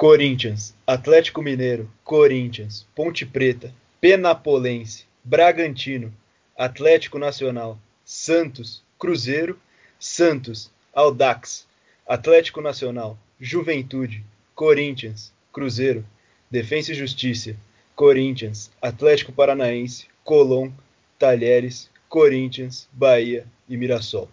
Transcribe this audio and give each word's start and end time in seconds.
Corinthians, 0.00 0.74
Atlético 0.86 1.42
Mineiro, 1.42 1.86
Corinthians, 2.02 2.86
Ponte 2.94 3.26
Preta, 3.26 3.70
Penapolense, 4.00 5.04
Bragantino, 5.22 6.10
Atlético 6.56 7.18
Nacional, 7.18 7.78
Santos, 8.02 8.82
Cruzeiro, 8.98 9.60
Santos, 9.98 10.70
Audax, 10.94 11.66
Atlético 12.08 12.62
Nacional, 12.62 13.18
Juventude, 13.38 14.24
Corinthians, 14.54 15.34
Cruzeiro, 15.52 16.02
Defensa 16.50 16.92
e 16.92 16.94
Justiça, 16.94 17.54
Corinthians, 17.94 18.70
Atlético 18.80 19.32
Paranaense, 19.32 20.06
Colón, 20.24 20.72
Talheres, 21.18 21.90
Corinthians, 22.08 22.88
Bahia 22.90 23.46
e 23.68 23.76
Mirassol. 23.76 24.30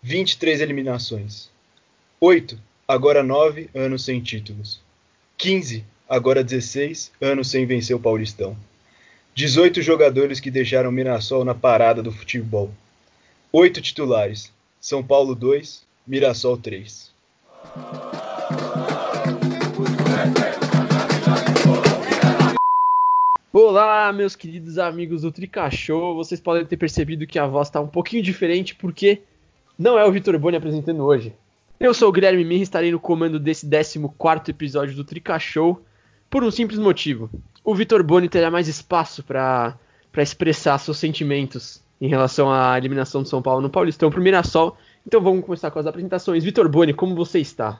23 0.00 0.62
eliminações. 0.62 1.50
8, 2.18 2.58
agora 2.88 3.22
9 3.22 3.68
anos 3.74 4.02
sem 4.02 4.22
títulos. 4.22 4.85
15, 5.38 5.84
agora 6.08 6.42
16 6.42 7.12
anos 7.20 7.50
sem 7.50 7.66
vencer 7.66 7.94
o 7.94 8.00
Paulistão. 8.00 8.56
18 9.34 9.82
jogadores 9.82 10.40
que 10.40 10.50
deixaram 10.50 10.90
Mirassol 10.90 11.44
na 11.44 11.54
parada 11.54 12.02
do 12.02 12.10
futebol. 12.10 12.70
8 13.52 13.82
titulares. 13.82 14.50
São 14.80 15.02
Paulo 15.02 15.34
2, 15.34 15.84
Mirassol 16.06 16.56
3. 16.56 17.12
Olá, 23.52 24.10
meus 24.14 24.34
queridos 24.34 24.78
amigos 24.78 25.20
do 25.20 25.30
Tricachou. 25.30 26.14
Vocês 26.14 26.40
podem 26.40 26.64
ter 26.64 26.78
percebido 26.78 27.26
que 27.26 27.38
a 27.38 27.46
voz 27.46 27.68
está 27.68 27.78
um 27.78 27.88
pouquinho 27.88 28.22
diferente 28.22 28.74
porque 28.74 29.20
não 29.78 29.98
é 29.98 30.04
o 30.06 30.12
Vitor 30.12 30.38
Boni 30.38 30.56
apresentando 30.56 31.04
hoje. 31.04 31.34
Eu 31.78 31.92
sou 31.92 32.08
o 32.08 32.12
Guilherme 32.12 32.42
Mirra 32.42 32.60
e 32.60 32.62
estarei 32.62 32.90
no 32.90 32.98
comando 32.98 33.38
desse 33.38 33.68
14 33.68 34.50
episódio 34.50 34.96
do 34.96 35.04
Tricachou 35.04 35.82
por 36.30 36.42
um 36.42 36.50
simples 36.50 36.78
motivo. 36.78 37.28
O 37.62 37.74
Vitor 37.74 38.02
Boni 38.02 38.30
terá 38.30 38.50
mais 38.50 38.66
espaço 38.66 39.22
para 39.22 39.76
expressar 40.16 40.78
seus 40.78 40.96
sentimentos 40.96 41.82
em 42.00 42.08
relação 42.08 42.50
à 42.50 42.78
eliminação 42.78 43.22
do 43.22 43.28
São 43.28 43.42
Paulo 43.42 43.60
no 43.60 43.68
Paulistão 43.68 44.10
pro 44.10 44.22
Mirassol. 44.22 44.74
Então 45.06 45.20
vamos 45.20 45.44
começar 45.44 45.70
com 45.70 45.78
as 45.78 45.86
apresentações. 45.86 46.42
Vitor 46.42 46.66
Boni, 46.66 46.94
como 46.94 47.14
você 47.14 47.40
está? 47.40 47.78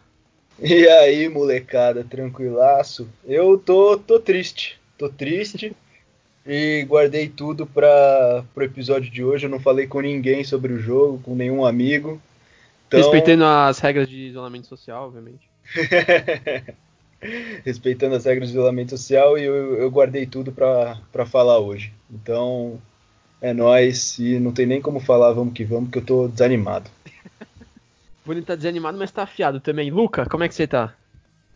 E 0.61 0.87
aí, 0.89 1.27
molecada, 1.31 2.05
tranquilaço? 2.05 3.09
Eu 3.27 3.57
tô, 3.57 3.97
tô 3.97 4.21
triste, 4.21 4.79
tô 4.99 5.09
triste 5.09 5.75
e 6.47 6.85
guardei 6.87 7.29
tudo 7.29 7.67
para 7.67 8.45
o 8.55 8.63
episódio 8.63 9.11
de 9.11 9.25
hoje. 9.25 9.47
Eu 9.47 9.51
não 9.51 9.61
falei 9.61 9.87
com 9.87 10.03
ninguém 10.03 10.45
sobre 10.45 10.75
o 10.75 10.79
jogo, 10.79 11.19
com 11.23 11.35
nenhum 11.35 11.65
amigo. 11.65 12.21
Então... 12.89 13.01
Respeitando 13.01 13.45
as 13.45 13.79
regras 13.79 14.09
de 14.09 14.29
isolamento 14.29 14.67
social, 14.67 15.07
obviamente. 15.07 15.49
Respeitando 17.65 18.15
as 18.15 18.25
regras 18.25 18.49
de 18.49 18.55
isolamento 18.55 18.91
social 18.91 19.37
e 19.37 19.45
eu, 19.45 19.77
eu 19.77 19.91
guardei 19.91 20.27
tudo 20.27 20.53
para 20.53 21.27
falar 21.27 21.59
hoje. 21.59 21.93
Então, 22.11 22.81
é 23.41 23.53
nós 23.53 24.19
e 24.19 24.39
não 24.39 24.53
tem 24.53 24.67
nem 24.67 24.81
como 24.81 25.01
falar 25.01 25.33
vamos 25.33 25.55
que 25.55 25.65
vamos, 25.65 25.91
que 25.91 25.99
eu 25.99 26.05
tô 26.05 26.29
desanimado. 26.29 26.91
Bonito 28.25 28.47
tá 28.47 28.55
desanimado, 28.55 28.99
mas 28.99 29.11
tá 29.11 29.23
afiado 29.23 29.61
também. 29.61 29.91
Luca, 29.91 30.27
como 30.27 30.45
é 30.45 30.49
que 30.49 30.55
você 30.55 30.67
tá? 30.67 30.95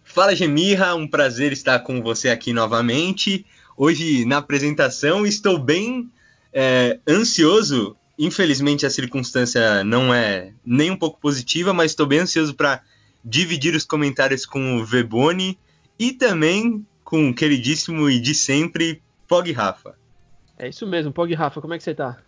Fala 0.02 0.34
Gemirra, 0.34 0.94
um 0.94 1.06
prazer 1.06 1.52
estar 1.52 1.78
com 1.80 2.02
você 2.02 2.30
aqui 2.30 2.52
novamente. 2.52 3.46
Hoje 3.76 4.24
na 4.24 4.38
apresentação 4.38 5.24
estou 5.24 5.58
bem 5.58 6.10
é, 6.52 6.98
ansioso 7.08 7.96
Infelizmente 8.22 8.84
a 8.84 8.90
circunstância 8.90 9.82
não 9.82 10.12
é 10.12 10.52
nem 10.62 10.90
um 10.90 10.96
pouco 10.96 11.18
positiva, 11.18 11.72
mas 11.72 11.92
estou 11.92 12.04
bem 12.04 12.18
ansioso 12.18 12.54
para 12.54 12.82
dividir 13.24 13.74
os 13.74 13.86
comentários 13.86 14.44
com 14.44 14.76
o 14.76 14.84
Veboni 14.84 15.58
e 15.98 16.12
também 16.12 16.86
com 17.02 17.30
o 17.30 17.34
queridíssimo 17.34 18.10
e 18.10 18.20
de 18.20 18.34
sempre 18.34 19.00
Pog 19.26 19.50
Rafa. 19.52 19.94
É 20.58 20.68
isso 20.68 20.86
mesmo, 20.86 21.10
Pog 21.10 21.32
Rafa, 21.32 21.62
como 21.62 21.72
é 21.72 21.78
que 21.78 21.82
você 21.82 21.94
tá? 21.94 22.18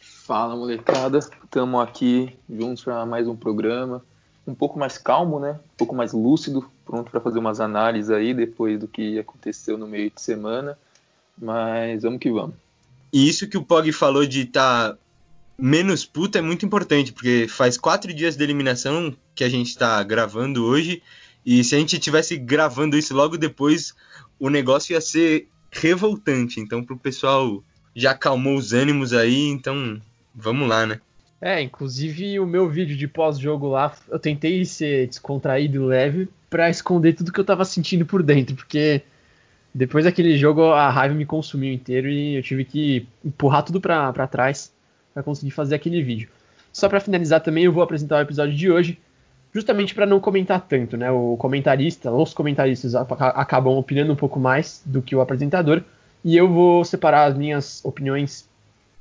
Fala 0.00 0.56
molecada, 0.56 1.18
estamos 1.18 1.82
aqui 1.82 2.34
juntos 2.48 2.82
para 2.82 3.04
mais 3.04 3.28
um 3.28 3.36
programa, 3.36 4.02
um 4.46 4.54
pouco 4.54 4.78
mais 4.78 4.96
calmo, 4.96 5.38
né? 5.38 5.60
Um 5.74 5.76
pouco 5.76 5.94
mais 5.94 6.14
lúcido, 6.14 6.66
pronto 6.82 7.10
para 7.10 7.20
fazer 7.20 7.38
umas 7.38 7.60
análises 7.60 8.10
aí 8.10 8.32
depois 8.32 8.80
do 8.80 8.88
que 8.88 9.18
aconteceu 9.18 9.76
no 9.76 9.86
meio 9.86 10.10
de 10.10 10.18
semana, 10.18 10.78
mas 11.36 12.04
vamos 12.04 12.20
que 12.20 12.32
vamos. 12.32 12.56
E 13.12 13.28
isso 13.28 13.46
que 13.46 13.58
o 13.58 13.62
Pog 13.62 13.92
falou 13.92 14.24
de 14.24 14.44
estar 14.44 14.92
tá 14.92 14.98
menos 15.62 16.04
puta 16.04 16.40
é 16.40 16.42
muito 16.42 16.66
importante, 16.66 17.12
porque 17.12 17.46
faz 17.48 17.78
quatro 17.78 18.12
dias 18.12 18.36
de 18.36 18.42
eliminação 18.42 19.14
que 19.32 19.44
a 19.44 19.48
gente 19.48 19.68
está 19.68 20.02
gravando 20.02 20.64
hoje, 20.64 21.00
e 21.46 21.62
se 21.62 21.76
a 21.76 21.78
gente 21.78 22.00
tivesse 22.00 22.36
gravando 22.36 22.98
isso 22.98 23.14
logo 23.14 23.38
depois, 23.38 23.94
o 24.40 24.50
negócio 24.50 24.92
ia 24.92 25.00
ser 25.00 25.46
revoltante. 25.70 26.58
Então, 26.58 26.82
pro 26.82 26.96
pessoal 26.96 27.62
já 27.94 28.10
acalmou 28.10 28.56
os 28.56 28.72
ânimos 28.72 29.12
aí, 29.12 29.46
então 29.46 30.02
vamos 30.34 30.68
lá, 30.68 30.84
né? 30.84 31.00
É, 31.40 31.62
inclusive 31.62 32.40
o 32.40 32.46
meu 32.46 32.68
vídeo 32.68 32.96
de 32.96 33.06
pós-jogo 33.06 33.68
lá, 33.68 33.94
eu 34.08 34.18
tentei 34.18 34.64
ser 34.64 35.06
descontraído 35.06 35.86
leve 35.86 36.28
para 36.50 36.70
esconder 36.70 37.12
tudo 37.12 37.32
que 37.32 37.38
eu 37.38 37.44
tava 37.44 37.64
sentindo 37.64 38.04
por 38.04 38.20
dentro, 38.20 38.56
porque 38.56 39.02
depois 39.72 40.04
daquele 40.04 40.36
jogo 40.36 40.64
a 40.72 40.90
raiva 40.90 41.14
me 41.14 41.24
consumiu 41.24 41.72
inteiro 41.72 42.08
e 42.08 42.34
eu 42.34 42.42
tive 42.42 42.64
que 42.64 43.06
empurrar 43.24 43.62
tudo 43.62 43.80
pra, 43.80 44.12
pra 44.12 44.26
trás 44.26 44.72
para 45.12 45.22
conseguir 45.22 45.50
fazer 45.50 45.74
aquele 45.74 46.02
vídeo. 46.02 46.28
Só 46.72 46.88
para 46.88 47.00
finalizar 47.00 47.40
também, 47.40 47.64
eu 47.64 47.72
vou 47.72 47.82
apresentar 47.82 48.16
o 48.16 48.22
episódio 48.22 48.54
de 48.54 48.70
hoje, 48.70 48.98
justamente 49.52 49.94
para 49.94 50.06
não 50.06 50.18
comentar 50.18 50.60
tanto, 50.62 50.96
né? 50.96 51.10
O 51.10 51.36
comentarista, 51.36 52.10
os 52.10 52.32
comentaristas 52.32 52.94
acabam 52.94 53.76
opinando 53.76 54.12
um 54.12 54.16
pouco 54.16 54.40
mais 54.40 54.82
do 54.86 55.02
que 55.02 55.14
o 55.14 55.20
apresentador, 55.20 55.82
e 56.24 56.36
eu 56.36 56.48
vou 56.48 56.84
separar 56.84 57.24
as 57.24 57.36
minhas 57.36 57.84
opiniões 57.84 58.48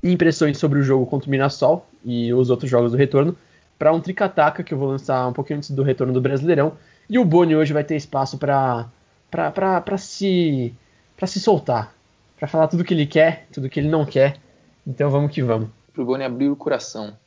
e 0.03 0.11
impressões 0.11 0.57
sobre 0.57 0.79
o 0.79 0.83
jogo 0.83 1.05
contra 1.05 1.27
o 1.27 1.31
Mirassol 1.31 1.87
e 2.03 2.33
os 2.33 2.49
outros 2.49 2.69
jogos 2.69 2.91
do 2.91 2.97
retorno 2.97 3.35
para 3.77 3.93
um 3.93 3.99
tricataca 3.99 4.63
que 4.63 4.73
eu 4.73 4.77
vou 4.77 4.89
lançar 4.89 5.27
um 5.27 5.33
pouquinho 5.33 5.57
antes 5.57 5.71
do 5.71 5.81
retorno 5.81 6.13
do 6.13 6.21
Brasileirão. 6.21 6.73
E 7.09 7.17
o 7.17 7.25
Boni 7.25 7.55
hoje 7.55 7.73
vai 7.73 7.83
ter 7.83 7.95
espaço 7.95 8.37
para 8.37 8.87
para 9.29 9.97
se 9.97 10.73
para 11.17 11.25
se 11.27 11.39
soltar, 11.39 11.93
para 12.37 12.47
falar 12.47 12.67
tudo 12.67 12.83
que 12.83 12.93
ele 12.93 13.05
quer, 13.05 13.47
tudo 13.51 13.69
que 13.69 13.79
ele 13.79 13.89
não 13.89 14.05
quer. 14.05 14.37
Então 14.85 15.09
vamos 15.09 15.31
que 15.31 15.41
vamos 15.41 15.69
pro 15.93 16.05
Boni 16.05 16.23
abrir 16.23 16.49
o 16.49 16.55
coração. 16.55 17.17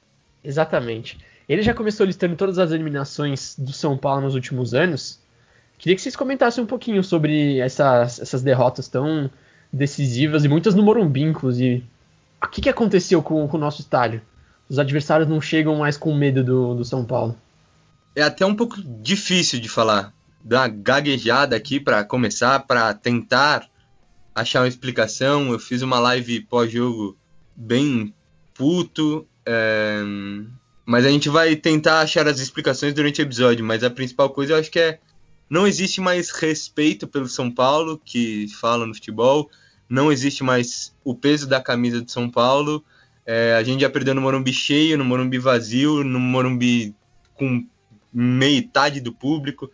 Exatamente. 0.42 1.18
Ele 1.48 1.62
já 1.62 1.74
começou 1.74 2.06
listando 2.06 2.36
todas 2.36 2.58
as 2.58 2.70
eliminações 2.72 3.54
do 3.58 3.72
São 3.72 3.96
Paulo 3.96 4.22
nos 4.22 4.34
últimos 4.34 4.74
anos. 4.74 5.20
Queria 5.78 5.94
que 5.94 6.02
vocês 6.02 6.16
comentassem 6.16 6.62
um 6.62 6.66
pouquinho 6.66 7.02
sobre 7.04 7.58
essas, 7.58 8.20
essas 8.20 8.42
derrotas 8.42 8.88
tão 8.88 9.30
decisivas 9.72 10.44
e 10.44 10.48
muitas 10.48 10.74
no 10.74 10.82
Morumbi, 10.82 11.22
inclusive. 11.22 11.84
O 12.42 12.48
que, 12.48 12.62
que 12.62 12.68
aconteceu 12.68 13.22
com, 13.22 13.46
com 13.48 13.56
o 13.56 13.60
nosso 13.60 13.80
estádio? 13.80 14.22
Os 14.68 14.78
adversários 14.78 15.28
não 15.28 15.40
chegam 15.40 15.76
mais 15.76 15.96
com 15.96 16.14
medo 16.14 16.42
do, 16.42 16.74
do 16.74 16.84
São 16.84 17.04
Paulo. 17.04 17.36
É 18.16 18.22
até 18.22 18.46
um 18.46 18.54
pouco 18.54 18.76
difícil 18.82 19.60
de 19.60 19.68
falar. 19.68 20.12
Dar 20.42 20.60
uma 20.60 20.68
gaguejada 20.68 21.56
aqui 21.56 21.80
para 21.80 22.04
começar, 22.04 22.60
para 22.60 22.94
tentar 22.94 23.68
achar 24.34 24.60
uma 24.60 24.68
explicação. 24.68 25.52
Eu 25.52 25.58
fiz 25.58 25.82
uma 25.82 25.98
live 25.98 26.40
pós-jogo 26.42 27.16
bem 27.56 28.14
puto. 28.54 29.26
É... 29.44 30.00
Mas 30.86 31.04
a 31.04 31.10
gente 31.10 31.28
vai 31.28 31.56
tentar 31.56 32.00
achar 32.00 32.26
as 32.28 32.38
explicações 32.38 32.94
durante 32.94 33.20
o 33.20 33.24
episódio. 33.24 33.64
Mas 33.64 33.82
a 33.82 33.90
principal 33.90 34.30
coisa 34.30 34.54
eu 34.54 34.58
acho 34.58 34.70
que 34.70 34.80
é. 34.80 34.98
Não 35.48 35.66
existe 35.66 36.00
mais 36.00 36.30
respeito 36.30 37.06
pelo 37.06 37.28
São 37.28 37.50
Paulo, 37.50 38.00
que 38.02 38.48
fala 38.60 38.86
no 38.86 38.94
futebol. 38.94 39.50
Não 39.88 40.10
existe 40.10 40.42
mais 40.42 40.94
o 41.04 41.14
peso 41.14 41.46
da 41.46 41.60
camisa 41.60 42.00
de 42.00 42.10
São 42.10 42.30
Paulo. 42.30 42.82
É, 43.26 43.54
a 43.54 43.62
gente 43.62 43.82
já 43.82 43.90
perdeu 43.90 44.14
no 44.14 44.20
Morumbi 44.20 44.52
cheio, 44.52 44.98
no 44.98 45.04
Morumbi 45.04 45.38
vazio, 45.38 46.02
no 46.02 46.18
Morumbi 46.18 46.94
com 47.34 47.66
metade 48.12 49.00
do 49.00 49.12
público. 49.12 49.70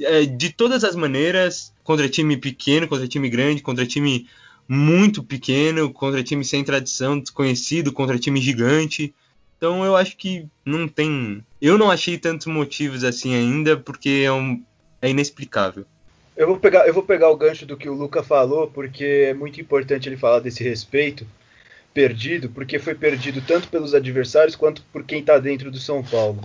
É, 0.00 0.24
de 0.24 0.50
todas 0.50 0.84
as 0.84 0.96
maneiras, 0.96 1.72
contra 1.84 2.08
time 2.08 2.36
pequeno, 2.36 2.88
contra 2.88 3.06
time 3.06 3.28
grande, 3.28 3.62
contra 3.62 3.86
time 3.86 4.26
muito 4.68 5.22
pequeno, 5.22 5.92
contra 5.92 6.22
time 6.22 6.44
sem 6.44 6.64
tradição, 6.64 7.18
desconhecido, 7.18 7.92
contra 7.92 8.18
time 8.18 8.40
gigante. 8.40 9.14
Então 9.56 9.84
eu 9.84 9.94
acho 9.94 10.16
que 10.16 10.46
não 10.64 10.88
tem. 10.88 11.44
Eu 11.60 11.78
não 11.78 11.90
achei 11.90 12.18
tantos 12.18 12.46
motivos 12.46 13.04
assim 13.04 13.34
ainda, 13.34 13.76
porque 13.76 14.22
é, 14.24 14.32
um... 14.32 14.62
é 15.00 15.10
inexplicável. 15.10 15.84
Eu 16.36 16.46
vou, 16.46 16.58
pegar, 16.58 16.86
eu 16.88 16.94
vou 16.94 17.02
pegar 17.02 17.28
o 17.30 17.36
gancho 17.36 17.66
do 17.66 17.76
que 17.76 17.88
o 17.88 17.94
Luca 17.94 18.22
falou, 18.22 18.66
porque 18.66 19.04
é 19.28 19.34
muito 19.34 19.60
importante 19.60 20.08
ele 20.08 20.16
falar 20.16 20.40
desse 20.40 20.64
respeito 20.64 21.26
perdido, 21.92 22.48
porque 22.48 22.78
foi 22.78 22.94
perdido 22.94 23.42
tanto 23.46 23.68
pelos 23.68 23.94
adversários 23.94 24.56
quanto 24.56 24.82
por 24.92 25.04
quem 25.04 25.20
está 25.20 25.38
dentro 25.38 25.70
do 25.70 25.78
São 25.78 26.02
Paulo. 26.02 26.42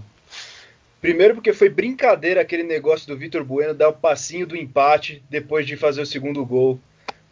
Primeiro 0.99 1.35
porque 1.35 1.53
foi 1.53 1.69
brincadeira 1.69 2.41
aquele 2.41 2.63
negócio 2.63 3.07
do 3.07 3.17
Vitor 3.17 3.43
Bueno 3.43 3.73
dar 3.73 3.89
o 3.89 3.93
passinho 3.93 4.45
do 4.45 4.57
empate 4.57 5.23
depois 5.29 5.65
de 5.65 5.77
fazer 5.77 6.01
o 6.01 6.05
segundo 6.05 6.45
gol 6.45 6.79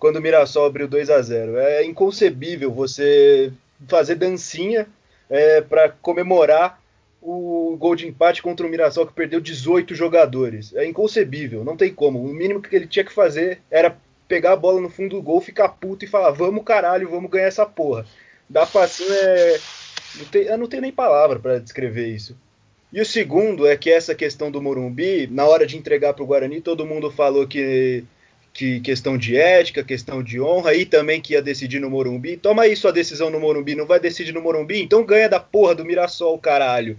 quando 0.06 0.18
o 0.18 0.22
Mirassol 0.22 0.68
abriu 0.68 0.88
2 0.88 1.10
a 1.10 1.19
0 1.19 1.57
É 1.57 1.84
inconcebível 1.84 2.72
você 2.72 3.52
fazer 3.88 4.13
dancinha 4.13 4.86
é, 5.28 5.62
para 5.62 5.90
comemorar 5.90 6.80
o 7.19 7.75
gol 7.75 7.96
de 7.96 8.07
empate 8.07 8.44
contra 8.44 8.68
o 8.68 8.69
Mirassol 8.69 9.07
que 9.07 9.13
perdeu 9.13 9.42
18 9.42 9.96
jogadores. 9.96 10.75
É 10.75 10.86
inconcebível, 10.86 11.63
não 11.63 11.75
tem 11.75 11.92
como. 11.92 12.22
O 12.22 12.31
mínimo 12.31 12.62
que 12.62 12.75
ele 12.75 12.86
tinha 12.86 13.04
que 13.04 13.12
fazer 13.12 13.62
era 13.72 13.98
pegar 14.28 14.52
a 14.52 14.56
bola 14.56 14.80
no 14.80 14.92
fundo 14.92 15.16
do 15.16 15.24
gol, 15.24 15.42
ficar 15.42 15.69
puto 15.69 16.06
e 16.06 16.07
falar: 16.07 16.30
vamos 16.30 16.63
caralho, 16.63 17.10
vamos 17.10 17.31
ganhar 17.31 17.48
essa 17.48 17.66
porra. 17.66 18.06
Dar 18.48 18.68
passinho 18.68 19.12
é. 19.12 19.60
Não 20.18 20.25
tem, 20.25 20.44
eu 20.44 20.57
não 20.60 20.68
tenho 20.68 20.84
nem 20.84 20.92
palavra 20.92 21.40
para 21.40 21.57
descrever 21.57 22.10
isso. 22.10 22.38
E 22.94 23.02
o 23.02 23.06
segundo 23.06 23.66
é 23.66 23.75
que 23.75 23.90
essa 23.90 24.13
questão 24.13 24.52
do 24.52 24.62
Morumbi, 24.62 25.25
na 25.25 25.46
hora 25.46 25.66
de 25.66 25.75
entregar 25.78 26.13
para 26.13 26.24
o 26.24 26.28
Guarani, 26.28 26.62
todo 26.62 26.86
mundo 26.86 27.10
falou 27.10 27.48
que, 27.48 28.06
que 28.56 28.80
questão 28.80 29.18
de 29.18 29.36
ética, 29.36 29.84
questão 29.84 30.24
de 30.24 30.40
honra, 30.40 30.74
e 30.74 30.86
também 30.86 31.19
que 31.19 31.34
ia 31.34 31.42
decidir 31.42 31.81
no 31.81 31.90
Morumbi. 31.90 32.38
Toma 32.38 32.63
aí 32.63 32.74
sua 32.74 32.94
decisão 32.94 33.30
no 33.30 33.38
Morumbi, 33.38 33.75
não 33.75 33.86
vai 33.86 34.00
decidir 34.00 34.31
no 34.31 34.42
Morumbi? 34.42 34.81
Então 34.81 35.04
ganha 35.04 35.28
da 35.28 35.42
porra 35.42 35.75
do 35.75 35.84
Mirassol, 35.84 36.40
caralho. 36.40 36.98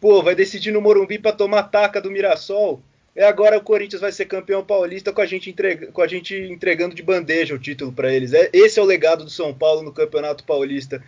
Pô, 0.00 0.22
vai 0.22 0.34
decidir 0.34 0.72
no 0.72 0.80
Morumbi 0.80 1.18
para 1.18 1.36
tomar 1.36 1.64
taca 1.64 2.00
do 2.00 2.10
Mirassol. 2.10 2.80
E 3.14 3.20
agora 3.20 3.58
o 3.58 3.60
Corinthians 3.60 4.00
vai 4.00 4.10
ser 4.10 4.24
campeão 4.24 4.64
paulista 4.64 5.12
com 5.12 5.20
a 5.20 5.26
gente, 5.26 5.50
entrega, 5.50 5.88
com 5.88 6.00
a 6.00 6.06
gente 6.06 6.34
entregando 6.34 6.94
de 6.94 7.02
bandeja 7.02 7.54
o 7.54 7.58
título 7.58 7.92
para 7.92 8.10
eles. 8.10 8.32
É, 8.32 8.48
esse 8.50 8.80
é 8.80 8.82
o 8.82 8.86
legado 8.86 9.22
do 9.22 9.30
São 9.30 9.52
Paulo 9.52 9.82
no 9.82 9.92
Campeonato 9.92 10.44
Paulista 10.44 11.04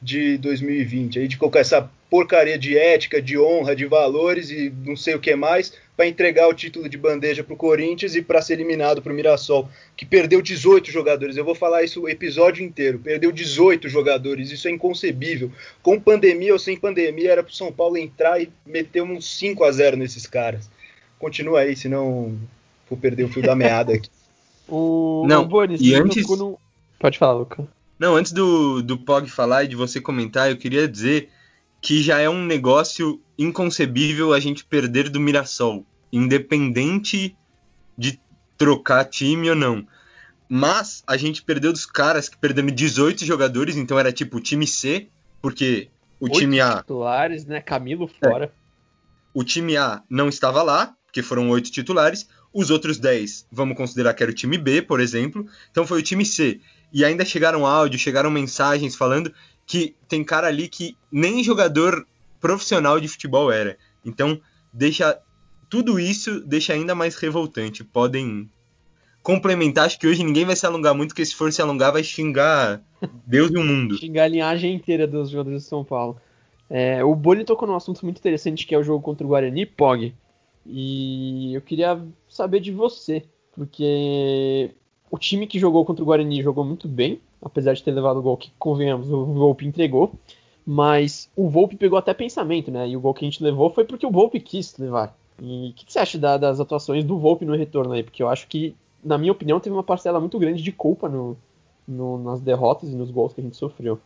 de 0.00 0.36
2020. 0.38 1.18
Aí 1.18 1.28
de 1.28 1.36
colocar 1.36 1.60
essa 1.60 1.90
porcaria 2.08 2.56
de 2.58 2.76
ética, 2.78 3.20
de 3.20 3.36
honra, 3.38 3.74
de 3.74 3.84
valores 3.86 4.50
e 4.50 4.72
não 4.84 4.96
sei 4.96 5.14
o 5.14 5.18
que 5.18 5.34
mais 5.34 5.72
para 5.96 6.06
entregar 6.06 6.46
o 6.46 6.54
título 6.54 6.88
de 6.88 6.96
bandeja 6.98 7.42
para 7.42 7.54
o 7.54 7.56
Corinthians 7.56 8.14
e 8.14 8.20
para 8.22 8.42
ser 8.42 8.52
eliminado 8.54 9.00
para 9.00 9.10
o 9.10 9.16
Mirassol, 9.16 9.68
que 9.96 10.04
perdeu 10.04 10.42
18 10.42 10.90
jogadores. 10.90 11.36
Eu 11.38 11.44
vou 11.44 11.54
falar 11.54 11.82
isso 11.82 12.02
o 12.02 12.08
episódio 12.08 12.62
inteiro. 12.64 12.98
Perdeu 12.98 13.32
18 13.32 13.88
jogadores. 13.88 14.52
Isso 14.52 14.68
é 14.68 14.70
inconcebível. 14.70 15.50
Com 15.82 15.98
pandemia 15.98 16.52
ou 16.52 16.58
sem 16.58 16.76
pandemia, 16.76 17.32
era 17.32 17.42
para 17.42 17.50
o 17.50 17.54
São 17.54 17.72
Paulo 17.72 17.96
entrar 17.96 18.40
e 18.40 18.50
meter 18.64 19.02
uns 19.02 19.26
5 19.38 19.64
a 19.64 19.72
0 19.72 19.96
nesses 19.96 20.26
caras. 20.26 20.68
Continua 21.18 21.60
aí, 21.60 21.74
senão 21.74 22.38
vou 22.90 22.98
perder 22.98 23.24
o 23.24 23.28
fio 23.28 23.42
da 23.42 23.56
meada 23.56 23.94
aqui. 23.94 24.10
o, 24.68 25.24
Não, 25.26 25.42
o 25.42 25.46
Boris, 25.46 25.80
e 25.80 25.90
você 25.90 25.96
antes- 25.96 26.28
no- 26.28 26.58
Pode 26.98 27.18
falar, 27.18 27.32
Luca. 27.38 27.66
Não, 27.98 28.14
antes 28.14 28.32
do, 28.32 28.82
do 28.82 28.98
Pog 28.98 29.28
falar 29.30 29.64
e 29.64 29.68
de 29.68 29.76
você 29.76 30.00
comentar, 30.00 30.50
eu 30.50 30.56
queria 30.56 30.86
dizer 30.86 31.30
que 31.80 32.02
já 32.02 32.18
é 32.18 32.28
um 32.28 32.44
negócio 32.44 33.20
inconcebível 33.38 34.32
a 34.32 34.40
gente 34.40 34.64
perder 34.64 35.08
do 35.08 35.20
Mirassol, 35.20 35.86
independente 36.12 37.36
de 37.96 38.20
trocar 38.58 39.04
time 39.04 39.48
ou 39.50 39.56
não. 39.56 39.86
Mas 40.48 41.02
a 41.06 41.16
gente 41.16 41.42
perdeu 41.42 41.72
dos 41.72 41.86
caras 41.86 42.28
que 42.28 42.36
perdemos 42.36 42.74
18 42.74 43.24
jogadores, 43.24 43.76
então 43.76 43.98
era 43.98 44.12
tipo 44.12 44.36
o 44.36 44.40
time 44.40 44.66
C, 44.66 45.08
porque 45.40 45.88
o 46.20 46.26
Oito 46.26 46.38
time 46.38 46.60
A 46.60 46.78
titulares, 46.78 47.44
né? 47.44 47.60
Camilo 47.60 48.08
fora. 48.08 48.52
o 49.34 49.42
time 49.44 49.76
A 49.76 50.02
não 50.08 50.28
estava 50.28 50.62
lá, 50.62 50.94
porque 51.04 51.22
foram 51.22 51.48
oito 51.50 51.70
titulares. 51.70 52.28
Os 52.52 52.70
outros 52.70 52.98
10, 52.98 53.48
vamos 53.52 53.76
considerar 53.76 54.14
que 54.14 54.22
era 54.22 54.32
o 54.32 54.34
time 54.34 54.56
B, 54.56 54.80
por 54.80 54.98
exemplo. 54.98 55.46
Então 55.70 55.86
foi 55.86 55.98
o 56.00 56.02
time 56.02 56.24
C. 56.24 56.60
E 56.92 57.04
ainda 57.04 57.24
chegaram 57.24 57.66
áudio, 57.66 57.98
chegaram 57.98 58.30
mensagens 58.30 58.94
falando 58.94 59.32
que 59.66 59.96
tem 60.08 60.22
cara 60.22 60.46
ali 60.46 60.68
que 60.68 60.96
nem 61.10 61.42
jogador 61.42 62.06
profissional 62.40 63.00
de 63.00 63.08
futebol 63.08 63.50
era. 63.50 63.76
Então, 64.04 64.40
deixa 64.72 65.20
tudo 65.68 65.98
isso 65.98 66.40
deixa 66.40 66.72
ainda 66.72 66.94
mais 66.94 67.16
revoltante. 67.16 67.82
Podem 67.82 68.48
complementar, 69.22 69.86
acho 69.86 69.98
que 69.98 70.06
hoje 70.06 70.22
ninguém 70.22 70.44
vai 70.44 70.54
se 70.54 70.64
alongar 70.64 70.94
muito, 70.94 71.10
porque 71.10 71.24
se 71.24 71.34
for 71.34 71.52
se 71.52 71.60
alongar 71.60 71.92
vai 71.92 72.04
xingar 72.04 72.80
Deus 73.26 73.50
e 73.50 73.56
o 73.56 73.64
mundo. 73.64 73.96
Xingar 73.98 74.24
a 74.24 74.28
linhagem 74.28 74.74
inteira 74.74 75.06
dos 75.06 75.30
jogadores 75.30 75.64
de 75.64 75.68
São 75.68 75.84
Paulo. 75.84 76.20
É, 76.70 77.04
o 77.04 77.14
Boni 77.14 77.44
tocou 77.44 77.66
num 77.66 77.74
assunto 77.74 78.04
muito 78.04 78.18
interessante 78.18 78.66
que 78.66 78.74
é 78.74 78.78
o 78.78 78.84
jogo 78.84 79.02
contra 79.02 79.26
o 79.26 79.28
Guarani, 79.28 79.66
POG. 79.66 80.14
E 80.64 81.54
eu 81.54 81.60
queria 81.60 82.00
saber 82.28 82.60
de 82.60 82.72
você, 82.72 83.24
porque 83.52 84.70
o 85.10 85.18
time 85.18 85.46
que 85.46 85.58
jogou 85.58 85.84
contra 85.84 86.02
o 86.02 86.06
Guarani 86.06 86.42
jogou 86.42 86.64
muito 86.64 86.88
bem, 86.88 87.20
apesar 87.42 87.74
de 87.74 87.82
ter 87.82 87.90
levado 87.92 88.18
o 88.18 88.22
gol 88.22 88.36
que, 88.36 88.50
convenhamos, 88.58 89.10
o 89.10 89.24
Volpe 89.26 89.66
entregou. 89.66 90.12
Mas 90.68 91.30
o 91.36 91.48
Volpe 91.48 91.76
pegou 91.76 91.96
até 91.98 92.12
pensamento, 92.12 92.70
né? 92.72 92.88
E 92.88 92.96
o 92.96 93.00
gol 93.00 93.14
que 93.14 93.24
a 93.24 93.28
gente 93.30 93.42
levou 93.42 93.70
foi 93.70 93.84
porque 93.84 94.04
o 94.04 94.10
Volpe 94.10 94.40
quis 94.40 94.76
levar. 94.78 95.16
E 95.40 95.68
o 95.70 95.72
que, 95.74 95.86
que 95.86 95.92
você 95.92 96.00
acha 96.00 96.18
da- 96.18 96.36
das 96.36 96.58
atuações 96.58 97.04
do 97.04 97.18
Volpe 97.18 97.44
no 97.44 97.54
retorno 97.54 97.92
aí? 97.92 98.02
Porque 98.02 98.20
eu 98.22 98.28
acho 98.28 98.48
que, 98.48 98.74
na 99.04 99.16
minha 99.16 99.30
opinião, 99.30 99.60
teve 99.60 99.74
uma 99.76 99.84
parcela 99.84 100.18
muito 100.18 100.38
grande 100.40 100.60
de 100.62 100.72
culpa 100.72 101.08
no, 101.08 101.36
no- 101.86 102.18
nas 102.18 102.40
derrotas 102.40 102.88
e 102.90 102.96
nos 102.96 103.12
gols 103.12 103.32
que 103.32 103.40
a 103.40 103.44
gente 103.44 103.56
sofreu. 103.56 104.00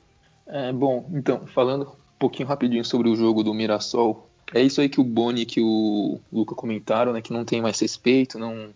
É, 0.47 0.71
bom, 0.71 1.07
então, 1.15 1.47
falando 1.47 1.85
um 1.85 2.19
pouquinho 2.19 2.49
rapidinho 2.49 2.85
sobre 2.85 3.09
o 3.09 3.17
jogo 3.17 3.43
do 3.43 3.55
Mirassol, 3.55 4.27
é 4.53 4.61
isso 4.61 4.83
aí 4.83 4.89
que 4.89 5.01
o 5.01 5.05
Boni 5.05 5.43
e 5.43 5.47
que 5.47 5.63
o 5.63 6.21
Luca 6.31 6.55
comentaram, 6.55 7.13
né? 7.15 7.23
Que 7.23 7.33
não 7.33 7.45
tem 7.45 7.63
mais 7.63 7.81
respeito, 7.81 8.39
não, 8.39 8.69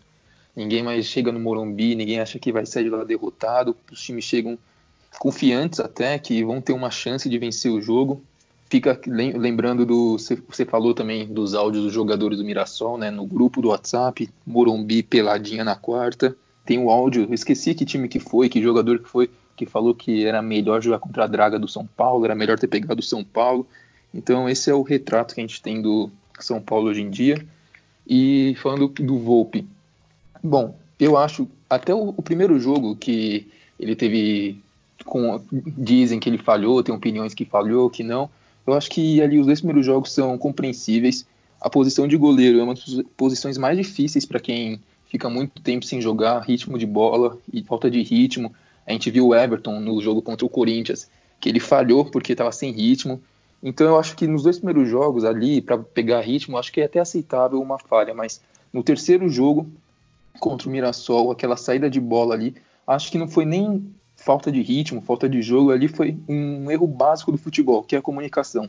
ninguém 0.55 0.83
mais 0.83 1.07
chega 1.07 1.33
no 1.33 1.41
Morumbi, 1.41 1.95
ninguém 1.95 2.21
acha 2.21 2.39
que 2.39 2.53
vai 2.53 2.67
sair 2.67 2.85
de 2.85 2.91
lá 2.91 3.05
derrotado, 3.05 3.77
os 3.91 4.01
times 4.01 4.25
chegam 4.25 4.59
confiantes 5.19 5.81
até 5.81 6.19
que 6.19 6.45
vão 6.45 6.61
ter 6.61 6.73
uma 6.73 6.91
chance 6.91 7.29
de 7.29 7.39
vencer 7.39 7.71
o 7.71 7.81
jogo. 7.81 8.23
Fica 8.69 8.99
lem- 9.07 9.37
lembrando 9.37 9.87
do. 9.87 10.19
Você 10.19 10.65
falou 10.65 10.95
também 10.95 11.27
dos 11.27 11.55
áudios 11.55 11.85
dos 11.85 11.93
jogadores 11.93 12.39
do 12.39 12.45
Mirassol, 12.45 12.99
né? 12.99 13.11
No 13.11 13.25
grupo 13.25 13.61
do 13.61 13.69
WhatsApp, 13.69 14.29
Morumbi 14.45 15.03
peladinha 15.03 15.63
na 15.63 15.77
quarta. 15.77 16.37
Tem 16.65 16.79
o 16.79 16.91
áudio, 16.91 17.33
esqueci 17.33 17.75
que 17.75 17.85
time 17.85 18.09
que 18.09 18.19
foi, 18.19 18.49
que 18.49 18.61
jogador 18.63 18.99
que 18.99 19.09
foi, 19.09 19.31
que 19.55 19.67
falou 19.67 19.95
que 19.95 20.25
era 20.25 20.41
melhor 20.41 20.83
jogar 20.83 20.99
contra 20.99 21.25
a 21.25 21.27
draga 21.27 21.59
do 21.59 21.69
São 21.69 21.87
Paulo, 21.87 22.25
era 22.25 22.35
melhor 22.35 22.59
ter 22.59 22.67
pegado 22.67 23.01
o 23.01 23.03
São 23.05 23.23
Paulo. 23.23 23.67
Então 24.13 24.49
esse 24.49 24.71
é 24.71 24.75
o 24.75 24.83
retrato 24.83 25.35
que 25.35 25.41
a 25.41 25.45
gente 25.47 25.61
tem 25.61 25.83
do 25.83 26.11
São 26.41 26.61
Paulo 26.61 26.89
hoje 26.89 27.03
em 27.03 27.11
dia. 27.11 27.47
E 28.07 28.57
falando 28.61 28.89
do 28.89 29.19
Volpe, 29.19 29.67
bom, 30.45 30.77
eu 31.01 31.17
acho 31.17 31.49
até 31.69 31.95
o, 31.95 32.11
o 32.17 32.23
primeiro 32.23 32.61
jogo 32.61 32.95
que 32.95 33.49
ele 33.81 33.97
teve 33.97 34.63
com 35.05 35.41
dizem 35.53 36.21
que 36.21 36.29
ele 36.29 36.39
falhou, 36.39 36.83
tem 36.83 36.95
opiniões 36.95 37.35
que 37.35 37.45
falhou, 37.45 37.91
que 37.91 38.03
não. 38.03 38.31
Eu 38.67 38.75
acho 38.75 38.91
que 38.91 39.21
ali 39.21 39.39
os 39.39 39.47
dois 39.47 39.61
primeiros 39.61 39.85
jogos 39.85 40.13
são 40.13 40.37
compreensíveis. 40.39 41.27
A 41.61 41.69
posição 41.69 42.07
de 42.07 42.17
goleiro 42.17 42.61
é 42.61 42.63
uma 42.63 42.75
das 42.75 43.03
posições 43.17 43.59
mais 43.59 43.77
difíceis 43.77 44.25
para 44.25 44.39
quem 44.39 44.81
fica 45.07 45.29
muito 45.29 45.61
tempo 45.63 45.85
sem 45.85 46.01
jogar, 46.01 46.41
ritmo 46.41 46.79
de 46.79 46.87
bola 46.87 47.39
e 47.53 47.63
falta 47.63 47.91
de 47.91 48.03
ritmo. 48.03 48.55
A 48.87 48.93
gente 48.93 49.11
viu 49.11 49.29
o 49.29 49.35
Everton 49.35 49.81
no 49.81 50.01
jogo 50.01 50.23
contra 50.23 50.47
o 50.47 50.49
Corinthians, 50.49 51.09
que 51.41 51.49
ele 51.49 51.61
falhou 51.61 52.05
porque 52.05 52.33
estava 52.33 52.53
sem 52.53 52.71
ritmo. 52.71 53.21
Então 53.63 53.87
eu 53.87 53.99
acho 53.99 54.15
que 54.15 54.27
nos 54.27 54.43
dois 54.43 54.59
primeiros 54.59 54.89
jogos 54.89 55.25
ali, 55.25 55.61
para 55.61 55.79
pegar 55.79 56.21
ritmo, 56.21 56.59
acho 56.59 56.73
que 56.73 56.81
é 56.81 56.85
até 56.85 57.01
aceitável 57.01 57.61
uma 57.61 57.79
falha, 57.79 58.13
mas 58.15 58.41
no 58.73 58.83
terceiro 58.83 59.29
jogo 59.29 59.67
contra 60.39 60.69
o 60.69 60.71
Mirassol, 60.71 61.31
aquela 61.31 61.57
saída 61.57 61.89
de 61.89 62.01
bola 62.01 62.35
ali, 62.35 62.55
acho 62.87 63.11
que 63.11 63.19
não 63.19 63.29
foi 63.29 63.45
nem 63.45 63.85
falta 64.17 64.51
de 64.51 64.63
ritmo, 64.63 65.01
falta 65.01 65.29
de 65.29 65.43
jogo, 65.43 65.71
ali 65.71 65.89
foi 65.89 66.17
um 66.29 66.71
erro 66.71 66.87
básico 66.87 67.33
do 67.33 67.39
futebol, 67.39 67.83
que 67.83 67.95
é 67.95 67.99
a 67.99 68.03
comunicação. 68.03 68.69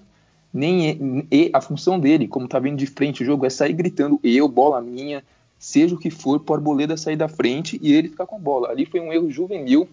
Nem 0.54 1.28
e 1.32 1.50
a 1.54 1.60
função 1.60 2.00
dele, 2.00 2.28
como 2.28 2.48
tá 2.48 2.60
vindo 2.60 2.78
de 2.78 2.88
frente 2.88 3.24
o 3.24 3.26
jogo, 3.26 3.46
é 3.46 3.50
sair 3.50 3.74
gritando 3.74 4.20
eu, 4.24 4.48
bola 4.48 4.82
minha, 4.82 5.24
seja 5.60 5.96
o 5.96 6.00
que 6.00 6.10
for, 6.10 6.40
por 6.40 6.56
Arboleda 6.56 6.96
sair 6.96 7.16
da 7.16 7.28
frente 7.28 7.80
e 7.82 7.94
ele 7.94 8.10
ficar 8.10 8.26
com 8.26 8.36
a 8.36 8.40
bola. 8.40 8.70
Ali 8.70 8.86
foi 8.86 9.00
um 9.00 9.12
erro 9.12 9.30
juvenil 9.30 9.88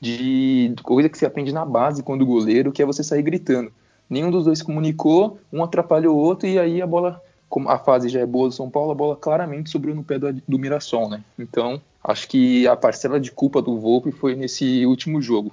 de 0.00 0.74
coisa 0.82 1.08
que 1.08 1.16
se 1.16 1.24
aprende 1.24 1.52
na 1.52 1.64
base 1.64 2.02
quando 2.02 2.22
o 2.22 2.26
goleiro, 2.26 2.72
que 2.72 2.82
é 2.82 2.84
você 2.84 3.04
sair 3.04 3.22
gritando. 3.22 3.72
Nenhum 4.10 4.30
dos 4.30 4.44
dois 4.44 4.60
comunicou, 4.60 5.38
um 5.52 5.62
atrapalhou 5.62 6.16
o 6.16 6.18
outro 6.18 6.48
e 6.48 6.58
aí 6.58 6.82
a 6.82 6.86
bola, 6.86 7.22
como 7.52 7.68
a 7.68 7.78
fase 7.78 8.08
já 8.08 8.18
é 8.18 8.24
boa 8.24 8.48
do 8.48 8.54
São 8.54 8.70
Paulo, 8.70 8.92
a 8.92 8.94
bola 8.94 9.14
claramente 9.14 9.68
sobrou 9.68 9.94
no 9.94 10.02
pé 10.02 10.18
do, 10.18 10.32
do 10.48 10.58
Mirassol, 10.58 11.10
né? 11.10 11.22
Então, 11.38 11.82
acho 12.02 12.26
que 12.26 12.66
a 12.66 12.74
parcela 12.74 13.20
de 13.20 13.30
culpa 13.30 13.60
do 13.60 13.78
Volpe 13.78 14.10
foi 14.10 14.34
nesse 14.34 14.86
último 14.86 15.20
jogo. 15.20 15.52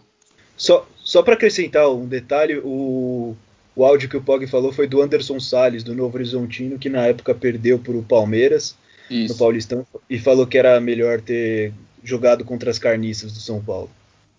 Só, 0.55 0.87
só 0.95 1.21
para 1.21 1.33
acrescentar 1.33 1.89
um 1.89 2.05
detalhe, 2.05 2.57
o, 2.63 3.35
o 3.75 3.83
áudio 3.83 4.07
que 4.07 4.15
o 4.15 4.21
Pog 4.21 4.47
falou 4.47 4.71
foi 4.71 4.87
do 4.87 5.01
Anderson 5.01 5.41
Salles, 5.41 5.83
do 5.83 5.93
Novo 5.93 6.15
Horizontino, 6.15 6.79
que 6.79 6.87
na 6.87 7.05
época 7.05 7.35
perdeu 7.35 7.77
para 7.77 7.97
o 7.97 8.01
Palmeiras 8.01 8.77
Isso. 9.09 9.33
no 9.33 9.37
Paulistão 9.37 9.85
e 10.09 10.17
falou 10.17 10.47
que 10.47 10.57
era 10.57 10.79
melhor 10.79 11.19
ter 11.19 11.73
jogado 12.01 12.45
contra 12.45 12.71
as 12.71 12.79
carniças 12.79 13.33
do 13.33 13.39
São 13.41 13.61
Paulo. 13.61 13.89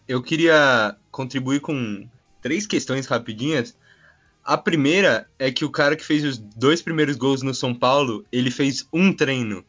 Eu 0.09 0.23
queria 0.23 0.97
contribuir 1.11 1.61
com 1.61 2.07
três 2.41 2.67
questões 2.67 3.05
rapidinhas. 3.05 3.75
A 4.45 4.57
primeira 4.57 5.29
é 5.39 5.51
que 5.51 5.65
o 5.65 5.71
cara 5.71 5.95
que 5.95 6.05
fez 6.05 6.25
os 6.25 6.39
dois 6.39 6.81
primeiros 6.83 7.17
gols 7.17 7.43
no 7.43 7.55
São 7.55 7.75
Paulo, 7.75 8.25
ele 8.33 8.51
fez 8.51 8.87
um 8.93 9.13
treino. 9.13 9.65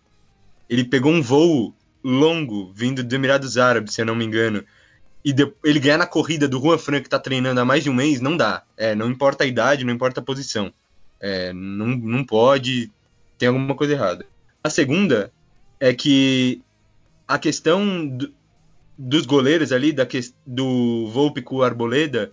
Ele 0.69 0.83
pegou 0.83 1.11
um 1.11 1.21
voo 1.21 1.75
longo 2.03 2.71
vindo 2.73 3.03
do 3.03 3.13
Emirados 3.15 3.57
Árabes, 3.57 3.93
se 3.93 4.01
eu 4.01 4.05
não 4.05 4.15
me 4.15 4.25
engano. 4.25 4.63
E 5.23 5.35
ele 5.63 5.79
ganhar 5.79 5.97
na 5.97 6.07
corrida 6.07 6.47
do 6.47 6.59
Juan 6.59 6.77
Fran, 6.77 7.01
que 7.01 7.09
tá 7.09 7.19
treinando 7.19 7.59
há 7.59 7.65
mais 7.65 7.83
de 7.83 7.89
um 7.89 7.93
mês, 7.93 8.21
não 8.21 8.35
dá. 8.35 8.63
É, 8.75 8.95
não 8.95 9.09
importa 9.09 9.43
a 9.43 9.47
idade, 9.47 9.83
não 9.83 9.93
importa 9.93 10.19
a 10.19 10.23
posição. 10.23 10.73
É, 11.19 11.53
não, 11.53 11.87
não 11.87 12.23
pode, 12.23 12.91
tem 13.37 13.47
alguma 13.47 13.75
coisa 13.75 13.93
errada. 13.93 14.25
A 14.63 14.69
segunda 14.69 15.31
é 15.79 15.93
que 15.93 16.61
a 17.27 17.37
questão 17.37 18.07
do- 18.07 18.33
dos 18.97 19.25
goleiros 19.27 19.71
ali, 19.71 19.91
da 19.91 20.05
ques- 20.05 20.33
do 20.45 21.07
Volpe 21.09 21.41
com 21.41 21.57
o 21.57 21.63
Arboleda, 21.63 22.31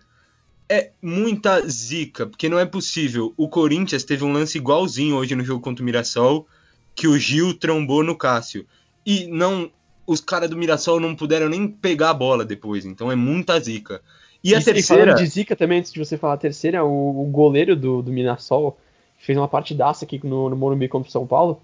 é 0.68 0.90
muita 1.02 1.66
zica, 1.68 2.26
porque 2.26 2.48
não 2.48 2.58
é 2.58 2.66
possível. 2.66 3.32
O 3.37 3.48
Corinthians 3.48 4.04
teve 4.04 4.25
um 4.25 4.32
lance 4.32 4.58
igualzinho 4.58 5.16
hoje 5.16 5.34
no 5.34 5.44
jogo 5.44 5.60
contra 5.62 5.82
o 5.82 5.84
Mirassol, 5.87 6.46
que 6.94 7.06
o 7.08 7.18
Gil 7.18 7.54
trombou 7.54 8.02
no 8.04 8.16
Cássio. 8.16 8.66
E 9.06 9.26
não 9.26 9.70
os 10.06 10.20
caras 10.20 10.48
do 10.50 10.56
Mirassol 10.56 10.98
não 11.00 11.14
puderam 11.14 11.48
nem 11.48 11.68
pegar 11.68 12.10
a 12.10 12.14
bola 12.14 12.44
depois, 12.44 12.84
então 12.87 13.10
é 13.12 13.14
muita 13.16 13.58
zica. 13.60 14.00
E 14.42 14.54
a 14.54 14.58
E- 14.58 14.60
E 14.60 14.64
terceira. 14.64 15.14
de 15.14 15.26
zica 15.26 15.54
também, 15.56 15.78
antes 15.80 15.92
de 15.92 15.98
você 15.98 16.16
falar 16.16 16.34
a 16.34 16.38
terceira, 16.38 16.84
o, 16.84 17.22
o 17.22 17.25
goleiro 17.26 17.75
do, 17.76 18.02
do 18.02 18.10
Mirassol 18.12 18.78
fez 19.18 19.37
uma 19.37 19.48
partidaça 19.48 20.04
aqui 20.04 20.20
no, 20.25 20.48
no 20.48 20.56
Morumbi 20.56 20.88
contra 20.88 21.08
o 21.08 21.12
São 21.12 21.26
Paulo, 21.26 21.60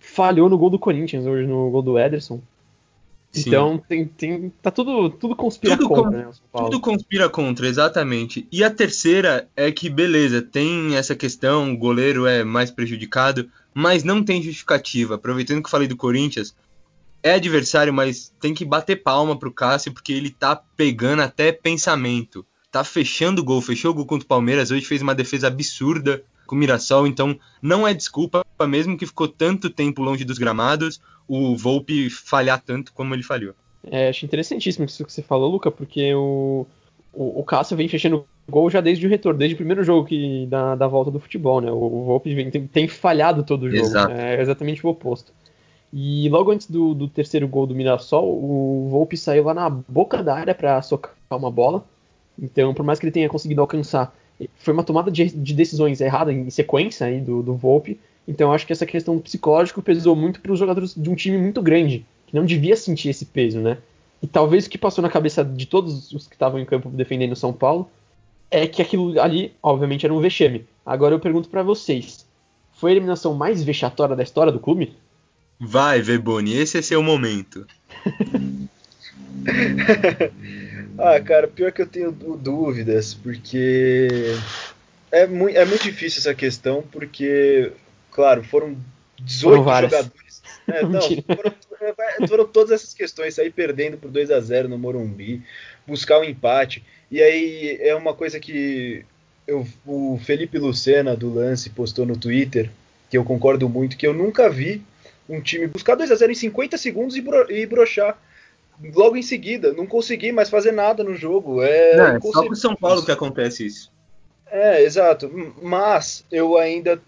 falhou 0.00 0.48
no 0.48 0.58
gol 0.58 0.70
do 0.70 0.78
Corinthians 0.78 1.26
hoje, 1.26 1.46
no 1.46 1.70
gol 1.70 1.82
do 1.82 1.98
Ederson. 1.98 2.40
Sim. 3.34 3.48
Então 3.48 3.82
tem, 3.88 4.06
tem, 4.06 4.52
tá 4.62 4.70
tudo, 4.70 5.10
tudo 5.10 5.34
conspira 5.34 5.76
Tudo 5.76 5.88
contra, 5.88 6.04
com- 6.04 6.10
né. 6.10 6.30
Tudo 6.52 6.80
conspira 6.80 7.28
contra, 7.28 7.66
exatamente. 7.66 8.46
E 8.50 8.62
a 8.62 8.70
terceira 8.70 9.48
é 9.56 9.70
que, 9.72 9.90
beleza, 9.90 10.40
tem 10.40 10.94
essa 10.96 11.16
questão, 11.16 11.72
o 11.72 11.76
goleiro 11.76 12.26
é 12.26 12.44
mais 12.44 12.70
prejudicado, 12.70 13.50
mas 13.74 14.04
não 14.04 14.22
tem 14.22 14.40
justificativa. 14.42 15.16
Aproveitando 15.16 15.60
que 15.60 15.66
eu 15.66 15.70
falei 15.70 15.88
do 15.88 15.96
Corinthians, 15.96 16.54
é 17.22 17.34
adversário, 17.34 17.92
mas 17.92 18.32
tem 18.40 18.54
que 18.54 18.64
bater 18.64 19.02
palma 19.02 19.36
pro 19.36 19.52
Cássio, 19.52 19.92
porque 19.92 20.12
ele 20.12 20.30
tá 20.30 20.54
pegando 20.76 21.22
até 21.22 21.50
pensamento. 21.50 22.46
Tá 22.70 22.84
fechando 22.84 23.40
o 23.42 23.44
gol, 23.44 23.60
fechou 23.60 23.90
o 23.90 23.94
gol 23.94 24.06
contra 24.06 24.24
o 24.24 24.28
Palmeiras, 24.28 24.70
hoje 24.70 24.84
fez 24.84 25.00
uma 25.02 25.14
defesa 25.14 25.46
absurda 25.48 26.22
com 26.46 26.54
o 26.54 26.58
Mirassol, 26.58 27.06
então 27.06 27.38
não 27.62 27.88
é 27.88 27.94
desculpa, 27.94 28.44
mesmo 28.68 28.98
que 28.98 29.06
ficou 29.06 29.26
tanto 29.26 29.70
tempo 29.70 30.02
longe 30.02 30.24
dos 30.24 30.36
gramados, 30.38 31.00
o 31.28 31.56
Volpe 31.56 32.10
falhar 32.10 32.60
tanto 32.60 32.92
como 32.92 33.14
ele 33.14 33.22
falhou. 33.22 33.54
É, 33.90 34.08
acho 34.08 34.24
interessantíssimo 34.24 34.84
isso 34.84 35.04
que 35.04 35.12
você 35.12 35.22
falou, 35.22 35.50
Luca, 35.50 35.70
porque 35.70 36.14
o, 36.14 36.66
o, 37.12 37.40
o 37.40 37.44
Cássio 37.44 37.76
vem 37.76 37.88
fechando 37.88 38.24
gol 38.48 38.70
já 38.70 38.80
desde 38.80 39.06
o 39.06 39.10
retorno, 39.10 39.38
desde 39.38 39.54
o 39.54 39.58
primeiro 39.58 39.82
jogo 39.84 40.06
que, 40.06 40.46
da, 40.46 40.74
da 40.74 40.86
volta 40.86 41.10
do 41.10 41.20
futebol, 41.20 41.60
né? 41.60 41.70
O, 41.70 41.76
o 41.76 42.04
Volpe 42.04 42.34
vem- 42.34 42.50
tem, 42.50 42.66
tem 42.66 42.88
falhado 42.88 43.42
todo 43.42 43.64
o 43.64 43.70
jogo. 43.70 43.82
Exato. 43.84 44.12
É 44.12 44.40
exatamente 44.40 44.84
o 44.86 44.90
oposto. 44.90 45.32
E 45.92 46.28
logo 46.28 46.50
antes 46.50 46.68
do, 46.68 46.92
do 46.94 47.08
terceiro 47.08 47.46
gol 47.46 47.66
do 47.66 47.74
Mirassol, 47.74 48.26
o 48.26 48.88
Volpe 48.90 49.16
saiu 49.16 49.44
lá 49.44 49.54
na 49.54 49.70
boca 49.70 50.22
da 50.22 50.34
área 50.34 50.54
para 50.54 50.80
socar 50.82 51.14
uma 51.30 51.50
bola. 51.50 51.84
Então, 52.36 52.74
por 52.74 52.84
mais 52.84 52.98
que 52.98 53.04
ele 53.04 53.12
tenha 53.12 53.28
conseguido 53.28 53.60
alcançar, 53.60 54.12
foi 54.56 54.74
uma 54.74 54.82
tomada 54.82 55.10
de, 55.10 55.26
de 55.26 55.54
decisões 55.54 56.00
errada 56.00 56.32
em 56.32 56.50
sequência 56.50 57.06
aí 57.06 57.20
do, 57.20 57.42
do 57.42 57.54
Volpe. 57.54 58.00
Então, 58.26 58.48
eu 58.48 58.54
acho 58.54 58.66
que 58.66 58.72
essa 58.72 58.86
questão 58.86 59.18
psicológica 59.18 59.82
pesou 59.82 60.16
muito 60.16 60.40
para 60.40 60.52
os 60.52 60.58
jogadores 60.58 60.94
de 60.96 61.10
um 61.10 61.14
time 61.14 61.36
muito 61.38 61.60
grande, 61.60 62.04
que 62.26 62.34
não 62.34 62.44
devia 62.46 62.76
sentir 62.76 63.10
esse 63.10 63.26
peso, 63.26 63.60
né? 63.60 63.78
E 64.22 64.26
talvez 64.26 64.64
o 64.66 64.70
que 64.70 64.78
passou 64.78 65.02
na 65.02 65.10
cabeça 65.10 65.44
de 65.44 65.66
todos 65.66 66.10
os 66.12 66.26
que 66.26 66.34
estavam 66.34 66.58
em 66.58 66.64
campo 66.64 66.88
defendendo 66.88 67.32
o 67.32 67.36
São 67.36 67.52
Paulo 67.52 67.90
é 68.50 68.66
que 68.66 68.80
aquilo 68.80 69.20
ali, 69.20 69.52
obviamente, 69.62 70.06
era 70.06 70.14
um 70.14 70.20
vexame. 70.20 70.64
Agora 70.86 71.14
eu 71.14 71.20
pergunto 71.20 71.48
para 71.50 71.62
vocês: 71.62 72.24
foi 72.72 72.90
a 72.90 72.94
eliminação 72.94 73.34
mais 73.34 73.62
vexatória 73.62 74.16
da 74.16 74.22
história 74.22 74.50
do 74.52 74.58
clube? 74.60 74.94
Vai, 75.60 76.00
Veboni, 76.00 76.56
esse 76.56 76.78
é 76.78 76.82
seu 76.82 77.02
momento. 77.02 77.66
Ah, 80.96 81.20
cara, 81.20 81.48
pior 81.48 81.72
que 81.72 81.82
eu 81.82 81.86
tenho 81.88 82.12
dú- 82.12 82.36
dúvidas, 82.36 83.14
porque 83.14 84.08
é, 85.10 85.26
mui- 85.26 85.54
é 85.54 85.64
muito 85.64 85.82
difícil 85.82 86.20
essa 86.20 86.32
questão, 86.34 86.84
porque, 86.92 87.72
claro, 88.14 88.42
foram 88.44 88.76
18 89.20 89.62
Foram 89.64 89.80
jogadores. 89.82 90.14
É, 90.66 90.82
não, 90.82 90.98
foram, 91.02 91.54
é, 91.82 92.26
foram 92.26 92.46
todas 92.46 92.70
essas 92.72 92.94
questões, 92.94 93.34
sair 93.34 93.50
perdendo 93.50 93.98
por 93.98 94.10
2 94.10 94.30
a 94.30 94.40
0 94.40 94.66
no 94.66 94.78
Morumbi, 94.78 95.42
buscar 95.86 96.18
um 96.18 96.24
empate. 96.24 96.82
E 97.10 97.20
aí 97.22 97.76
é 97.82 97.94
uma 97.94 98.14
coisa 98.14 98.40
que 98.40 99.04
eu- 99.46 99.66
o 99.86 100.18
Felipe 100.24 100.58
Lucena 100.58 101.14
do 101.14 101.34
Lance 101.34 101.68
postou 101.68 102.06
no 102.06 102.16
Twitter, 102.16 102.70
que 103.10 103.18
eu 103.18 103.24
concordo 103.24 103.68
muito, 103.68 103.94
que 103.98 104.06
eu 104.06 104.14
nunca 104.14 104.48
vi 104.48 104.82
um 105.28 105.38
time 105.38 105.66
buscar 105.66 105.96
2 105.96 106.10
a 106.10 106.14
0 106.14 106.32
em 106.32 106.34
50 106.34 106.78
segundos 106.78 107.14
e, 107.14 107.20
bro, 107.20 107.50
e 107.52 107.66
broxar 107.66 108.18
logo 108.94 109.16
em 109.18 109.22
seguida. 109.22 109.70
Não 109.74 109.84
consegui 109.86 110.32
mais 110.32 110.48
fazer 110.48 110.72
nada 110.72 111.04
no 111.04 111.14
jogo. 111.14 111.62
É, 111.62 111.94
Não, 111.96 112.04
é 112.06 112.10
só 112.12 112.16
inconcebível. 112.16 112.48
pro 112.48 112.56
São 112.56 112.74
Paulo 112.74 113.04
que 113.04 113.12
acontece 113.12 113.66
isso. 113.66 113.92
É, 114.50 114.82
exato. 114.82 115.30
Mas 115.62 116.24
eu 116.32 116.56
ainda 116.56 116.98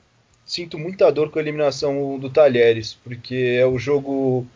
sinto 0.46 0.78
muita 0.78 1.10
dor 1.10 1.30
com 1.30 1.38
a 1.38 1.42
eliminação 1.42 2.18
do 2.18 2.30
Talheres, 2.30 2.94
porque 2.94 3.58
é 3.58 3.66
o 3.66 3.78
jogo. 3.78 4.46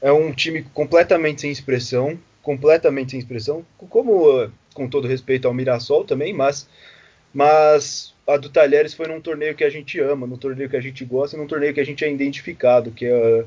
É 0.00 0.12
um 0.12 0.32
time 0.32 0.62
completamente 0.74 1.40
sem 1.40 1.50
expressão. 1.50 2.18
Completamente 2.42 3.12
sem 3.12 3.20
expressão. 3.20 3.64
Como, 3.78 4.42
eh, 4.42 4.50
com 4.74 4.88
todo 4.88 5.08
respeito 5.08 5.48
ao 5.48 5.54
Mirassol 5.54 6.04
também, 6.04 6.32
mas. 6.32 6.68
Mas 7.34 8.12
a 8.26 8.36
do 8.36 8.50
Talheres 8.50 8.92
foi 8.92 9.08
num 9.08 9.20
torneio 9.20 9.54
que 9.54 9.64
a 9.64 9.70
gente 9.70 9.98
ama, 9.98 10.26
num 10.26 10.36
torneio 10.36 10.68
que 10.68 10.76
a 10.76 10.82
gente 10.82 11.02
gosta, 11.02 11.36
num 11.36 11.46
torneio 11.46 11.72
que 11.72 11.80
a 11.80 11.84
gente 11.84 12.04
é 12.04 12.12
identificado, 12.12 12.90
que 12.90 13.06
é, 13.06 13.44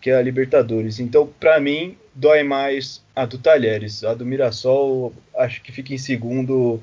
que 0.00 0.08
é 0.08 0.14
a 0.14 0.22
Libertadores. 0.22 1.00
Então, 1.00 1.26
pra 1.40 1.58
mim, 1.58 1.96
dói 2.14 2.44
mais 2.44 3.02
a 3.14 3.26
do 3.26 3.38
Talheres. 3.38 4.04
A 4.04 4.14
do 4.14 4.24
Mirassol, 4.24 5.12
acho 5.36 5.62
que 5.62 5.72
fica 5.72 5.92
em 5.92 5.98
segundo 5.98 6.80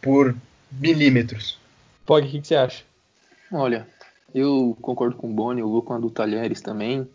por 0.00 0.34
milímetros. 0.70 1.58
Pog, 2.06 2.26
o 2.26 2.30
que, 2.30 2.40
que 2.40 2.46
você 2.46 2.54
acha? 2.54 2.84
Olha, 3.52 3.86
eu 4.34 4.76
concordo 4.80 5.14
com 5.16 5.30
o 5.30 5.32
Boni, 5.32 5.60
eu 5.60 5.68
vou 5.68 5.82
com 5.82 5.92
a 5.92 5.98
do 5.98 6.08
Talheres 6.08 6.62
também, 6.62 7.06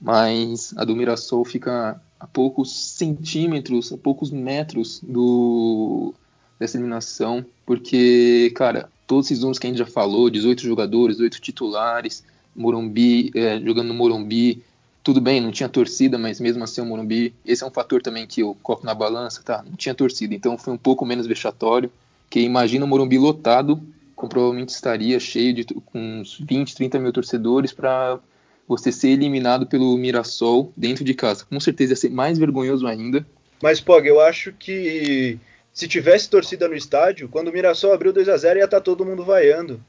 mas 0.00 0.74
a 0.76 0.84
do 0.84 0.96
Mirassol 0.96 1.44
fica 1.44 2.00
a 2.18 2.26
poucos 2.26 2.74
centímetros, 2.74 3.92
a 3.92 3.96
poucos 3.96 4.30
metros 4.30 5.00
do 5.00 6.12
dessa 6.58 6.76
eliminação, 6.76 7.46
porque, 7.64 8.52
cara, 8.54 8.90
todos 9.06 9.26
esses 9.26 9.40
números 9.40 9.58
que 9.58 9.66
a 9.66 9.70
gente 9.70 9.78
já 9.78 9.86
falou, 9.86 10.28
18 10.28 10.60
jogadores, 10.60 11.18
8 11.18 11.40
titulares, 11.40 12.22
Morumbi, 12.54 13.30
é, 13.34 13.58
jogando 13.60 13.88
no 13.88 13.94
Morumbi, 13.94 14.62
tudo 15.02 15.22
bem, 15.22 15.40
não 15.40 15.50
tinha 15.50 15.70
torcida, 15.70 16.18
mas 16.18 16.38
mesmo 16.38 16.62
assim 16.62 16.82
o 16.82 16.84
Morumbi, 16.84 17.32
esse 17.46 17.64
é 17.64 17.66
um 17.66 17.70
fator 17.70 18.02
também 18.02 18.26
que 18.26 18.42
eu 18.42 18.54
coloco 18.62 18.84
na 18.84 18.94
balança, 18.94 19.42
tá? 19.42 19.64
Não 19.66 19.74
tinha 19.74 19.94
torcida, 19.94 20.34
então 20.34 20.58
foi 20.58 20.74
um 20.74 20.78
pouco 20.78 21.06
menos 21.06 21.26
vexatório, 21.26 21.90
que 22.28 22.40
imagina 22.40 22.84
o 22.84 22.88
Morumbi 22.88 23.16
lotado, 23.16 23.80
provavelmente 24.28 24.70
estaria 24.70 25.18
cheio 25.18 25.54
de 25.54 25.64
com 25.64 26.20
uns 26.20 26.38
20, 26.38 26.74
30 26.74 26.98
mil 26.98 27.12
torcedores 27.12 27.72
para 27.72 28.18
você 28.66 28.92
ser 28.92 29.08
eliminado 29.08 29.66
pelo 29.66 29.96
Mirassol 29.96 30.72
dentro 30.76 31.02
de 31.04 31.14
casa. 31.14 31.44
Com 31.44 31.58
certeza 31.58 31.92
ia 31.92 31.96
ser 31.96 32.10
mais 32.10 32.38
vergonhoso 32.38 32.86
ainda. 32.86 33.26
Mas, 33.62 33.80
Pog, 33.80 34.06
eu 34.06 34.20
acho 34.20 34.52
que 34.52 35.38
se 35.72 35.86
tivesse 35.88 36.28
torcida 36.30 36.68
no 36.68 36.74
estádio, 36.74 37.28
quando 37.28 37.48
o 37.48 37.52
Mirassol 37.52 37.92
abriu 37.92 38.12
2 38.12 38.28
a 38.28 38.36
0 38.36 38.58
ia 38.58 38.64
estar 38.64 38.80
todo 38.80 39.04
mundo 39.04 39.24
vaiando. 39.24 39.82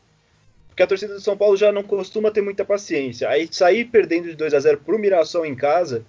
Porque 0.68 0.84
a 0.84 0.88
torcida 0.88 1.14
do 1.14 1.22
São 1.22 1.38
Paulo 1.38 1.58
já 1.58 1.72
não 1.72 1.84
costuma 1.84 2.32
ter 2.32 2.42
muita 2.42 2.64
paciência. 2.66 3.30
Aí 3.30 3.48
sair 3.52 3.86
perdendo 3.86 4.30
de 4.30 4.36
2 4.36 4.54
a 4.54 4.60
0 4.60 4.80
pro 4.86 4.98
Mirassol 4.98 5.46
em 5.46 5.54
casa, 5.56 6.04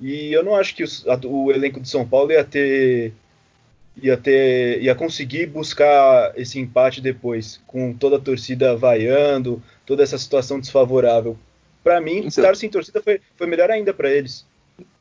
e 0.00 0.32
eu 0.32 0.44
não 0.44 0.54
acho 0.54 0.74
que 0.74 0.82
a- 0.84 1.20
o 1.26 1.50
elenco 1.52 1.80
de 1.80 1.88
São 1.88 2.06
Paulo 2.06 2.30
ia 2.32 2.44
ter 2.44 3.12
ia 4.02 4.16
ter 4.16 4.82
ia 4.82 4.94
conseguir 4.94 5.46
buscar 5.46 6.32
esse 6.36 6.58
empate 6.58 7.00
depois, 7.00 7.60
com 7.66 7.92
toda 7.92 8.16
a 8.16 8.20
torcida 8.20 8.76
vaiando, 8.76 9.62
toda 9.86 10.02
essa 10.02 10.18
situação 10.18 10.60
desfavorável. 10.60 11.36
Pra 11.82 12.00
mim, 12.00 12.16
Então- 12.18 12.28
estar 12.28 12.56
sem 12.56 12.68
torcida 12.68 13.00
foi, 13.02 13.20
foi 13.36 13.46
melhor 13.46 13.70
ainda 13.70 13.94
pra 13.94 14.10
eles. 14.10 14.44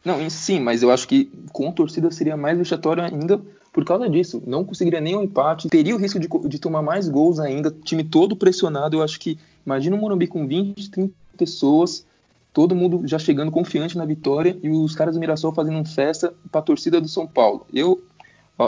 Não, 0.03 0.21
em- 0.21 0.29
sim, 0.29 0.59
mas 0.59 0.81
eu 0.83 0.89
acho 0.91 1.07
que 1.07 1.29
com 1.51 1.71
torcida 1.71 2.09
seria 2.11 2.37
mais 2.37 2.57
vexatório 2.57 3.03
ainda 3.03 3.39
por 3.73 3.83
causa 3.85 4.09
disso. 4.09 4.41
Não 4.47 4.63
conseguiria 4.63 5.01
nem 5.01 5.15
um 5.15 5.23
empate, 5.23 5.67
teria 5.67 5.95
o 5.95 5.99
risco 5.99 6.19
de, 6.19 6.27
de 6.47 6.59
tomar 6.59 6.81
mais 6.81 7.07
gols 7.09 7.39
ainda, 7.39 7.69
time 7.83 8.03
todo 8.03 8.35
pressionado. 8.35 8.97
Eu 8.97 9.03
acho 9.03 9.19
que, 9.19 9.37
imagina 9.65 9.95
o 9.95 9.99
Morumbi 9.99 10.25
com 10.27 10.47
20, 10.47 10.89
30 10.89 11.13
pessoas, 11.37 12.05
todo 12.53 12.73
mundo 12.73 13.01
já 13.05 13.19
chegando 13.19 13.51
confiante 13.51 13.97
na 13.97 14.05
vitória 14.05 14.57
e 14.63 14.69
os 14.69 14.95
caras 14.95 15.13
do 15.13 15.19
Mirassol 15.19 15.53
fazendo 15.53 15.83
festa 15.87 16.33
para 16.51 16.59
a 16.59 16.63
torcida 16.63 16.99
do 16.99 17.07
São 17.07 17.27
Paulo. 17.27 17.67
Eu, 17.71 18.01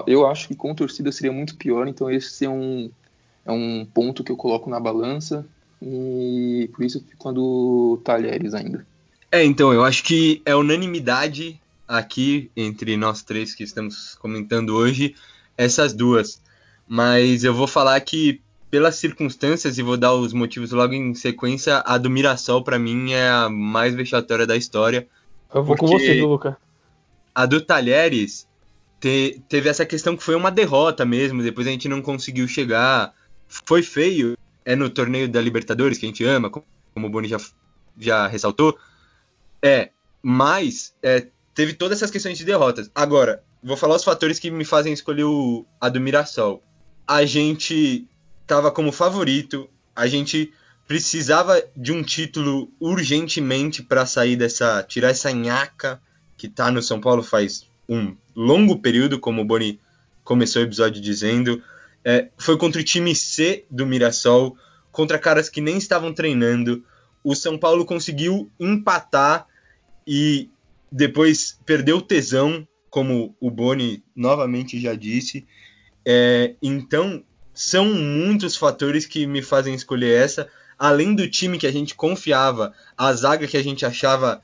eu 0.05 0.27
acho 0.27 0.47
que 0.47 0.55
com 0.55 0.75
torcida 0.75 1.11
seria 1.11 1.31
muito 1.31 1.55
pior, 1.55 1.87
então 1.87 2.09
esse 2.09 2.45
é 2.45 2.49
um, 2.49 2.91
é 3.45 3.51
um 3.51 3.85
ponto 3.85 4.23
que 4.23 4.31
eu 4.31 4.37
coloco 4.37 4.69
na 4.69 4.79
balança 4.79 5.45
e 5.81 6.69
por 6.73 6.83
isso 6.83 6.97
eu 6.97 7.01
fico 7.01 7.17
com 7.17 7.29
a 7.29 7.31
do 7.31 8.01
Talheres 8.03 8.53
ainda. 8.53 8.85
É, 9.31 9.43
então, 9.43 9.71
eu 9.71 9.83
acho 9.83 10.03
que 10.03 10.41
é 10.45 10.55
unanimidade 10.55 11.59
aqui 11.87 12.51
entre 12.55 12.97
nós 12.97 13.23
três 13.23 13.53
que 13.53 13.63
estamos 13.63 14.15
comentando 14.15 14.75
hoje, 14.75 15.15
essas 15.57 15.93
duas. 15.93 16.41
Mas 16.87 17.43
eu 17.43 17.53
vou 17.53 17.67
falar 17.67 17.99
que, 18.01 18.41
pelas 18.71 18.95
circunstâncias, 18.95 19.77
e 19.77 19.83
vou 19.83 19.97
dar 19.97 20.13
os 20.13 20.33
motivos 20.33 20.71
logo 20.71 20.93
em 20.93 21.13
sequência, 21.13 21.83
a 21.85 21.97
do 21.99 22.09
Mirassol, 22.09 22.63
pra 22.63 22.79
mim, 22.79 23.11
é 23.11 23.29
a 23.29 23.49
mais 23.49 23.93
vexatória 23.93 24.47
da 24.47 24.57
história. 24.57 25.07
Eu 25.53 25.63
vou 25.63 25.77
com 25.77 25.85
você, 25.85 26.15
viu, 26.15 26.29
Luca? 26.29 26.57
A 27.33 27.45
do 27.45 27.61
Talheres 27.61 28.47
te- 28.99 29.41
teve 29.49 29.69
essa 29.69 29.85
questão 29.85 30.15
que 30.15 30.23
foi 30.23 30.35
uma 30.35 30.51
derrota 30.51 31.05
mesmo, 31.05 31.43
depois 31.43 31.67
a 31.67 31.71
gente 31.71 31.87
não 31.87 32.01
conseguiu 32.01 32.47
chegar. 32.47 33.13
Foi 33.47 33.81
feio, 33.81 34.37
é 34.65 34.75
no 34.75 34.89
torneio 34.89 35.27
da 35.27 35.41
Libertadores, 35.41 35.97
que 35.97 36.05
a 36.05 36.09
gente 36.09 36.23
ama, 36.23 36.49
como 36.49 36.65
o 36.95 37.09
Boni 37.09 37.27
já, 37.27 37.37
já 37.97 38.27
ressaltou. 38.27 38.77
É, 39.61 39.89
mas 40.21 40.93
é, 41.01 41.27
teve 41.53 41.73
todas 41.73 41.97
essas 41.97 42.11
questões 42.11 42.37
de 42.37 42.45
derrotas. 42.45 42.89
Agora, 42.93 43.43
vou 43.63 43.75
falar 43.75 43.95
os 43.95 44.03
fatores 44.03 44.39
que 44.39 44.51
me 44.51 44.65
fazem 44.65 44.93
escolher 44.93 45.23
o, 45.23 45.65
a 45.79 45.89
do 45.89 45.99
Mirassol. 45.99 46.61
a 47.07 47.25
gente 47.25 48.07
estava 48.41 48.71
como 48.71 48.91
favorito, 48.91 49.69
a 49.95 50.07
gente 50.07 50.53
precisava 50.87 51.61
de 51.75 51.91
um 51.91 52.01
título 52.01 52.71
urgentemente 52.79 53.83
para 53.83 54.05
sair 54.05 54.35
dessa, 54.35 54.83
tirar 54.83 55.09
essa 55.09 55.31
nhaca 55.31 56.01
que 56.35 56.47
tá 56.47 56.71
no 56.71 56.81
São 56.81 56.99
Paulo 56.99 57.21
faz 57.21 57.67
um 57.87 58.15
longo 58.39 58.79
período, 58.79 59.19
como 59.19 59.41
o 59.41 59.45
Boni 59.45 59.81
começou 60.23 60.61
o 60.61 60.65
episódio 60.65 61.01
dizendo. 61.01 61.61
É, 62.05 62.29
foi 62.37 62.57
contra 62.57 62.79
o 62.79 62.83
time 62.83 63.13
C 63.13 63.65
do 63.69 63.85
Mirassol, 63.85 64.55
contra 64.93 65.19
caras 65.19 65.49
que 65.49 65.59
nem 65.59 65.77
estavam 65.77 66.13
treinando. 66.13 66.85
O 67.21 67.35
São 67.35 67.57
Paulo 67.57 67.85
conseguiu 67.85 68.49
empatar 68.57 69.45
e 70.07 70.49
depois 70.89 71.59
perdeu 71.65 71.97
o 71.97 72.01
tesão, 72.01 72.65
como 72.89 73.35
o 73.41 73.51
Boni 73.51 74.01
novamente 74.15 74.79
já 74.79 74.95
disse. 74.95 75.45
É, 76.05 76.55
então, 76.61 77.21
são 77.53 77.93
muitos 77.93 78.55
fatores 78.55 79.05
que 79.05 79.27
me 79.27 79.41
fazem 79.41 79.75
escolher 79.75 80.23
essa. 80.23 80.47
Além 80.77 81.13
do 81.13 81.29
time 81.29 81.57
que 81.57 81.67
a 81.67 81.71
gente 81.73 81.93
confiava, 81.93 82.73
a 82.97 83.11
zaga 83.11 83.45
que 83.45 83.57
a 83.57 83.63
gente 83.63 83.85
achava 83.85 84.41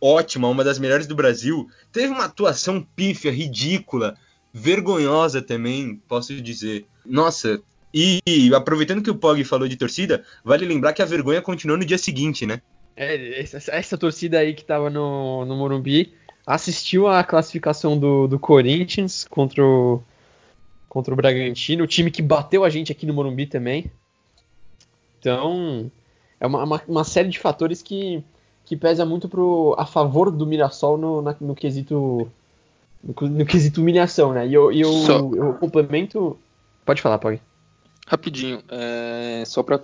ótima, 0.00 0.48
uma 0.48 0.64
das 0.64 0.78
melhores 0.78 1.06
do 1.06 1.14
Brasil, 1.14 1.68
teve 1.92 2.08
uma 2.08 2.24
atuação 2.24 2.86
pífia, 2.94 3.30
ridícula, 3.30 4.16
vergonhosa 4.52 5.40
também, 5.40 6.00
posso 6.08 6.40
dizer. 6.40 6.86
Nossa, 7.04 7.60
e 7.92 8.20
aproveitando 8.54 9.02
que 9.02 9.10
o 9.10 9.14
Pog 9.14 9.42
falou 9.44 9.66
de 9.66 9.76
torcida, 9.76 10.24
vale 10.44 10.66
lembrar 10.66 10.92
que 10.92 11.02
a 11.02 11.06
vergonha 11.06 11.42
continuou 11.42 11.78
no 11.78 11.84
dia 11.84 11.98
seguinte, 11.98 12.46
né? 12.46 12.60
É, 12.96 13.40
essa, 13.40 13.58
essa 13.72 13.96
torcida 13.96 14.38
aí 14.38 14.54
que 14.54 14.64
tava 14.64 14.90
no, 14.90 15.44
no 15.44 15.56
Morumbi 15.56 16.12
assistiu 16.46 17.06
à 17.06 17.22
classificação 17.24 17.98
do, 17.98 18.26
do 18.26 18.38
Corinthians 18.38 19.24
contra 19.24 19.64
o, 19.64 20.02
contra 20.88 21.12
o 21.12 21.16
Bragantino, 21.16 21.84
o 21.84 21.86
time 21.86 22.10
que 22.10 22.20
bateu 22.20 22.64
a 22.64 22.68
gente 22.68 22.92
aqui 22.92 23.06
no 23.06 23.14
Morumbi 23.14 23.46
também. 23.46 23.90
Então, 25.18 25.90
é 26.38 26.46
uma, 26.46 26.64
uma, 26.64 26.82
uma 26.88 27.04
série 27.04 27.28
de 27.28 27.38
fatores 27.38 27.82
que, 27.82 28.22
que 28.70 28.76
pesa 28.76 29.04
muito 29.04 29.28
pro, 29.28 29.74
a 29.76 29.84
favor 29.84 30.30
do 30.30 30.46
Mirassol 30.46 30.96
no, 30.96 31.20
na, 31.20 31.34
no 31.40 31.56
quesito 31.56 32.30
no, 33.02 33.28
no, 33.28 33.44
quesito 33.44 33.80
humilhação, 33.80 34.32
né? 34.32 34.46
E 34.46 34.54
eu, 34.54 34.70
eu, 34.70 34.92
Só... 34.92 35.18
eu 35.18 35.54
complemento. 35.54 36.38
Pode 36.86 37.02
falar, 37.02 37.18
Pog. 37.18 37.40
Rapidinho, 38.06 38.62
é, 38.68 39.42
só 39.44 39.64
para 39.64 39.80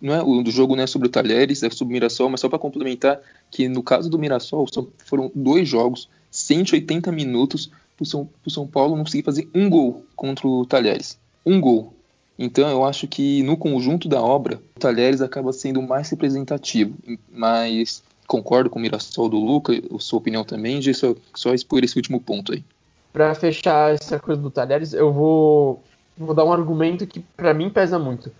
não 0.00 0.14
é, 0.14 0.22
o 0.22 0.40
do 0.40 0.52
jogo 0.52 0.76
não 0.76 0.84
é 0.84 0.86
sobre 0.86 1.08
o 1.08 1.10
Talheres, 1.10 1.64
é 1.64 1.70
sobre 1.70 1.90
o 1.90 1.94
Mirassol, 1.94 2.30
mas 2.30 2.38
só 2.38 2.48
para 2.48 2.60
complementar 2.60 3.18
que 3.50 3.66
no 3.66 3.82
caso 3.82 4.08
do 4.08 4.20
Mirassol 4.20 4.68
foram 5.04 5.28
dois 5.34 5.68
jogos, 5.68 6.08
180 6.30 7.10
minutos 7.10 7.72
para 7.96 8.04
o 8.04 8.06
São, 8.06 8.28
São 8.46 8.68
Paulo 8.68 8.94
não 8.94 9.02
conseguir 9.02 9.24
fazer 9.24 9.48
um 9.52 9.68
gol 9.68 10.04
contra 10.14 10.46
o 10.46 10.64
Talheres. 10.64 11.18
Um 11.44 11.60
gol. 11.60 11.92
Então 12.38 12.70
eu 12.70 12.84
acho 12.84 13.08
que 13.08 13.42
no 13.42 13.56
conjunto 13.56 14.08
da 14.08 14.22
obra, 14.22 14.62
o 14.76 14.78
Talheres 14.78 15.20
acaba 15.20 15.52
sendo 15.52 15.82
mais 15.82 16.08
representativo. 16.08 16.94
Mas 17.32 18.02
concordo 18.32 18.70
com 18.70 18.78
o 18.78 18.82
Mirassol 18.82 19.28
do 19.28 19.36
Luca, 19.36 19.74
a 19.74 19.98
sua 19.98 20.18
opinião 20.18 20.42
também, 20.42 20.80
de 20.80 20.94
só, 20.94 21.14
só 21.34 21.52
expor 21.52 21.84
esse 21.84 21.96
último 21.96 22.18
ponto 22.18 22.54
aí. 22.54 22.64
Para 23.12 23.34
fechar 23.34 23.92
essa 23.92 24.18
coisa 24.18 24.40
do 24.40 24.50
Talheres, 24.50 24.94
eu 24.94 25.12
vou, 25.12 25.82
vou 26.16 26.34
dar 26.34 26.42
um 26.46 26.52
argumento 26.52 27.06
que 27.06 27.20
para 27.20 27.52
mim 27.52 27.68
pesa 27.68 27.98
muito, 27.98 28.32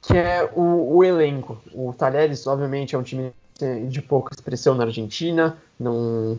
que 0.00 0.16
é 0.16 0.48
o, 0.54 0.96
o, 0.96 1.02
elenco. 1.02 1.60
O 1.74 1.92
Talheres, 1.92 2.46
obviamente, 2.46 2.94
é 2.94 2.98
um 2.98 3.02
time 3.02 3.32
de 3.88 4.00
pouca 4.00 4.32
expressão 4.32 4.76
na 4.76 4.84
Argentina, 4.84 5.56
não, 5.78 6.38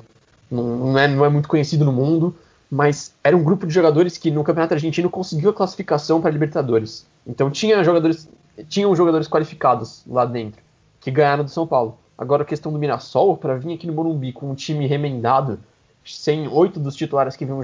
não, 0.50 0.98
é, 0.98 1.05
não 1.05 1.25
é 1.25 1.29
muito 1.29 1.50
conhecido 1.50 1.83
no 1.83 1.91
mundo, 1.91 2.33
mas 2.72 3.13
era 3.22 3.36
um 3.36 3.43
grupo 3.43 3.67
de 3.67 3.74
jogadores 3.74 4.17
que 4.17 4.31
no 4.31 4.45
Campeonato 4.45 4.75
Argentino 4.75 5.10
conseguiu 5.10 5.50
a 5.50 5.53
classificação 5.53 6.22
para 6.22 6.31
Libertadores. 6.31 7.05
Então 7.27 7.51
tinha 7.51 7.83
jogadores, 7.83 8.29
tinham 8.69 8.95
jogadores 8.95 9.27
qualificados 9.27 10.03
lá 10.07 10.24
dentro, 10.24 10.62
que 11.01 11.12
ganharam 11.12 11.43
do 11.43 11.50
São 11.50 11.67
Paulo. 11.67 11.98
Agora 12.17 12.43
a 12.43 12.46
questão 12.46 12.72
do 12.72 12.79
Mirassol, 12.79 13.38
para 13.38 13.55
vir 13.55 13.74
aqui 13.74 13.88
no 13.88 13.93
Morumbi 13.93 14.32
com 14.32 14.51
um 14.51 14.55
time 14.55 14.86
remendado, 14.86 15.60
sem 16.05 16.48
oito 16.48 16.79
dos 16.79 16.96
titulares 16.96 17.35
que 17.35 17.46
vinham, 17.46 17.61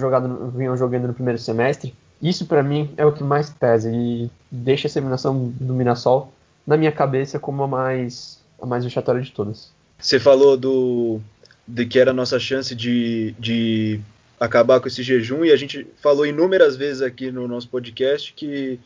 vinham 0.52 0.78
jogando 0.78 1.08
no 1.08 1.14
primeiro 1.14 1.40
semestre, 1.40 1.94
isso 2.22 2.46
para 2.46 2.64
mim 2.64 2.94
é 2.98 3.06
o 3.06 3.14
que 3.14 3.24
mais 3.24 3.50
pesa 3.50 3.90
e 3.92 4.30
deixa 4.52 4.88
essa 4.88 5.00
eliminação 5.00 5.54
do 5.60 5.74
Mirassol 5.74 6.32
na 6.66 6.76
minha 6.76 6.92
cabeça 6.92 7.40
como 7.40 7.64
a 7.64 7.68
mais, 7.68 8.40
a 8.62 8.66
mais 8.66 8.84
vexatória 8.84 9.22
de 9.22 9.32
todas. 9.32 9.72
Você 9.98 10.20
falou 10.20 10.58
do 10.58 11.20
de 11.68 11.86
que 11.86 12.00
era 12.00 12.12
a 12.12 12.14
nossa 12.14 12.40
chance 12.40 12.74
de, 12.74 13.36
de 13.38 14.02
acabar 14.40 14.80
com 14.80 14.88
esse 14.88 15.04
jejum 15.04 15.46
e 15.46 15.52
a 15.52 15.56
gente 15.56 15.86
falou 16.02 16.26
inúmeras 16.26 16.76
vezes 16.76 17.02
aqui 17.02 17.32
no 17.32 17.48
nosso 17.48 17.70
podcast 17.70 18.34
que 18.34 18.80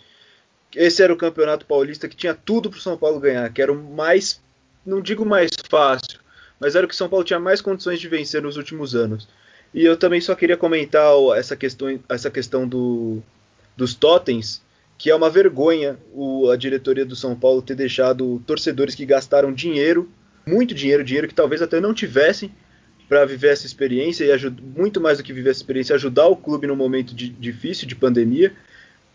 esse 0.75 1.01
era 1.01 1.13
o 1.13 1.17
campeonato 1.17 1.65
paulista 1.65 2.09
que 2.09 2.15
tinha 2.15 2.33
tudo 2.33 2.69
para 2.69 2.77
o 2.77 2.81
São 2.81 2.97
Paulo 2.97 3.19
ganhar, 3.19 3.51
que 3.53 3.61
era 3.61 3.71
o 3.71 3.83
mais, 3.95 4.41
não 4.85 5.01
digo 5.01 5.25
mais 5.25 5.51
fácil, 5.69 6.19
mas 6.59 6.75
era 6.75 6.85
o 6.85 6.89
que 6.89 6.95
São 6.95 7.09
Paulo 7.09 7.25
tinha 7.25 7.39
mais 7.39 7.61
condições 7.61 7.99
de 7.99 8.07
vencer 8.07 8.41
nos 8.41 8.57
últimos 8.57 8.95
anos. 8.95 9.27
E 9.73 9.83
eu 9.83 9.97
também 9.97 10.21
só 10.21 10.35
queria 10.35 10.55
comentar 10.55 11.11
essa 11.35 11.55
questão, 11.55 11.99
essa 12.07 12.29
questão 12.29 12.67
do, 12.67 13.21
dos 13.75 13.93
totens, 13.95 14.61
que 14.97 15.09
é 15.09 15.15
uma 15.15 15.29
vergonha 15.29 15.97
o, 16.13 16.49
a 16.49 16.55
diretoria 16.55 17.05
do 17.05 17.15
São 17.15 17.35
Paulo 17.35 17.61
ter 17.61 17.75
deixado 17.75 18.41
torcedores 18.45 18.93
que 18.95 19.05
gastaram 19.05 19.51
dinheiro, 19.51 20.09
muito 20.45 20.73
dinheiro, 20.73 21.03
dinheiro 21.03 21.27
que 21.27 21.33
talvez 21.33 21.61
até 21.61 21.81
não 21.81 21.93
tivessem, 21.93 22.51
para 23.09 23.25
viver 23.25 23.49
essa 23.49 23.65
experiência 23.65 24.25
e 24.25 24.49
muito 24.49 25.01
mais 25.01 25.17
do 25.17 25.23
que 25.23 25.33
viver 25.33 25.49
essa 25.49 25.59
experiência, 25.59 25.95
ajudar 25.95 26.27
o 26.27 26.35
clube 26.35 26.67
no 26.67 26.75
momento 26.75 27.13
de, 27.13 27.29
difícil 27.29 27.87
de 27.87 27.95
pandemia. 27.95 28.53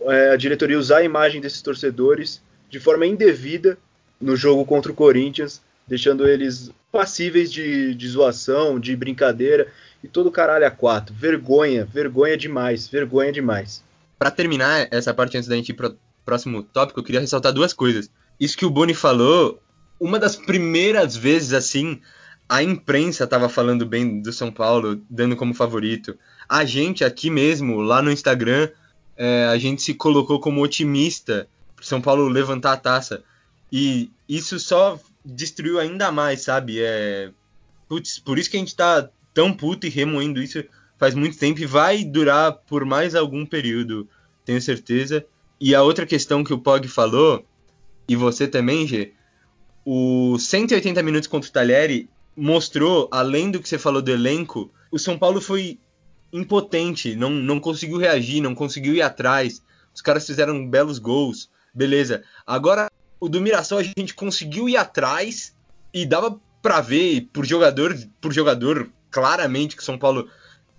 É, 0.02 0.30
a 0.30 0.36
diretoria 0.36 0.78
usar 0.78 0.98
a 0.98 1.04
imagem 1.04 1.40
desses 1.40 1.62
torcedores 1.62 2.42
de 2.68 2.78
forma 2.78 3.06
indevida 3.06 3.78
no 4.20 4.36
jogo 4.36 4.64
contra 4.64 4.90
o 4.90 4.94
Corinthians, 4.94 5.60
deixando 5.86 6.26
eles 6.26 6.70
passíveis 6.90 7.52
de, 7.52 7.94
de 7.94 8.08
zoação, 8.08 8.78
de 8.78 8.94
brincadeira 8.96 9.68
e 10.02 10.08
todo 10.08 10.30
caralho 10.30 10.66
a 10.66 10.70
quatro. 10.70 11.14
Vergonha, 11.14 11.84
vergonha 11.84 12.36
demais, 12.36 12.88
vergonha 12.88 13.32
demais. 13.32 13.82
Para 14.18 14.30
terminar 14.30 14.88
essa 14.90 15.14
parte 15.14 15.36
antes 15.36 15.48
da 15.48 15.56
gente 15.56 15.70
ir 15.70 15.74
pro 15.74 15.96
próximo 16.24 16.62
tópico, 16.62 17.00
eu 17.00 17.04
queria 17.04 17.20
ressaltar 17.20 17.52
duas 17.52 17.72
coisas. 17.72 18.10
Isso 18.38 18.56
que 18.56 18.66
o 18.66 18.70
Boni 18.70 18.94
falou, 18.94 19.62
uma 19.98 20.18
das 20.18 20.36
primeiras 20.36 21.16
vezes 21.16 21.52
assim 21.52 22.00
a 22.48 22.62
imprensa 22.62 23.24
estava 23.24 23.48
falando 23.48 23.84
bem 23.84 24.22
do 24.22 24.32
São 24.32 24.50
Paulo, 24.50 25.02
dando 25.10 25.36
como 25.36 25.52
favorito. 25.52 26.18
A 26.48 26.64
gente 26.64 27.04
aqui 27.04 27.28
mesmo, 27.28 27.80
lá 27.80 28.00
no 28.00 28.10
Instagram, 28.10 28.70
é, 29.16 29.46
a 29.46 29.58
gente 29.58 29.82
se 29.82 29.92
colocou 29.92 30.40
como 30.40 30.62
otimista 30.62 31.46
para 31.76 31.84
São 31.84 32.00
Paulo 32.00 32.26
levantar 32.26 32.72
a 32.72 32.76
taça. 32.78 33.22
E 33.72 34.10
isso 34.28 34.58
só 34.58 34.98
destruiu 35.24 35.78
ainda 35.78 36.10
mais, 36.10 36.42
sabe? 36.42 36.80
É, 36.80 37.30
putz, 37.88 38.18
por 38.18 38.38
isso 38.38 38.50
que 38.50 38.56
a 38.56 38.60
gente 38.60 38.68
está 38.68 39.08
tão 39.34 39.52
puto 39.52 39.86
e 39.86 39.90
remoendo 39.90 40.42
isso 40.42 40.64
faz 40.98 41.14
muito 41.14 41.38
tempo 41.38 41.60
e 41.60 41.66
vai 41.66 42.02
durar 42.04 42.52
por 42.52 42.84
mais 42.84 43.14
algum 43.14 43.46
período, 43.46 44.08
tenho 44.44 44.60
certeza. 44.60 45.24
E 45.60 45.74
a 45.74 45.82
outra 45.82 46.04
questão 46.04 46.42
que 46.42 46.52
o 46.52 46.58
Pog 46.58 46.86
falou, 46.88 47.44
e 48.08 48.16
você 48.16 48.48
também, 48.48 48.86
Gê, 48.86 49.12
o 49.84 50.38
180 50.38 51.02
minutos 51.02 51.28
contra 51.28 51.48
o 51.48 51.52
Talheri 51.52 52.08
mostrou, 52.36 53.08
além 53.10 53.50
do 53.50 53.60
que 53.60 53.68
você 53.68 53.78
falou 53.78 54.02
do 54.02 54.10
elenco, 54.10 54.70
o 54.90 54.98
São 54.98 55.18
Paulo 55.18 55.40
foi 55.40 55.78
impotente, 56.32 57.16
não, 57.16 57.30
não 57.30 57.58
conseguiu 57.60 57.98
reagir, 57.98 58.40
não 58.40 58.54
conseguiu 58.54 58.94
ir 58.94 59.02
atrás. 59.02 59.62
Os 59.94 60.00
caras 60.00 60.26
fizeram 60.26 60.68
belos 60.68 60.98
gols, 60.98 61.50
beleza. 61.74 62.22
Agora, 62.46 62.90
o 63.20 63.28
do 63.28 63.40
Mirassol 63.40 63.78
a 63.78 63.82
gente 63.82 64.14
conseguiu 64.14 64.68
ir 64.68 64.76
atrás 64.76 65.54
e 65.92 66.06
dava 66.06 66.40
para 66.62 66.80
ver 66.80 67.28
por 67.32 67.44
jogador 67.44 67.96
por 68.20 68.32
jogador 68.32 68.90
claramente 69.10 69.76
que 69.76 69.82
o 69.82 69.84
São 69.84 69.98
Paulo 69.98 70.28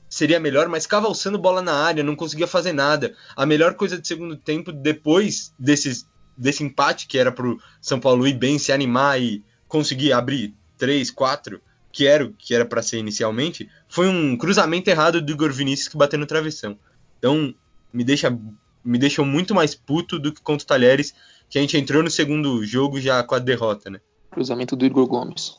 seria 0.10 0.39
melhor, 0.39 0.67
mas 0.67 0.88
cavalçando 0.88 1.38
bola 1.38 1.62
na 1.62 1.73
área, 1.73 2.04
não 2.04 2.15
conseguia 2.15 2.47
fazer 2.47 2.73
nada. 2.73 3.15
A 3.36 3.45
melhor 3.45 3.75
coisa 3.75 3.97
do 3.97 4.06
segundo 4.06 4.36
tempo, 4.36 4.71
depois 4.71 5.54
desses, 5.58 6.08
desse 6.36 6.63
empate 6.63 7.08
que 7.08 7.17
era 7.17 7.32
pro 7.32 7.60
São 7.80 7.99
Paulo 7.99 8.28
ir 8.28 8.34
bem, 8.34 8.58
se 8.58 8.71
animar 8.71 9.21
e 9.21 9.43
conseguir 9.67 10.12
abrir 10.12 10.56
3, 10.78 11.12
4, 11.12 11.62
que 11.91 12.08
era 12.08 12.32
que 12.38 12.56
era 12.56 12.65
para 12.65 12.82
ser 12.82 12.97
inicialmente, 12.97 13.69
foi 13.88 14.08
um 14.08 14.36
cruzamento 14.36 14.89
errado 14.89 15.21
do 15.21 15.32
Igor 15.32 15.52
Vinícius 15.52 15.88
que 15.88 15.97
bateu 15.97 16.19
no 16.19 16.25
travessão. 16.25 16.78
Então, 17.19 17.54
me 17.93 18.04
deixa 18.04 18.36
me 18.84 18.97
deixou 18.97 19.25
muito 19.25 19.54
mais 19.54 19.75
puto 19.75 20.17
do 20.17 20.34
que 20.34 20.41
contra 20.41 20.63
o 20.63 20.67
Talheres, 20.67 21.13
que 21.50 21.58
a 21.58 21.62
gente 21.62 21.78
entrou 21.78 22.04
no 22.04 22.10
segundo 22.10 22.64
jogo 22.64 23.00
já 23.02 23.24
com 23.24 23.36
a 23.36 23.40
derrota, 23.40 23.90
né? 23.90 24.00
Cruzamento 24.30 24.76
do 24.76 24.86
Igor 24.86 25.08
Gomes. 25.08 25.58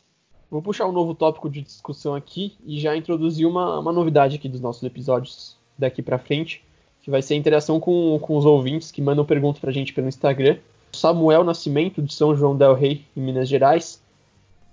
Vou 0.49 0.61
puxar 0.61 0.87
um 0.87 0.91
novo 0.91 1.13
tópico 1.13 1.49
de 1.49 1.61
discussão 1.61 2.15
aqui 2.15 2.55
e 2.65 2.79
já 2.79 2.95
introduzir 2.95 3.45
uma, 3.45 3.79
uma 3.79 3.91
novidade 3.91 4.35
aqui 4.35 4.49
dos 4.49 4.61
nossos 4.61 4.83
episódios 4.83 5.57
daqui 5.77 6.01
para 6.01 6.19
frente, 6.19 6.63
que 7.01 7.09
vai 7.09 7.21
ser 7.21 7.33
a 7.33 7.37
interação 7.37 7.79
com, 7.79 8.17
com 8.19 8.37
os 8.37 8.45
ouvintes 8.45 8.91
que 8.91 9.01
mandam 9.01 9.25
perguntas 9.25 9.59
pra 9.59 9.71
gente 9.71 9.93
pelo 9.93 10.07
Instagram. 10.07 10.57
Samuel 10.91 11.43
Nascimento, 11.43 12.01
de 12.01 12.13
São 12.13 12.35
João 12.35 12.55
del 12.55 12.73
Rei, 12.73 13.05
em 13.15 13.21
Minas 13.21 13.47
Gerais, 13.47 14.01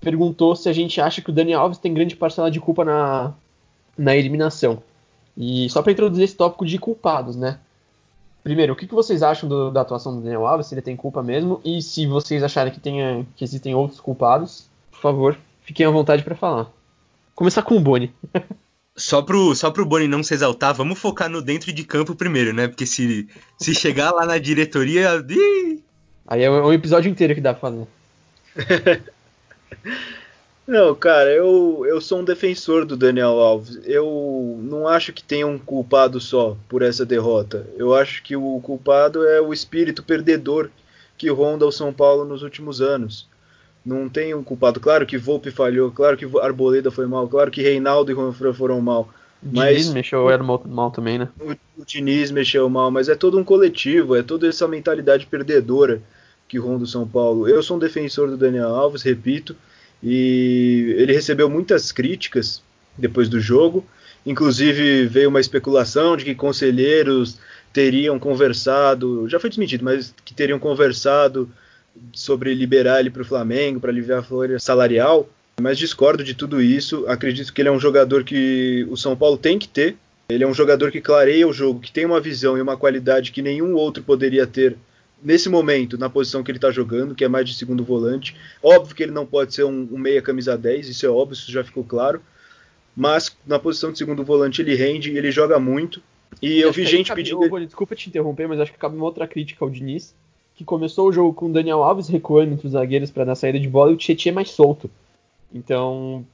perguntou 0.00 0.54
se 0.57 0.68
a 0.68 0.72
gente 0.72 1.00
acha 1.00 1.22
que 1.22 1.31
o 1.31 1.33
Dani 1.33 1.54
Alves 1.54 1.78
tem 1.78 1.94
grande 1.94 2.16
parcela 2.16 2.50
de 2.50 2.61
culpa 2.61 2.85
na, 2.85 3.35
na 3.96 4.16
eliminação. 4.16 4.83
E 5.37 5.70
só 5.70 5.81
para 5.81 5.92
introduzir 5.92 6.24
esse 6.24 6.37
tópico 6.37 6.66
de 6.66 6.78
culpados, 6.78 7.37
né? 7.37 7.61
Primeiro, 8.42 8.72
o 8.72 8.77
que, 8.77 8.87
que 8.87 8.94
vocês 8.94 9.22
acham 9.22 9.48
do, 9.48 9.70
da 9.70 9.81
atuação 9.83 10.14
do 10.14 10.22
Daniel 10.22 10.46
Alves? 10.46 10.66
Se 10.66 10.74
ele 10.74 10.83
tem 10.83 10.96
culpa 10.96 11.22
mesmo? 11.22 11.61
E 11.64 11.83
se 11.83 12.07
vocês 12.07 12.42
acharem 12.42 12.72
que, 12.72 12.81
tenha, 12.81 13.27
que 13.37 13.44
existem 13.44 13.74
outros 13.74 14.01
culpados, 14.01 14.68
por 14.90 15.01
favor, 15.01 15.38
fiquem 15.62 15.87
à 15.87 15.90
vontade 15.90 16.22
para 16.22 16.35
falar. 16.35 16.70
Começar 17.35 17.62
com 17.62 17.77
o 17.77 17.81
Boni. 17.81 18.12
Só 18.98 19.22
pro, 19.22 19.55
só 19.55 19.70
pro 19.70 19.87
Boni 19.87 20.09
não 20.09 20.24
se 20.24 20.35
exaltar, 20.35 20.74
vamos 20.74 20.98
focar 20.98 21.29
no 21.29 21.40
dentro 21.40 21.72
de 21.72 21.85
campo 21.85 22.16
primeiro, 22.16 22.53
né? 22.53 22.66
Porque 22.66 22.85
se, 22.85 23.29
se 23.57 23.72
chegar 23.72 24.11
lá 24.11 24.27
na 24.27 24.38
diretoria. 24.38 25.24
Ih! 25.31 25.81
Aí 26.27 26.42
é 26.42 26.51
um 26.51 26.72
episódio 26.72 27.09
inteiro 27.09 27.33
que 27.33 27.40
dá 27.40 27.55
pra 27.55 27.61
fazer. 27.61 27.87
Não, 30.68 30.94
cara, 30.94 31.33
eu, 31.33 31.87
eu 31.88 31.98
sou 31.98 32.18
um 32.18 32.24
defensor 32.24 32.85
do 32.85 32.94
Daniel 32.94 33.40
Alves. 33.40 33.81
Eu 33.87 34.61
não 34.61 34.87
acho 34.87 35.14
que 35.14 35.24
tenha 35.24 35.46
um 35.46 35.59
culpado 35.59 36.20
só 36.20 36.59
por 36.68 36.83
essa 36.83 37.07
derrota. 37.07 37.66
Eu 37.78 37.94
acho 37.94 38.22
que 38.22 38.37
o 38.37 38.61
culpado 38.61 39.26
é 39.26 39.40
o 39.40 39.50
espírito 39.50 40.02
perdedor 40.02 40.68
que 41.16 41.31
ronda 41.31 41.64
o 41.64 41.72
São 41.72 41.90
Paulo 41.90 42.26
nos 42.26 42.42
últimos 42.42 42.83
anos. 42.83 43.26
Não 43.83 44.11
tem 44.11 44.35
um 44.35 44.44
culpado. 44.44 44.78
Claro 44.78 45.07
que 45.07 45.16
Volpe 45.16 45.50
falhou, 45.50 45.90
claro 45.90 46.18
que 46.18 46.26
Arboleda 46.38 46.90
foi 46.90 47.07
mal, 47.07 47.26
claro 47.26 47.50
que 47.50 47.62
Reinaldo 47.62 48.12
e 48.12 48.14
Juanfran 48.14 48.52
foram 48.52 48.78
mal. 48.78 49.09
O 49.42 49.48
mas 49.50 49.78
Diniz 49.78 49.94
mexeu 49.94 50.28
era 50.28 50.42
mal, 50.42 50.62
mal 50.66 50.90
também, 50.90 51.18
né? 51.18 51.31
O, 51.40 51.52
o 51.81 51.85
Diniz 51.87 52.31
mexeu 52.31 52.68
mal, 52.68 52.90
mas 52.90 53.09
é 53.09 53.14
todo 53.14 53.38
um 53.38 53.44
coletivo, 53.44 54.14
é 54.14 54.22
toda 54.22 54.46
essa 54.46 54.68
mentalidade 54.68 55.24
perdedora 55.24 56.02
que 56.46 56.59
ronda 56.59 56.85
o 56.85 56.87
São 56.87 57.09
Paulo. 57.09 57.48
Eu 57.48 57.62
sou 57.62 57.78
um 57.78 57.81
defensor 57.81 58.28
do 58.28 58.37
Daniel 58.37 58.74
Alves, 58.74 59.00
repito 59.00 59.57
e 60.02 60.94
ele 60.96 61.12
recebeu 61.12 61.48
muitas 61.48 61.92
críticas 61.92 62.62
depois 62.96 63.28
do 63.28 63.40
jogo. 63.40 63.84
Inclusive 64.24 65.06
veio 65.06 65.28
uma 65.28 65.40
especulação 65.40 66.16
de 66.16 66.24
que 66.24 66.34
conselheiros 66.34 67.38
teriam 67.72 68.18
conversado, 68.18 69.28
já 69.28 69.38
foi 69.38 69.50
desmentido, 69.50 69.84
mas 69.84 70.14
que 70.24 70.34
teriam 70.34 70.58
conversado 70.58 71.48
sobre 72.12 72.54
liberar 72.54 73.00
ele 73.00 73.11
para 73.11 73.22
o 73.22 73.24
Flamengo, 73.24 73.80
para 73.80 73.90
aliviar 73.90 74.20
a 74.20 74.22
folha 74.22 74.58
salarial. 74.58 75.28
Mas 75.61 75.78
discordo 75.78 76.22
de 76.22 76.34
tudo 76.34 76.62
isso. 76.62 77.04
Acredito 77.08 77.52
que 77.52 77.61
ele 77.61 77.68
é 77.68 77.72
um 77.72 77.80
jogador 77.80 78.22
que 78.22 78.87
o 78.90 78.96
São 78.96 79.16
Paulo 79.16 79.37
tem 79.37 79.58
que 79.58 79.68
ter. 79.68 79.96
Ele 80.28 80.44
é 80.44 80.46
um 80.46 80.54
jogador 80.54 80.90
que 80.90 81.00
clareia 81.00 81.48
o 81.48 81.52
jogo, 81.52 81.80
que 81.80 81.90
tem 81.90 82.04
uma 82.04 82.20
visão 82.20 82.56
e 82.56 82.61
uma 82.61 82.76
qualidade 82.76 83.32
que 83.32 83.42
nenhum 83.42 83.74
outro 83.74 84.02
poderia 84.02 84.46
ter 84.46 84.76
nesse 85.22 85.48
momento, 85.48 85.98
na 85.98 86.09
posição 86.09 86.42
que 86.42 86.50
ele 86.50 86.59
está 86.59 86.70
jogando, 86.70 87.14
que 87.14 87.24
é 87.24 87.28
mais 87.28 87.48
de 87.48 87.54
segundo 87.54 87.85
volante. 87.85 88.37
Óbvio 88.62 88.94
que 88.94 89.02
ele 89.02 89.12
não 89.12 89.26
pode 89.26 89.54
ser 89.54 89.64
um, 89.64 89.88
um, 89.92 89.98
meia 89.98 90.22
camisa 90.22 90.57
10, 90.57 90.88
isso 90.88 91.07
é 91.07 91.09
óbvio, 91.09 91.35
isso 91.35 91.50
já 91.50 91.64
ficou 91.64 91.85
claro. 91.85 92.20
Mas 92.96 93.37
na 93.46 93.59
posição 93.59 93.92
de 93.92 93.98
segundo 93.98 94.24
volante 94.24 94.61
ele 94.61 94.74
rende, 94.74 95.11
ele 95.16 95.31
joga 95.31 95.59
muito. 95.59 96.02
E 96.42 96.61
eu, 96.61 96.72
vi 96.72 96.85
gente 96.85 97.12
pedindo. 97.14 97.48
desculpa 97.61 97.94
te 97.94 98.09
interromper, 98.09 98.48
mas 98.48 98.61
acho 98.61 98.72
que 98.72 98.78
cabe 98.78 98.96
uma 98.96 99.04
outra 99.04 99.26
crítica 99.26 99.64
ao 99.64 99.70
Diniz, 99.70 100.14
que 100.54 100.64
começou 100.64 101.09
o 101.09 101.12
jogo 101.12 101.33
com 101.33 101.46
o 101.46 101.52
Daniel 101.52 101.83
Alves 101.83 102.09
recuando 102.09 102.52
entre 102.52 102.66
os 102.66 102.72
zagueiros 102.72 103.11
para 103.11 103.24
dar 103.24 103.35
saída 103.35 103.59
de 103.59 103.68
bola 103.68 103.90
e 103.90 103.94
o 103.94 103.96
Tietchan 103.96 104.33
mais 104.33 104.50
solto. 104.50 104.90
Então, 105.52 106.26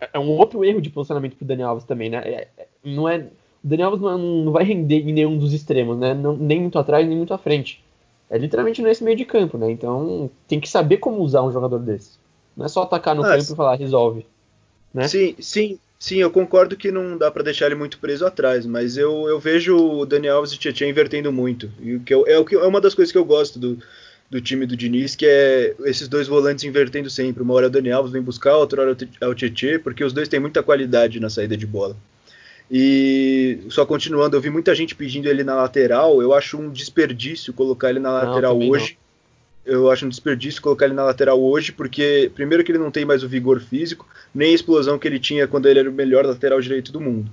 é, 0.00 0.10
é 0.14 0.18
um 0.18 0.30
outro 0.30 0.64
erro 0.64 0.80
de 0.80 0.90
posicionamento 0.90 1.36
pro 1.36 1.46
Daniel 1.46 1.70
Alves 1.70 1.84
também, 1.84 2.10
né? 2.10 2.22
É, 2.24 2.48
é 2.56 2.66
não 2.84 3.08
é, 3.08 3.18
o 3.18 3.68
Daniel 3.68 3.88
Alves 3.88 4.02
não, 4.02 4.18
não 4.18 4.52
vai 4.52 4.64
render 4.64 5.00
em 5.00 5.12
nenhum 5.12 5.36
dos 5.36 5.52
extremos, 5.52 5.98
né? 5.98 6.14
Não, 6.14 6.36
nem 6.36 6.60
muito 6.60 6.78
atrás, 6.78 7.06
nem 7.06 7.16
muito 7.16 7.34
à 7.34 7.38
frente. 7.38 7.84
É 8.28 8.36
literalmente 8.38 8.82
nesse 8.82 9.04
meio 9.04 9.16
de 9.16 9.24
campo, 9.24 9.56
né? 9.56 9.70
Então 9.70 10.30
tem 10.48 10.58
que 10.58 10.68
saber 10.68 10.96
como 10.96 11.22
usar 11.22 11.42
um 11.42 11.52
jogador 11.52 11.78
desse. 11.78 12.18
Não 12.56 12.66
é 12.66 12.68
só 12.68 12.82
atacar 12.82 13.14
no 13.14 13.22
ah, 13.22 13.36
campo 13.36 13.52
e 13.52 13.56
falar 13.56 13.76
resolve. 13.76 14.26
Né? 14.92 15.06
Sim, 15.06 15.36
sim, 15.38 15.78
sim, 15.98 16.16
eu 16.16 16.30
concordo 16.30 16.76
que 16.76 16.90
não 16.90 17.16
dá 17.16 17.30
para 17.30 17.42
deixar 17.44 17.66
ele 17.66 17.74
muito 17.74 17.98
preso 17.98 18.26
atrás, 18.26 18.64
mas 18.64 18.96
eu, 18.96 19.28
eu 19.28 19.38
vejo 19.38 19.76
o 19.76 20.06
Daniel 20.06 20.36
Alves 20.36 20.52
e 20.52 20.56
o 20.56 20.58
Tietchan 20.58 20.86
invertendo 20.86 21.30
muito. 21.30 21.70
E 21.80 21.96
o 21.96 22.00
que 22.00 22.14
eu, 22.14 22.26
é, 22.26 22.38
o 22.38 22.44
que, 22.44 22.54
é 22.54 22.66
uma 22.66 22.80
das 22.80 22.94
coisas 22.94 23.12
que 23.12 23.18
eu 23.18 23.24
gosto 23.24 23.58
do, 23.58 23.78
do 24.30 24.40
time 24.40 24.66
do 24.66 24.76
Diniz, 24.76 25.14
que 25.14 25.26
é 25.26 25.76
esses 25.84 26.08
dois 26.08 26.26
volantes 26.26 26.64
invertendo 26.64 27.10
sempre. 27.10 27.42
Uma 27.42 27.54
hora 27.54 27.66
o 27.66 27.70
Daniel 27.70 27.98
Alves 27.98 28.12
vem 28.12 28.22
buscar, 28.22 28.56
outra 28.56 28.82
hora 28.82 28.96
é 29.20 29.26
o 29.26 29.34
Tietchan, 29.34 29.78
porque 29.80 30.02
os 30.02 30.12
dois 30.12 30.28
têm 30.28 30.40
muita 30.40 30.62
qualidade 30.62 31.20
na 31.20 31.30
saída 31.30 31.56
de 31.56 31.66
bola. 31.66 31.96
E 32.70 33.60
só 33.68 33.86
continuando, 33.86 34.36
eu 34.36 34.40
vi 34.40 34.50
muita 34.50 34.74
gente 34.74 34.94
pedindo 34.94 35.28
ele 35.28 35.44
na 35.44 35.54
lateral. 35.54 36.20
Eu 36.20 36.34
acho 36.34 36.58
um 36.58 36.70
desperdício 36.70 37.52
colocar 37.52 37.90
ele 37.90 38.00
na 38.00 38.10
lateral 38.10 38.58
não, 38.58 38.68
hoje. 38.68 38.98
Não. 39.66 39.74
Eu 39.74 39.90
acho 39.90 40.06
um 40.06 40.08
desperdício 40.08 40.62
colocar 40.62 40.84
ele 40.84 40.94
na 40.94 41.04
lateral 41.04 41.42
hoje, 41.42 41.72
porque 41.72 42.30
primeiro 42.34 42.62
que 42.62 42.70
ele 42.70 42.78
não 42.78 42.90
tem 42.90 43.04
mais 43.04 43.24
o 43.24 43.28
vigor 43.28 43.60
físico, 43.60 44.06
nem 44.32 44.52
a 44.52 44.54
explosão 44.54 44.98
que 44.98 45.08
ele 45.08 45.18
tinha 45.18 45.48
quando 45.48 45.66
ele 45.66 45.80
era 45.80 45.90
o 45.90 45.92
melhor 45.92 46.24
lateral 46.24 46.60
direito 46.60 46.92
do 46.92 47.00
mundo. 47.00 47.30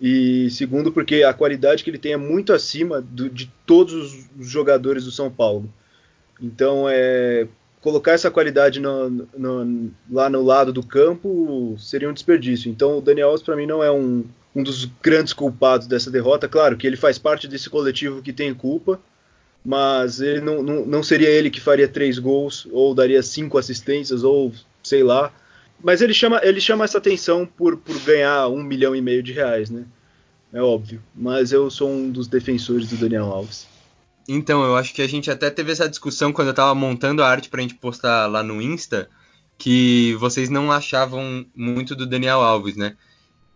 E 0.00 0.48
segundo, 0.50 0.90
porque 0.90 1.22
a 1.22 1.34
qualidade 1.34 1.84
que 1.84 1.90
ele 1.90 1.98
tem 1.98 2.12
é 2.12 2.16
muito 2.16 2.52
acima 2.52 3.00
do, 3.00 3.28
de 3.28 3.52
todos 3.66 4.26
os 4.38 4.48
jogadores 4.48 5.04
do 5.04 5.12
São 5.12 5.30
Paulo. 5.30 5.70
Então, 6.40 6.88
é, 6.88 7.46
colocar 7.80 8.12
essa 8.12 8.30
qualidade 8.30 8.80
no, 8.80 9.10
no, 9.36 9.90
lá 10.10 10.30
no 10.30 10.42
lado 10.42 10.72
do 10.72 10.82
campo 10.82 11.76
seria 11.78 12.08
um 12.08 12.14
desperdício. 12.14 12.70
Então, 12.70 12.98
o 12.98 13.00
Daniel 13.00 13.28
Alves, 13.28 13.42
para 13.42 13.56
mim, 13.56 13.66
não 13.66 13.84
é 13.84 13.90
um, 13.90 14.24
um 14.54 14.62
dos 14.62 14.84
grandes 15.02 15.32
culpados 15.32 15.86
dessa 15.86 16.10
derrota. 16.10 16.48
Claro 16.48 16.76
que 16.76 16.86
ele 16.86 16.96
faz 16.96 17.18
parte 17.18 17.46
desse 17.46 17.70
coletivo 17.70 18.22
que 18.22 18.32
tem 18.32 18.52
culpa, 18.52 19.00
mas 19.64 20.20
ele 20.20 20.40
não, 20.40 20.62
não, 20.62 20.86
não 20.86 21.02
seria 21.02 21.28
ele 21.28 21.50
que 21.50 21.60
faria 21.60 21.88
três 21.88 22.18
gols, 22.18 22.66
ou 22.70 22.94
daria 22.94 23.22
cinco 23.22 23.58
assistências, 23.58 24.24
ou 24.24 24.52
sei 24.82 25.02
lá. 25.02 25.32
Mas 25.82 26.02
ele 26.02 26.12
chama, 26.12 26.40
ele 26.42 26.60
chama 26.60 26.84
essa 26.84 26.98
atenção 26.98 27.46
por, 27.46 27.76
por 27.76 27.98
ganhar 28.00 28.48
um 28.48 28.62
milhão 28.62 28.94
e 28.94 29.00
meio 29.00 29.22
de 29.22 29.32
reais, 29.32 29.70
né? 29.70 29.84
É 30.52 30.60
óbvio. 30.60 31.02
Mas 31.14 31.52
eu 31.52 31.70
sou 31.70 31.90
um 31.90 32.10
dos 32.10 32.26
defensores 32.26 32.88
do 32.88 32.96
Daniel 32.96 33.26
Alves. 33.26 33.66
Então, 34.28 34.62
eu 34.62 34.76
acho 34.76 34.92
que 34.94 35.02
a 35.02 35.08
gente 35.08 35.30
até 35.30 35.50
teve 35.50 35.72
essa 35.72 35.88
discussão 35.88 36.32
quando 36.32 36.48
eu 36.48 36.54
tava 36.54 36.74
montando 36.74 37.22
a 37.22 37.28
arte 37.28 37.48
pra 37.48 37.62
gente 37.62 37.74
postar 37.74 38.26
lá 38.26 38.42
no 38.42 38.60
Insta, 38.60 39.08
que 39.56 40.14
vocês 40.20 40.48
não 40.48 40.70
achavam 40.70 41.44
muito 41.54 41.96
do 41.96 42.06
Daniel 42.06 42.40
Alves, 42.40 42.76
né? 42.76 42.96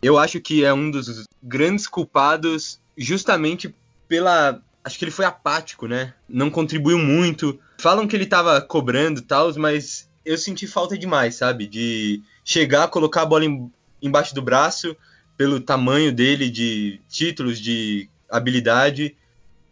Eu 0.04 0.18
acho 0.18 0.38
que 0.38 0.62
é 0.62 0.72
um 0.72 0.90
dos 0.90 1.24
grandes 1.42 1.86
culpados 1.86 2.78
justamente 2.96 3.74
pela. 4.06 4.60
Acho 4.84 4.98
que 4.98 5.04
ele 5.06 5.10
foi 5.10 5.24
apático, 5.24 5.86
né? 5.86 6.12
Não 6.28 6.50
contribuiu 6.50 6.98
muito. 6.98 7.58
Falam 7.78 8.06
que 8.06 8.14
ele 8.14 8.26
tava 8.26 8.60
cobrando 8.60 9.20
e 9.20 9.22
tal, 9.22 9.50
mas 9.54 10.06
eu 10.22 10.36
senti 10.36 10.66
falta 10.66 10.98
demais, 10.98 11.36
sabe? 11.36 11.66
De 11.66 12.22
chegar, 12.44 12.88
colocar 12.88 13.22
a 13.22 13.26
bola 13.26 13.46
em, 13.46 13.72
embaixo 14.02 14.34
do 14.34 14.42
braço, 14.42 14.94
pelo 15.38 15.58
tamanho 15.58 16.12
dele 16.12 16.50
de 16.50 17.00
títulos, 17.08 17.58
de 17.58 18.06
habilidade, 18.28 19.16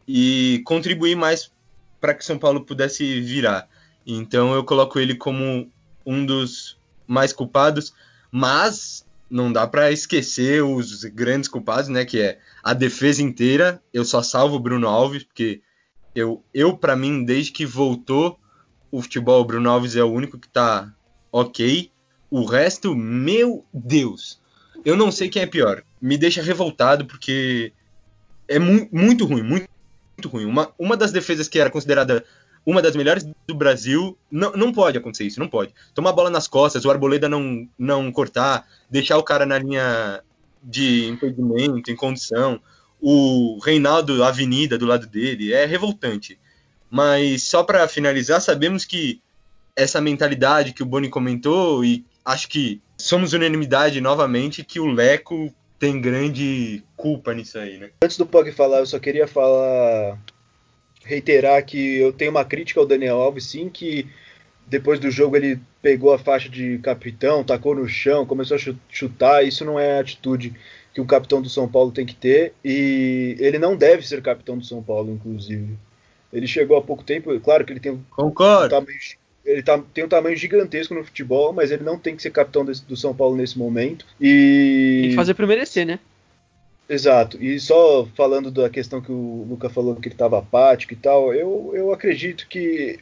e 0.09 0.62
contribuir 0.64 1.14
mais 1.14 1.53
para 2.01 2.14
que 2.14 2.25
São 2.25 2.38
Paulo 2.38 2.64
pudesse 2.64 3.21
virar. 3.21 3.68
Então 4.07 4.55
eu 4.55 4.64
coloco 4.64 4.99
ele 4.99 5.14
como 5.14 5.71
um 6.07 6.25
dos 6.25 6.79
mais 7.07 7.35
culpados, 7.35 7.92
mas 8.31 9.05
não 9.33 9.51
dá 9.51 9.66
para 9.66 9.90
esquecer 9.90 10.62
os 10.62 11.05
grandes 11.05 11.49
culpados, 11.49 11.88
né? 11.88 12.05
Que 12.05 12.21
é 12.21 12.38
a 12.62 12.75
defesa 12.75 13.23
inteira. 13.23 13.83
Eu 13.92 14.05
só 14.05 14.23
salvo 14.23 14.57
o 14.57 14.61
Bruno 14.61 14.87
Alves, 14.87 15.25
porque 15.25 15.62
eu, 16.14 16.45
eu 16.53 16.77
para 16.77 16.95
mim, 16.95 17.25
desde 17.25 17.51
que 17.51 17.64
voltou 17.64 18.38
o 18.90 19.01
futebol, 19.01 19.40
o 19.40 19.45
Bruno 19.45 19.71
Alves 19.71 19.97
é 19.97 20.05
o 20.05 20.12
único 20.12 20.38
que 20.38 20.49
tá 20.49 20.92
ok. 21.33 21.90
O 22.31 22.45
resto, 22.45 22.95
meu 22.95 23.64
Deus, 23.73 24.38
eu 24.85 24.97
não 24.97 25.11
sei 25.11 25.31
quem 25.31 25.42
é 25.42 25.47
pior. 25.47 25.83
Me 26.01 26.18
deixa 26.18 26.42
revoltado 26.42 27.07
porque 27.07 27.73
é 28.47 28.59
mu 28.59 28.87
muito 28.92 29.25
ruim, 29.25 29.42
muito, 29.42 29.68
muito 30.16 30.29
ruim. 30.29 30.45
Uma, 30.45 30.73
uma 30.79 30.97
das 30.97 31.11
defesas 31.11 31.49
que 31.49 31.59
era 31.59 31.71
considerada 31.71 32.23
uma 32.64 32.81
das 32.81 32.94
melhores 32.94 33.27
do 33.46 33.55
Brasil. 33.55 34.16
Não, 34.31 34.53
não 34.53 34.72
pode 34.72 34.98
acontecer 34.98 35.25
isso, 35.25 35.40
não 35.40 35.48
pode. 35.48 35.75
Tomar 35.94 36.11
a 36.11 36.14
bola 36.14 36.31
nas 36.31 36.46
costas, 36.46 36.85
o 36.85 36.90
Arboleda 36.90 37.29
não, 37.29 37.68
não 37.79 38.11
cortar, 38.12 38.66
deixar 38.90 39.18
o 39.18 39.22
cara 39.22 39.44
na 39.44 39.59
linha 39.59 40.22
de 40.62 41.07
impedimento, 41.07 41.90
em 41.90 41.96
condição. 41.96 42.61
O 43.01 43.59
Reinaldo 43.64 44.22
Avenida 44.22 44.79
do 44.79 44.87
lado 44.87 45.07
dele 45.07 45.53
é 45.53 45.64
revoltante. 45.66 46.38
Mas 46.88 47.44
só 47.44 47.64
para 47.64 47.88
finalizar, 47.88 48.40
sabemos 48.40 48.85
que 48.85 49.20
essa 49.75 50.01
mentalidade 50.01 50.72
que 50.72 50.83
o 50.83 50.87
Boni 50.87 51.09
comentou, 51.09 51.85
e 51.85 52.05
acho 52.25 52.48
que 52.48 52.81
somos 52.96 53.33
unanimidade 53.33 54.01
novamente, 54.01 54.62
que 54.62 54.79
o 54.79 54.87
Leco 54.87 55.53
tem 55.79 56.01
grande 56.01 56.85
culpa 56.96 57.35
nisso 57.35 57.59
aí, 57.59 57.79
né? 57.79 57.90
Antes 58.05 58.16
do 58.16 58.27
Pog 58.27 58.53
falar, 58.53 58.79
eu 58.79 58.87
só 58.87 59.01
queria 59.01 59.27
falar 59.27 60.16
reiterar 61.05 61.65
que 61.65 61.99
eu 61.99 62.12
tenho 62.12 62.31
uma 62.31 62.45
crítica 62.45 62.81
ao 62.81 62.87
Daniel 62.87 63.21
Alves, 63.21 63.47
sim, 63.47 63.69
que 63.69 64.07
depois 64.67 64.99
do 64.99 65.11
jogo 65.11 65.37
ele 65.37 65.61
pegou 65.81 66.12
a 66.12 66.19
faixa 66.19 66.49
de 66.49 66.79
capitão, 66.79 67.45
tacou 67.45 67.75
no 67.75 67.88
chão, 67.88 68.25
começou 68.25 68.57
a 68.57 68.75
chutar. 68.88 69.45
Isso 69.45 69.65
não 69.65 69.79
é 69.79 69.99
a 69.99 70.01
atitude 70.01 70.55
que 70.95 71.01
um 71.01 71.07
capitão 71.07 71.43
do 71.43 71.49
São 71.49 71.69
Paulo 71.69 71.91
tem 71.91 72.07
que 72.07 72.15
ter 72.15 72.53
e 72.65 73.37
ele 73.38 73.59
não 73.59 73.77
deve 73.77 74.07
ser 74.07 74.23
capitão 74.23 74.57
do 74.57 74.65
São 74.65 74.83
Paulo, 74.83 75.12
inclusive. 75.12 75.77
Ele 76.33 76.47
chegou 76.47 76.77
há 76.77 76.83
pouco 76.83 77.03
tempo, 77.03 77.38
claro 77.41 77.65
que 77.65 77.73
ele 77.73 77.81
tem 77.81 78.03
Concordo. 78.11 78.67
Um 78.67 78.81
tamanho, 78.81 78.99
ele 79.45 79.62
tá, 79.62 79.83
tem 79.93 80.05
um 80.05 80.09
tamanho 80.09 80.37
gigantesco 80.37 80.95
no 80.95 81.05
futebol, 81.05 81.53
mas 81.53 81.71
ele 81.71 81.83
não 81.83 81.99
tem 81.99 82.17
que 82.17 82.23
ser 82.23 82.31
capitão 82.31 82.65
desse, 82.65 82.85
do 82.85 82.97
São 82.97 83.15
Paulo 83.15 83.37
nesse 83.37 83.59
momento. 83.59 84.07
E 84.21 85.01
tem 85.03 85.11
que 85.11 85.17
fazer 85.17 85.47
merecer, 85.47 85.87
né? 85.87 85.99
Exato. 86.88 87.42
E 87.42 87.59
só 87.59 88.07
falando 88.14 88.51
da 88.51 88.68
questão 88.68 89.01
que 89.01 89.12
o 89.12 89.47
Luca 89.49 89.71
falou 89.71 89.97
que 89.97 90.09
ele 90.09 90.14
estava 90.14 90.38
apático 90.38 90.92
e 90.92 90.97
tal, 90.97 91.33
eu, 91.33 91.73
eu 91.75 91.92
acredito 91.92 92.47
que 92.49 92.99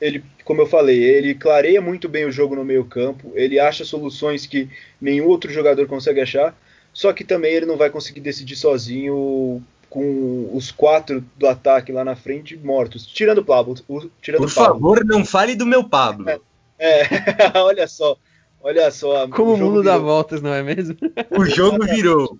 ele, 0.00 0.24
como 0.44 0.62
eu 0.62 0.66
falei, 0.66 1.02
ele 1.02 1.34
clareia 1.34 1.80
muito 1.80 2.08
bem 2.08 2.24
o 2.24 2.32
jogo 2.32 2.56
no 2.56 2.64
meio 2.64 2.84
campo, 2.84 3.32
ele 3.34 3.60
acha 3.60 3.84
soluções 3.84 4.46
que 4.46 4.68
nenhum 5.00 5.26
outro 5.26 5.52
jogador 5.52 5.86
consegue 5.86 6.20
achar, 6.20 6.56
só 6.92 7.12
que 7.12 7.22
também 7.22 7.52
ele 7.52 7.66
não 7.66 7.76
vai 7.76 7.90
conseguir 7.90 8.20
decidir 8.20 8.56
sozinho 8.56 9.62
com 9.88 10.48
os 10.54 10.70
quatro 10.70 11.22
do 11.36 11.46
ataque 11.46 11.92
lá 11.92 12.04
na 12.04 12.14
frente 12.16 12.56
mortos, 12.56 13.04
tirando 13.06 13.38
o 13.38 13.44
Pablo. 13.44 13.74
Tirando 14.22 14.42
Por 14.42 14.54
Pablo. 14.54 14.74
favor, 14.74 15.04
não 15.04 15.24
fale 15.24 15.54
do 15.54 15.66
meu 15.66 15.84
Pablo. 15.84 16.28
É, 16.28 16.40
é 16.78 17.08
olha 17.58 17.86
só, 17.86 18.16
olha 18.62 18.90
só. 18.90 19.28
Como 19.28 19.54
o, 19.54 19.56
mundo 19.56 19.82
virou. 19.82 19.84
dá 19.84 19.98
voltas, 19.98 20.40
não 20.40 20.54
é 20.54 20.62
mesmo? 20.62 20.96
O 21.36 21.44
jogo 21.44 21.84
virou. 21.84 22.38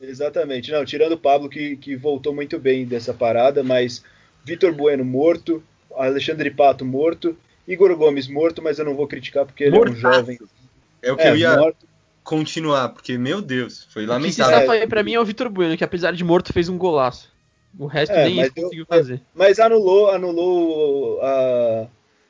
Exatamente. 0.00 0.70
Não, 0.70 0.84
tirando 0.84 1.12
o 1.12 1.18
Pablo, 1.18 1.48
que, 1.48 1.76
que 1.76 1.96
voltou 1.96 2.34
muito 2.34 2.58
bem 2.58 2.84
dessa 2.84 3.14
parada, 3.14 3.62
mas 3.62 4.02
Vitor 4.44 4.72
Bueno 4.74 5.04
morto, 5.04 5.62
Alexandre 5.96 6.50
Pato 6.50 6.84
morto, 6.84 7.36
Igor 7.66 7.94
Gomes 7.96 8.28
morto, 8.28 8.60
mas 8.60 8.78
eu 8.78 8.84
não 8.84 8.94
vou 8.94 9.06
criticar 9.06 9.46
porque 9.46 9.64
ele 9.64 9.76
Mortaço. 9.76 9.96
é 10.06 10.08
um 10.08 10.12
jovem. 10.14 10.38
É 11.02 11.12
o 11.12 11.16
que 11.16 11.22
É, 11.22 11.30
eu 11.30 11.36
ia 11.36 11.56
morto. 11.56 11.86
continuar, 12.22 12.88
porque, 12.90 13.16
meu 13.16 13.40
Deus, 13.40 13.86
foi 13.90 14.02
O 14.02 14.06
que 14.06 14.10
lamentável. 14.12 14.58
safa 14.60 14.72
aí 14.72 14.86
pra 14.86 15.02
mim 15.02 15.14
é 15.14 15.20
o 15.20 15.24
Vitor 15.24 15.48
Bueno, 15.48 15.76
que 15.76 15.84
apesar 15.84 16.12
de 16.12 16.24
morto 16.24 16.52
fez 16.52 16.68
um 16.68 16.76
golaço. 16.76 17.32
O 17.78 17.86
resto 17.86 18.12
É, 18.12 18.24
nem 18.26 18.36
mas 18.36 18.46
isso 18.48 18.54
eu- 18.58 18.62
conseguiu 18.64 18.86
fazer. 18.86 19.20
Mas 19.34 19.58
anulou, 19.58 20.10
anulou 20.10 21.20
a- 21.22 21.86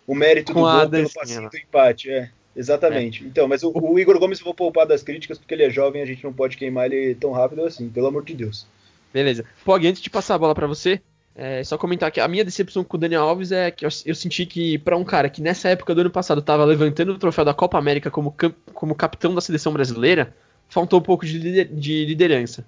o 0.07 0.15
mérito 0.15 0.53
Com 0.53 0.63
do 0.63 0.71
gol 0.71 0.89
pelo 0.91 1.11
passinho 1.13 1.43
lá. 1.43 1.49
do 1.49 1.57
empate. 1.57 2.11
É, 2.11 2.31
exatamente. 2.57 3.25
Então, 3.25 3.47
mas 3.49 3.63
o, 3.63 3.71
o 3.75 3.99
Igor 3.99 4.19
Gomes 4.19 4.39
eu 4.39 4.45
vou 4.45 4.55
poupar 4.55 4.87
das 4.87 5.03
críticas 5.03 5.39
porque 5.39 5.55
ele 5.55 5.65
é 5.65 5.71
jovem 5.71 6.03
a 6.03 6.07
gente 6.07 6.23
não 6.25 6.33
pode 6.33 6.57
queimar 6.57 6.87
ele 6.93 7.15
tão 7.15 7.33
rápido 7.33 7.65
assim, 7.65 7.89
pelo 7.89 8.07
amor 8.07 8.25
de 8.25 8.35
Deus. 8.35 8.67
Beleza. 9.13 9.45
Pog, 9.65 9.87
antes 9.87 10.03
de 10.03 10.11
passar 10.11 10.35
a 10.35 10.39
bola 10.39 10.55
pra 10.55 10.67
você, 10.67 11.01
é 11.37 11.63
só 11.65 11.77
comentar 11.79 12.11
que 12.11 12.21
a 12.21 12.29
minha 12.29 12.45
decepção 12.45 12.83
com 12.85 12.97
o 12.97 13.01
Daniel 13.01 13.23
Alves 13.23 13.53
é 13.53 13.71
que 13.71 13.85
eu, 13.85 13.91
eu 14.07 14.15
senti 14.15 14.47
que 14.47 14.79
pra 14.79 14.97
um 14.97 15.05
cara 15.05 15.29
que 15.29 15.41
nessa 15.43 15.69
época 15.69 15.95
do 15.95 16.01
ano 16.01 16.11
passado 16.11 16.41
tava 16.43 16.65
levantando 16.65 17.13
o 17.13 17.19
troféu 17.19 17.45
da 17.45 17.55
Copa 17.55 17.79
América 17.79 18.11
como, 18.11 18.35
como 18.73 18.95
capitão 18.95 19.35
da 19.35 19.41
seleção 19.41 19.73
brasileira, 19.73 20.35
faltou 20.69 20.99
um 20.99 21.03
pouco 21.03 21.25
de, 21.27 21.39
lider- 21.39 21.69
de 21.73 22.05
liderança. 22.05 22.65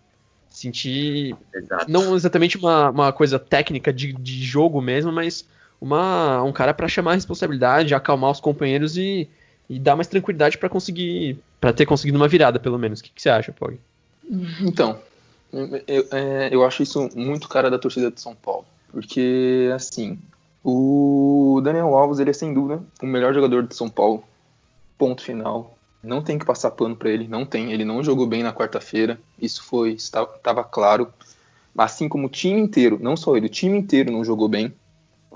Senti 0.48 1.34
Exato. 1.54 1.90
não 1.90 2.14
exatamente 2.16 2.56
uma, 2.56 2.90
uma 2.90 3.12
coisa 3.12 3.38
técnica 3.38 3.92
de, 3.92 4.12
de 4.12 4.42
jogo 4.42 4.80
mesmo, 4.80 5.12
mas 5.12 5.46
uma, 5.80 6.42
um 6.42 6.52
cara 6.52 6.72
pra 6.72 6.88
chamar 6.88 7.12
a 7.12 7.14
responsabilidade, 7.14 7.94
acalmar 7.94 8.30
os 8.30 8.40
companheiros 8.40 8.96
e, 8.96 9.28
e 9.68 9.78
dar 9.78 9.96
mais 9.96 10.06
tranquilidade 10.06 10.58
pra 10.58 10.68
conseguir, 10.68 11.38
para 11.60 11.72
ter 11.72 11.86
conseguido 11.86 12.16
uma 12.16 12.28
virada 12.28 12.58
pelo 12.58 12.78
menos. 12.78 13.00
O 13.00 13.04
que, 13.04 13.10
que 13.10 13.20
você 13.20 13.28
acha, 13.28 13.52
Pog? 13.52 13.78
Então, 14.60 14.98
eu, 15.52 16.06
é, 16.10 16.48
eu 16.52 16.64
acho 16.64 16.82
isso 16.82 17.08
muito 17.14 17.48
cara 17.48 17.70
da 17.70 17.78
torcida 17.78 18.10
de 18.10 18.20
São 18.20 18.34
Paulo. 18.34 18.66
Porque, 18.90 19.70
assim, 19.74 20.18
o 20.64 21.60
Daniel 21.62 21.94
Alves, 21.94 22.18
ele 22.18 22.30
é 22.30 22.32
sem 22.32 22.52
dúvida 22.52 22.82
o 23.02 23.06
melhor 23.06 23.34
jogador 23.34 23.66
de 23.66 23.74
São 23.74 23.88
Paulo. 23.88 24.24
Ponto 24.98 25.22
final. 25.22 25.76
Não 26.02 26.22
tem 26.22 26.38
que 26.38 26.44
passar 26.46 26.70
pano 26.70 26.96
pra 26.96 27.10
ele, 27.10 27.26
não 27.28 27.44
tem. 27.44 27.72
Ele 27.72 27.84
não 27.84 28.02
jogou 28.02 28.26
bem 28.26 28.42
na 28.42 28.52
quarta-feira. 28.52 29.18
Isso 29.40 29.62
foi, 29.64 29.92
estava 29.92 30.64
claro. 30.64 31.12
Assim 31.76 32.08
como 32.08 32.26
o 32.26 32.30
time 32.30 32.60
inteiro, 32.60 32.98
não 33.00 33.16
só 33.16 33.36
ele, 33.36 33.46
o 33.46 33.50
time 33.50 33.76
inteiro 33.76 34.10
não 34.10 34.24
jogou 34.24 34.48
bem. 34.48 34.72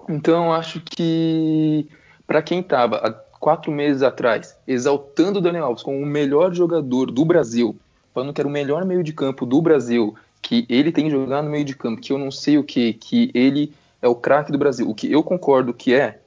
Então, 0.09 0.53
acho 0.53 0.81
que 0.81 1.87
para 2.27 2.41
quem 2.41 2.61
estava 2.61 3.25
quatro 3.41 3.73
meses 3.73 4.03
atrás 4.03 4.57
exaltando 4.69 5.39
o 5.39 5.43
Daniel 5.43 5.65
Alves 5.65 5.83
como 5.83 5.99
o 5.99 6.07
melhor 6.07 6.55
jogador 6.55 7.11
do 7.11 7.25
Brasil, 7.25 7.75
falando 8.15 8.35
que 8.35 8.41
era 8.41 8.47
o 8.47 8.53
melhor 8.53 8.85
meio 8.85 9.03
de 9.03 9.15
campo 9.15 9.47
do 9.47 9.61
Brasil, 9.63 10.15
que 10.43 10.67
ele 10.69 10.93
tem 10.93 11.11
jogado 11.11 11.45
no 11.45 11.51
meio 11.51 11.65
de 11.65 11.75
campo, 11.75 12.01
que 12.01 12.13
eu 12.13 12.19
não 12.19 12.31
sei 12.31 12.59
o 12.59 12.65
que, 12.65 12.93
que 12.93 13.31
ele 13.35 13.73
é 14.03 14.09
o 14.09 14.15
craque 14.15 14.53
do 14.53 14.59
Brasil. 14.59 14.89
O 14.89 14.95
que 14.95 15.11
eu 15.11 15.23
concordo 15.23 15.73
que 15.73 15.95
é, 15.95 16.21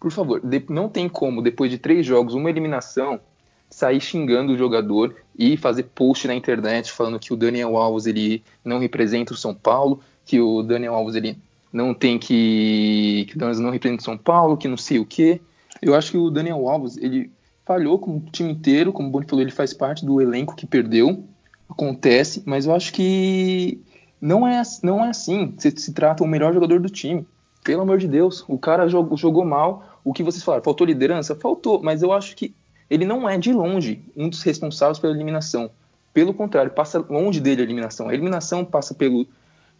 por 0.00 0.10
favor, 0.10 0.40
não 0.68 0.88
tem 0.88 1.08
como, 1.08 1.42
depois 1.42 1.70
de 1.70 1.78
três 1.78 2.04
jogos, 2.04 2.34
uma 2.34 2.50
eliminação, 2.50 3.20
sair 3.68 4.00
xingando 4.00 4.52
o 4.52 4.56
jogador 4.56 5.14
e 5.38 5.56
fazer 5.56 5.84
post 5.94 6.26
na 6.26 6.34
internet 6.34 6.92
falando 6.92 7.18
que 7.18 7.32
o 7.32 7.36
Daniel 7.36 7.76
Alves 7.76 8.06
ele 8.06 8.42
não 8.64 8.78
representa 8.78 9.32
o 9.32 9.36
São 9.36 9.54
Paulo, 9.54 10.00
que 10.24 10.40
o 10.40 10.62
Daniel 10.62 10.94
Alves 10.94 11.14
ele 11.14 11.38
não 11.72 11.92
tem 11.92 12.18
que 12.18 13.26
que 13.28 13.34
o 13.34 13.38
Daniel 13.38 13.48
Alves 13.48 13.60
não 13.60 13.70
representa 13.70 14.02
o 14.02 14.04
São 14.04 14.16
Paulo, 14.16 14.56
que 14.56 14.68
não 14.68 14.76
sei 14.76 14.98
o 14.98 15.04
que. 15.04 15.40
Eu 15.80 15.94
acho 15.94 16.10
que 16.10 16.18
o 16.18 16.30
Daniel 16.30 16.68
Alves 16.68 16.96
ele 16.96 17.30
falhou 17.64 17.98
com 17.98 18.16
o 18.16 18.20
time 18.20 18.52
inteiro, 18.52 18.92
como 18.92 19.08
o 19.08 19.10
Boni 19.10 19.26
falou, 19.26 19.42
ele 19.42 19.50
faz 19.50 19.74
parte 19.74 20.06
do 20.06 20.20
elenco 20.20 20.54
que 20.54 20.66
perdeu, 20.66 21.24
acontece, 21.68 22.42
mas 22.46 22.66
eu 22.66 22.74
acho 22.74 22.92
que 22.92 23.80
não 24.20 24.46
é, 24.46 24.62
não 24.82 25.04
é 25.04 25.08
assim. 25.08 25.54
Se, 25.58 25.70
se 25.72 25.92
trata 25.92 26.22
o 26.22 26.26
melhor 26.26 26.54
jogador 26.54 26.80
do 26.80 26.88
time. 26.88 27.26
Pelo 27.64 27.82
amor 27.82 27.98
de 27.98 28.06
Deus, 28.06 28.44
o 28.46 28.56
cara 28.56 28.88
jogou, 28.88 29.16
jogou 29.16 29.44
mal. 29.44 30.00
O 30.04 30.12
que 30.12 30.22
vocês 30.22 30.42
falaram, 30.42 30.62
faltou 30.62 30.86
liderança? 30.86 31.34
Faltou, 31.34 31.82
mas 31.82 32.02
eu 32.02 32.12
acho 32.12 32.36
que 32.36 32.54
ele 32.88 33.04
não 33.04 33.28
é 33.28 33.36
de 33.36 33.52
longe 33.52 34.04
um 34.16 34.28
dos 34.28 34.42
responsáveis 34.42 34.98
pela 34.98 35.12
eliminação. 35.12 35.70
Pelo 36.14 36.32
contrário, 36.32 36.70
passa 36.70 37.04
longe 37.10 37.40
dele 37.40 37.60
a 37.60 37.64
eliminação. 37.64 38.08
A 38.08 38.14
eliminação 38.14 38.64
passa 38.64 38.94
pelo, 38.94 39.26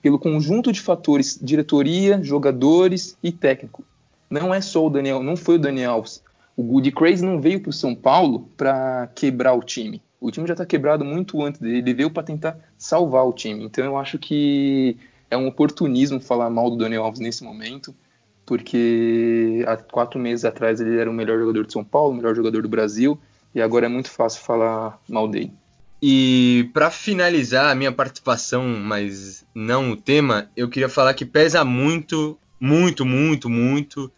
pelo 0.02 0.18
conjunto 0.18 0.72
de 0.72 0.80
fatores, 0.80 1.38
diretoria, 1.40 2.22
jogadores 2.22 3.16
e 3.22 3.30
técnico. 3.30 3.84
Não 4.28 4.52
é 4.52 4.60
só 4.60 4.86
o 4.86 4.90
Daniel, 4.90 5.22
não 5.22 5.36
foi 5.36 5.56
o 5.56 5.58
Daniel 5.58 5.92
Alves. 5.92 6.22
O 6.56 6.62
Good 6.62 6.92
Crazy 6.92 7.24
não 7.24 7.40
veio 7.40 7.60
para 7.60 7.70
o 7.70 7.72
São 7.72 7.94
Paulo 7.94 8.48
para 8.56 9.08
quebrar 9.14 9.52
o 9.52 9.62
time. 9.62 10.02
O 10.20 10.30
time 10.30 10.46
já 10.46 10.54
está 10.54 10.64
quebrado 10.64 11.04
muito 11.04 11.42
antes 11.42 11.60
dele. 11.60 11.78
Ele 11.78 11.94
veio 11.94 12.10
para 12.10 12.22
tentar 12.22 12.58
salvar 12.78 13.26
o 13.26 13.32
time. 13.32 13.64
Então 13.64 13.84
eu 13.84 13.96
acho 13.96 14.18
que 14.18 14.96
é 15.30 15.36
um 15.36 15.46
oportunismo 15.46 16.20
falar 16.20 16.50
mal 16.50 16.70
do 16.70 16.76
Daniel 16.76 17.04
Alves 17.04 17.20
nesse 17.20 17.44
momento, 17.44 17.94
porque 18.44 19.64
há 19.66 19.76
quatro 19.76 20.18
meses 20.18 20.44
atrás 20.44 20.80
ele 20.80 20.98
era 20.98 21.10
o 21.10 21.14
melhor 21.14 21.38
jogador 21.38 21.66
de 21.66 21.72
São 21.72 21.84
Paulo, 21.84 22.12
o 22.12 22.16
melhor 22.16 22.34
jogador 22.34 22.62
do 22.62 22.68
Brasil, 22.68 23.18
e 23.54 23.60
agora 23.60 23.86
é 23.86 23.88
muito 23.88 24.10
fácil 24.10 24.42
falar 24.42 24.98
mal 25.08 25.28
dele. 25.28 25.52
E 26.00 26.70
para 26.72 26.90
finalizar 26.90 27.70
a 27.70 27.74
minha 27.74 27.90
participação, 27.90 28.62
mas 28.64 29.44
não 29.54 29.92
o 29.92 29.96
tema, 29.96 30.48
eu 30.56 30.68
queria 30.68 30.88
falar 30.88 31.14
que 31.14 31.24
pesa 31.24 31.64
muito, 31.64 32.38
muito, 32.60 33.04
muito, 33.04 33.48
muito, 33.48 34.12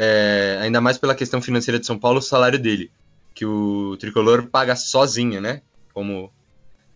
é, 0.00 0.58
ainda 0.62 0.80
mais 0.80 0.96
pela 0.96 1.14
questão 1.14 1.42
financeira 1.42 1.78
de 1.80 1.84
São 1.84 1.98
Paulo, 1.98 2.18
o 2.20 2.22
salário 2.22 2.58
dele, 2.58 2.88
que 3.34 3.44
o 3.44 3.96
tricolor 3.98 4.46
paga 4.46 4.76
sozinho, 4.76 5.40
né? 5.40 5.60
Como 5.92 6.30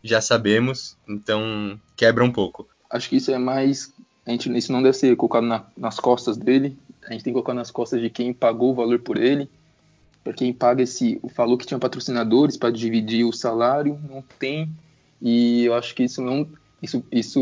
já 0.05 0.21
sabemos, 0.21 0.97
então 1.09 1.79
quebra 1.97 2.23
um 2.25 2.31
pouco. 2.31 2.69
Acho 2.89 3.09
que 3.09 3.17
isso 3.17 3.33
é 3.33 3.39
mais. 3.39 3.93
A 4.25 4.31
gente, 4.31 4.57
isso 4.57 4.73
não 4.73 4.83
deve 4.83 4.97
ser 4.97 5.17
colocado 5.17 5.45
na- 5.45 5.65
nas 5.77 5.99
costas 5.99 6.37
dele. 6.37 6.79
A 7.05 7.13
gente 7.13 7.25
tem 7.25 7.33
que 7.33 7.35
colocar 7.35 7.55
nas 7.55 7.71
costas 7.73 8.01
de 8.01 8.09
quem 8.09 8.33
pagou 8.33 8.71
o 8.71 8.75
valor 8.75 9.01
por 9.01 9.17
ele. 9.17 9.49
Para 10.23 10.33
quem 10.33 10.53
paga 10.53 10.83
esse. 10.83 11.21
Falou 11.35 11.59
que 11.59 11.67
tinha 11.67 11.81
patrocinadores 11.81 12.57
para 12.57 12.71
dividir 12.71 13.25
o 13.25 13.33
salário, 13.33 13.99
não 14.09 14.23
tem. 14.39 14.71
E 15.21 15.65
eu 15.65 15.75
acho 15.75 15.95
que 15.95 16.05
isso 16.05 16.23
não, 16.23 16.49
isso, 16.81 17.05
isso 17.11 17.41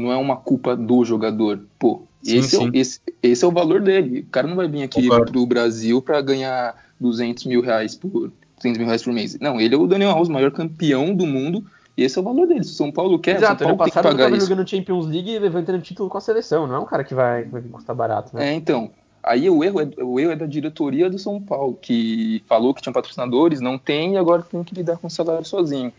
não 0.00 0.12
é 0.12 0.16
uma 0.16 0.36
culpa 0.36 0.76
do 0.76 1.04
jogador. 1.04 1.64
Pô, 1.78 2.02
Sim, 2.22 2.38
esse, 2.38 2.56
é, 2.56 2.58
sim. 2.58 2.68
o- 2.70 2.76
esse, 2.76 3.00
esse 3.22 3.44
é 3.44 3.48
o 3.48 3.52
valor 3.52 3.80
dele. 3.80 4.20
O 4.20 4.26
cara 4.26 4.46
não 4.46 4.56
vai 4.56 4.68
vir 4.68 4.82
aqui 4.82 5.02
Concordo. 5.02 5.32
pro 5.32 5.46
Brasil 5.46 6.02
para 6.02 6.20
ganhar 6.20 6.74
200 7.00 7.44
mil 7.46 7.60
reais 7.60 7.94
por 7.94 8.32
200 8.56 8.78
mil 8.78 8.86
reais 8.86 9.02
por 9.02 9.12
mês. 9.12 9.38
Não, 9.40 9.60
ele 9.60 9.74
é 9.74 9.78
o 9.78 9.86
Daniel 9.86 10.10
Alves, 10.10 10.28
o 10.28 10.32
maior 10.32 10.50
campeão 10.50 11.14
do 11.14 11.26
mundo. 11.26 11.64
E 11.96 12.02
esse 12.04 12.16
é 12.16 12.20
o 12.20 12.24
valor 12.24 12.46
dele. 12.46 12.62
Se 12.64 12.70
o 12.72 12.74
São 12.74 12.92
Paulo 12.92 13.18
quer, 13.18 13.36
o 13.36 13.40
São 13.40 13.46
Exato, 13.48 13.64
ano 13.64 13.76
Paulo 13.76 13.84
tem 13.84 13.90
que 13.90 13.94
passado 13.94 14.06
ele 14.06 14.14
pagar 14.14 14.24
tava 14.26 14.36
isso. 14.36 14.48
jogando 14.48 14.68
Champions 14.68 15.06
League 15.06 15.30
e 15.30 15.38
levantando 15.38 15.80
título 15.82 16.08
com 16.08 16.18
a 16.18 16.20
seleção, 16.20 16.66
não 16.66 16.74
é 16.76 16.78
um 16.78 16.84
cara 16.84 17.02
que 17.04 17.14
vai, 17.14 17.44
vai 17.44 17.60
custar 17.62 17.94
barato, 17.96 18.36
né? 18.36 18.50
É, 18.50 18.54
então. 18.54 18.90
Aí 19.20 19.50
o 19.50 19.62
erro, 19.64 19.80
é, 19.80 19.88
o 20.02 20.18
erro 20.20 20.30
é 20.30 20.36
da 20.36 20.46
diretoria 20.46 21.10
do 21.10 21.18
São 21.18 21.40
Paulo, 21.40 21.76
que 21.80 22.42
falou 22.46 22.72
que 22.72 22.80
tinha 22.80 22.92
patrocinadores, 22.92 23.60
não 23.60 23.76
tem, 23.76 24.14
e 24.14 24.16
agora 24.16 24.42
tem 24.42 24.62
que 24.62 24.74
lidar 24.74 24.96
com 24.96 25.08
o 25.08 25.10
salário 25.10 25.44
sozinho. 25.44 25.92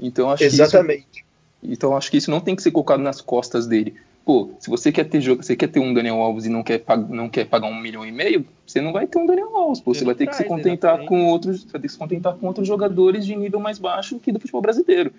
Então 0.00 0.30
acho 0.30 0.44
Exatamente. 0.44 1.04
que 1.12 1.18
isso, 1.18 1.72
então 1.74 1.96
acho 1.96 2.10
que 2.10 2.16
isso 2.16 2.30
não 2.30 2.40
tem 2.40 2.54
que 2.56 2.62
ser 2.62 2.70
colocado 2.70 3.00
nas 3.00 3.20
costas 3.20 3.66
dele. 3.66 3.94
Pô, 4.24 4.50
se 4.60 4.68
você 4.70 4.92
quer 4.92 5.04
ter 5.04 5.20
jogo, 5.20 5.42
você 5.42 5.56
quer 5.56 5.68
ter 5.68 5.80
um 5.80 5.92
Daniel 5.94 6.16
Alves 6.20 6.44
e 6.44 6.48
não 6.48 6.62
quer, 6.62 6.78
pag- 6.78 7.10
não 7.12 7.28
quer 7.28 7.46
pagar 7.46 7.66
um 7.68 7.80
milhão 7.80 8.06
e 8.06 8.12
meio, 8.12 8.44
você 8.66 8.80
não 8.80 8.92
vai 8.92 9.06
ter 9.06 9.18
um 9.18 9.26
Daniel 9.26 9.54
Alves. 9.56 9.80
Pô, 9.80 9.92
você 9.94 10.04
vai 10.04 10.14
ter 10.14 10.26
que 10.26 10.36
se 10.36 10.44
contentar 10.44 10.90
exatamente. 11.00 11.08
com 11.08 11.26
outros, 11.26 11.64
vai 11.64 11.80
ter 11.80 11.86
que 11.88 11.92
se 11.92 11.98
contentar 11.98 12.34
com 12.34 12.46
outros 12.46 12.68
jogadores 12.68 13.24
de 13.26 13.34
nível 13.34 13.58
mais 13.58 13.78
baixo 13.78 14.18
que 14.20 14.30
do 14.30 14.38
futebol 14.38 14.60
brasileiro. 14.60 15.12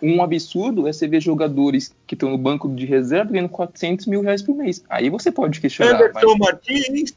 Um 0.00 0.22
absurdo 0.22 0.86
é 0.86 0.92
você 0.92 1.08
ver 1.08 1.20
jogadores 1.20 1.94
que 2.06 2.14
estão 2.14 2.30
no 2.30 2.38
banco 2.38 2.68
de 2.68 2.84
reserva 2.86 3.32
ganhando 3.32 3.48
400 3.48 4.06
mil 4.06 4.20
reais 4.20 4.42
por 4.42 4.54
mês. 4.54 4.82
Aí 4.88 5.08
você 5.10 5.32
pode 5.32 5.60
questionar. 5.60 5.92
mas- 5.92 6.22
Anderson 6.24 6.36
Martins, 6.38 7.16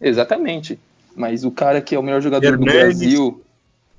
Exatamente. 0.00 0.78
Mas 1.16 1.44
o 1.44 1.50
cara 1.50 1.80
que 1.80 1.94
é 1.94 1.98
o 1.98 2.02
melhor 2.02 2.20
jogador 2.20 2.56
do 2.58 2.68
Hernandes. 2.68 2.98
Brasil 2.98 3.42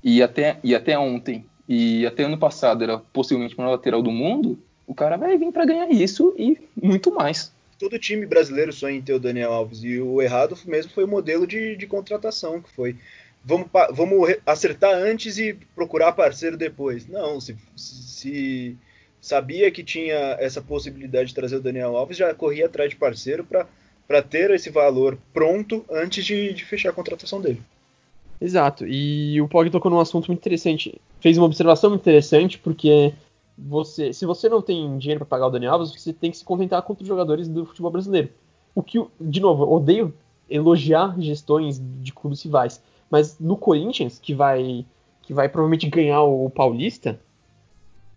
e 0.04 0.22
até, 0.22 0.58
e 0.64 0.76
até 0.76 0.98
ontem 1.00 1.46
e 1.68 2.06
até 2.06 2.24
ano 2.24 2.38
passado 2.38 2.84
era 2.84 3.00
possivelmente 3.00 3.56
o 3.56 3.58
melhor 3.58 3.72
lateral 3.72 4.02
do 4.04 4.12
mundo, 4.12 4.60
o 4.88 4.94
cara 4.94 5.18
vai 5.18 5.38
vir 5.38 5.52
para 5.52 5.66
ganhar 5.66 5.90
isso 5.92 6.34
e 6.38 6.58
muito 6.82 7.14
mais. 7.14 7.54
Todo 7.78 8.00
time 8.00 8.26
brasileiro 8.26 8.72
sonha 8.72 8.96
em 8.96 9.02
ter 9.02 9.14
o 9.14 9.20
Daniel 9.20 9.52
Alves. 9.52 9.84
E 9.84 10.00
o 10.00 10.22
errado 10.22 10.58
mesmo 10.66 10.92
foi 10.92 11.04
o 11.04 11.08
modelo 11.08 11.46
de, 11.46 11.76
de 11.76 11.88
contratação, 11.88 12.62
que 12.62 12.72
foi. 12.72 12.96
Vamos, 13.44 13.68
vamos 13.92 14.36
acertar 14.46 14.94
antes 14.94 15.38
e 15.38 15.54
procurar 15.76 16.14
parceiro 16.14 16.58
depois. 16.58 17.08
Não, 17.08 17.40
se, 17.40 17.56
se, 17.76 18.78
sabia 19.22 19.70
que 19.70 19.84
tinha 19.84 20.38
essa 20.40 20.62
possibilidade 20.62 21.30
de 21.30 21.36
trazer 21.36 21.58
o 21.58 21.62
Daniel 21.62 21.96
Alves, 21.96 22.18
já 22.18 22.34
corria 22.34 22.66
atrás 22.66 22.90
de 22.90 22.96
parceiro 22.96 23.44
para 23.44 24.22
ter 24.22 24.52
esse 24.52 24.70
valor 24.70 25.18
pronto 25.34 25.86
antes 25.92 26.26
de, 26.26 26.54
de 26.54 26.66
fechar 26.66 26.90
a 26.90 26.94
contratação 26.94 27.42
dele. 27.42 27.62
Exato, 28.40 28.86
e 28.86 29.40
o 29.42 29.48
Pog 29.48 29.70
tocou 29.70 29.90
num 29.90 30.00
assunto 30.00 30.28
muito 30.28 30.40
interessante. 30.40 31.00
Fez 31.22 31.38
uma 31.38 31.46
observação 31.46 31.90
muito 31.90 32.02
interessante, 32.02 32.58
porque 32.58 33.14
você, 33.58 34.12
se 34.12 34.26
você 34.26 34.50
não 34.50 34.62
tem 34.62 34.98
dinheiro 34.98 35.20
para 35.20 35.38
pagar 35.38 35.48
o 35.48 35.50
Daniel 35.50 35.74
Alves, 35.74 35.92
você 35.92 36.12
tem 36.12 36.32
que 36.32 36.38
se 36.38 36.44
contentar 36.44 36.82
com 36.82 36.94
os 36.94 37.08
jogadores 37.08 37.48
do 37.48 37.66
futebol 37.66 37.92
brasileiro. 37.92 38.30
O 38.74 38.84
que, 38.84 39.04
de 39.20 39.40
novo, 39.40 39.64
odeio 39.64 40.14
elogiar 40.50 41.20
gestões 41.20 41.82
de 42.02 42.14
clubes 42.14 42.44
rivais, 42.44 42.82
mas 43.10 43.40
no 43.40 43.56
Corinthians, 43.56 44.20
que 44.20 44.34
vai 44.34 44.86
que 45.22 45.34
vai 45.34 45.50
provavelmente 45.50 45.90
ganhar 45.90 46.22
o 46.22 46.48
Paulista, 46.52 47.20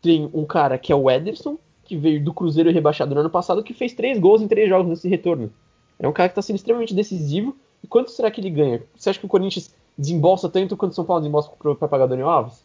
tem 0.02 0.28
um 0.34 0.44
cara 0.44 0.76
que 0.76 0.92
é 0.92 0.94
o 0.94 1.10
Ederson, 1.10 1.56
que 1.82 1.96
veio 1.96 2.22
do 2.22 2.34
Cruzeiro 2.34 2.70
rebaixado 2.70 3.14
no 3.14 3.20
ano 3.20 3.30
passado, 3.30 3.62
que 3.62 3.72
fez 3.72 3.94
três 3.94 4.18
gols 4.18 4.42
em 4.42 4.48
três 4.48 4.68
jogos 4.68 4.90
nesse 4.90 5.08
retorno. 5.08 5.50
É 5.98 6.06
um 6.06 6.12
cara 6.12 6.28
que 6.28 6.32
está 6.32 6.42
sendo 6.42 6.56
extremamente 6.56 6.94
decisivo. 6.94 7.56
E 7.82 7.86
quanto 7.86 8.10
será 8.10 8.30
que 8.30 8.40
ele 8.40 8.50
ganha? 8.50 8.82
Você 8.94 9.08
acha 9.08 9.18
que 9.18 9.24
o 9.24 9.28
Corinthians 9.28 9.74
desembolsa 9.96 10.48
tanto 10.48 10.76
quanto 10.76 10.92
o 10.92 10.94
São 10.94 11.04
Paulo 11.04 11.22
desembolsa 11.22 11.50
para 11.78 11.88
pagar 11.88 12.04
o 12.04 12.08
Daniel 12.08 12.28
Alves? 12.28 12.62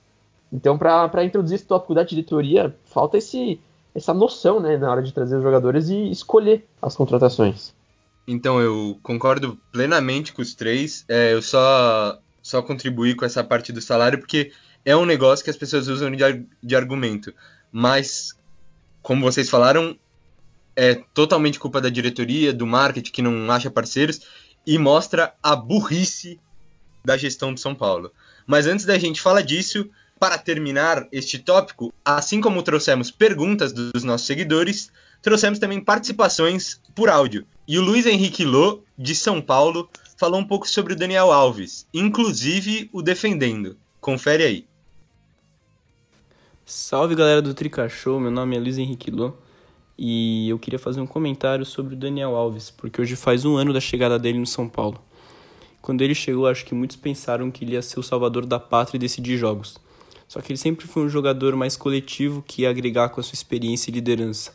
Então, 0.53 0.77
para 0.77 1.23
introduzir 1.25 1.55
esse 1.55 1.65
tópico 1.65 1.95
da 1.95 2.03
diretoria, 2.03 2.77
falta 2.85 3.17
esse, 3.17 3.59
essa 3.95 4.13
noção 4.13 4.59
né, 4.59 4.77
na 4.77 4.91
hora 4.91 5.01
de 5.01 5.11
trazer 5.11 5.37
os 5.37 5.41
jogadores 5.41 5.89
e 5.89 6.11
escolher 6.11 6.67
as 6.79 6.95
contratações. 6.95 7.73
Então, 8.27 8.61
eu 8.61 8.99
concordo 9.01 9.57
plenamente 9.71 10.31
com 10.31 10.43
os 10.43 10.53
três. 10.53 11.05
É, 11.09 11.33
eu 11.33 11.41
só, 11.41 12.19
só 12.39 12.61
contribuí 12.61 13.15
com 13.15 13.25
essa 13.25 13.43
parte 13.43 13.73
do 13.73 13.81
salário 13.81 14.19
porque 14.19 14.51
é 14.85 14.95
um 14.95 15.05
negócio 15.05 15.43
que 15.43 15.49
as 15.49 15.57
pessoas 15.57 15.87
usam 15.87 16.11
de, 16.11 16.45
de 16.61 16.75
argumento. 16.75 17.33
Mas, 17.71 18.37
como 19.01 19.23
vocês 19.23 19.49
falaram, 19.49 19.97
é 20.75 20.93
totalmente 21.15 21.59
culpa 21.59 21.81
da 21.81 21.89
diretoria, 21.89 22.53
do 22.53 22.67
marketing 22.67 23.11
que 23.11 23.21
não 23.23 23.51
acha 23.51 23.71
parceiros 23.71 24.21
e 24.67 24.77
mostra 24.77 25.33
a 25.41 25.55
burrice 25.55 26.39
da 27.03 27.17
gestão 27.17 27.51
de 27.51 27.59
São 27.59 27.73
Paulo. 27.73 28.11
Mas 28.45 28.67
antes 28.67 28.85
da 28.85 28.99
gente 28.99 29.19
falar 29.19 29.41
disso, 29.41 29.89
para 30.23 30.37
terminar 30.37 31.05
este 31.11 31.37
tópico, 31.37 31.93
assim 32.05 32.39
como 32.39 32.63
trouxemos 32.63 33.11
perguntas 33.11 33.73
dos 33.73 34.05
nossos 34.05 34.25
seguidores, 34.25 34.89
trouxemos 35.21 35.59
também 35.59 35.81
participações 35.81 36.79
por 36.95 37.09
áudio. 37.09 37.45
E 37.67 37.77
o 37.77 37.81
Luiz 37.81 38.05
Henrique 38.05 38.45
Lô, 38.45 38.79
de 38.97 39.15
São 39.15 39.41
Paulo, 39.41 39.89
falou 40.15 40.39
um 40.39 40.45
pouco 40.45 40.65
sobre 40.65 40.93
o 40.93 40.95
Daniel 40.95 41.29
Alves, 41.29 41.85
inclusive 41.93 42.89
o 42.93 43.01
defendendo. 43.01 43.75
Confere 43.99 44.43
aí. 44.45 44.65
Salve 46.65 47.15
galera 47.15 47.41
do 47.41 47.53
Trica 47.53 47.89
Show, 47.89 48.17
meu 48.17 48.31
nome 48.31 48.55
é 48.55 48.59
Luiz 48.61 48.77
Henrique 48.77 49.11
Lô 49.11 49.33
e 49.99 50.47
eu 50.47 50.57
queria 50.57 50.79
fazer 50.79 51.01
um 51.01 51.05
comentário 51.05 51.65
sobre 51.65 51.95
o 51.95 51.97
Daniel 51.97 52.33
Alves, 52.33 52.71
porque 52.71 53.01
hoje 53.01 53.17
faz 53.17 53.43
um 53.43 53.57
ano 53.57 53.73
da 53.73 53.81
chegada 53.81 54.17
dele 54.17 54.39
no 54.39 54.47
São 54.47 54.69
Paulo. 54.69 55.03
Quando 55.81 56.01
ele 56.01 56.15
chegou, 56.15 56.47
acho 56.47 56.63
que 56.63 56.73
muitos 56.73 56.95
pensaram 56.95 57.51
que 57.51 57.65
ele 57.65 57.73
ia 57.73 57.81
ser 57.81 57.99
o 57.99 58.03
salvador 58.03 58.45
da 58.45 58.57
pátria 58.57 58.95
e 58.95 59.01
decidir 59.01 59.37
jogos. 59.37 59.82
Só 60.33 60.41
que 60.41 60.51
ele 60.51 60.57
sempre 60.57 60.87
foi 60.87 61.03
um 61.03 61.09
jogador 61.09 61.55
mais 61.55 61.77
coletivo 61.77 62.41
que 62.41 62.63
ia 62.63 62.69
agregar 62.71 63.09
com 63.09 63.19
a 63.19 63.23
sua 63.23 63.35
experiência 63.35 63.91
e 63.91 63.93
liderança. 63.93 64.51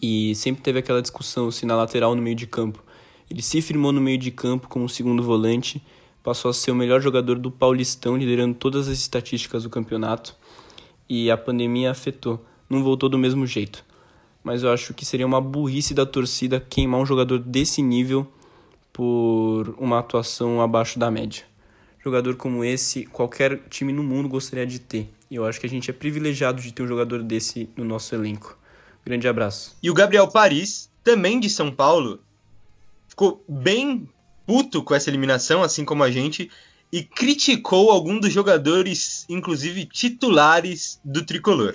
E 0.00 0.34
sempre 0.34 0.62
teve 0.62 0.78
aquela 0.78 1.00
discussão 1.00 1.50
se 1.50 1.64
na 1.64 1.74
lateral 1.74 2.10
ou 2.10 2.16
no 2.16 2.20
meio 2.20 2.36
de 2.36 2.46
campo. 2.46 2.84
Ele 3.30 3.40
se 3.40 3.62
firmou 3.62 3.92
no 3.92 4.00
meio 4.02 4.18
de 4.18 4.30
campo 4.30 4.68
como 4.68 4.86
segundo 4.86 5.22
volante, 5.22 5.82
passou 6.22 6.50
a 6.50 6.52
ser 6.52 6.70
o 6.70 6.74
melhor 6.74 7.00
jogador 7.00 7.38
do 7.38 7.50
Paulistão, 7.50 8.14
liderando 8.14 8.56
todas 8.56 8.86
as 8.86 8.98
estatísticas 8.98 9.62
do 9.62 9.70
campeonato. 9.70 10.36
E 11.08 11.30
a 11.30 11.36
pandemia 11.38 11.90
afetou, 11.90 12.44
não 12.68 12.84
voltou 12.84 13.08
do 13.08 13.16
mesmo 13.16 13.46
jeito. 13.46 13.82
Mas 14.42 14.62
eu 14.64 14.70
acho 14.70 14.92
que 14.92 15.06
seria 15.06 15.24
uma 15.24 15.40
burrice 15.40 15.94
da 15.94 16.04
torcida 16.04 16.60
queimar 16.60 17.00
um 17.00 17.06
jogador 17.06 17.38
desse 17.38 17.80
nível 17.80 18.30
por 18.92 19.74
uma 19.78 20.00
atuação 20.00 20.60
abaixo 20.60 20.98
da 20.98 21.10
média. 21.10 21.53
Jogador 22.04 22.36
como 22.36 22.62
esse, 22.62 23.06
qualquer 23.06 23.60
time 23.70 23.90
no 23.90 24.02
mundo 24.02 24.28
gostaria 24.28 24.66
de 24.66 24.78
ter. 24.78 25.08
E 25.30 25.36
eu 25.36 25.46
acho 25.46 25.58
que 25.58 25.64
a 25.64 25.70
gente 25.70 25.88
é 25.90 25.94
privilegiado 25.94 26.60
de 26.60 26.70
ter 26.70 26.82
um 26.82 26.86
jogador 26.86 27.22
desse 27.22 27.66
no 27.74 27.82
nosso 27.82 28.14
elenco. 28.14 28.58
Grande 29.02 29.26
abraço. 29.26 29.74
E 29.82 29.90
o 29.90 29.94
Gabriel 29.94 30.28
Paris, 30.28 30.90
também 31.02 31.40
de 31.40 31.48
São 31.48 31.72
Paulo, 31.72 32.20
ficou 33.08 33.42
bem 33.48 34.06
puto 34.46 34.82
com 34.82 34.94
essa 34.94 35.08
eliminação, 35.08 35.62
assim 35.62 35.82
como 35.82 36.02
a 36.02 36.10
gente, 36.10 36.50
e 36.92 37.02
criticou 37.02 37.90
algum 37.90 38.20
dos 38.20 38.32
jogadores, 38.32 39.24
inclusive 39.28 39.86
titulares 39.86 41.00
do 41.02 41.24
tricolor. 41.24 41.74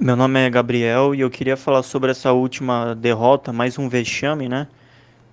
Meu 0.00 0.16
nome 0.16 0.40
é 0.40 0.48
Gabriel 0.48 1.14
e 1.14 1.20
eu 1.20 1.30
queria 1.30 1.56
falar 1.56 1.82
sobre 1.82 2.10
essa 2.10 2.32
última 2.32 2.94
derrota, 2.94 3.52
mais 3.52 3.78
um 3.78 3.90
vexame, 3.90 4.48
né? 4.48 4.68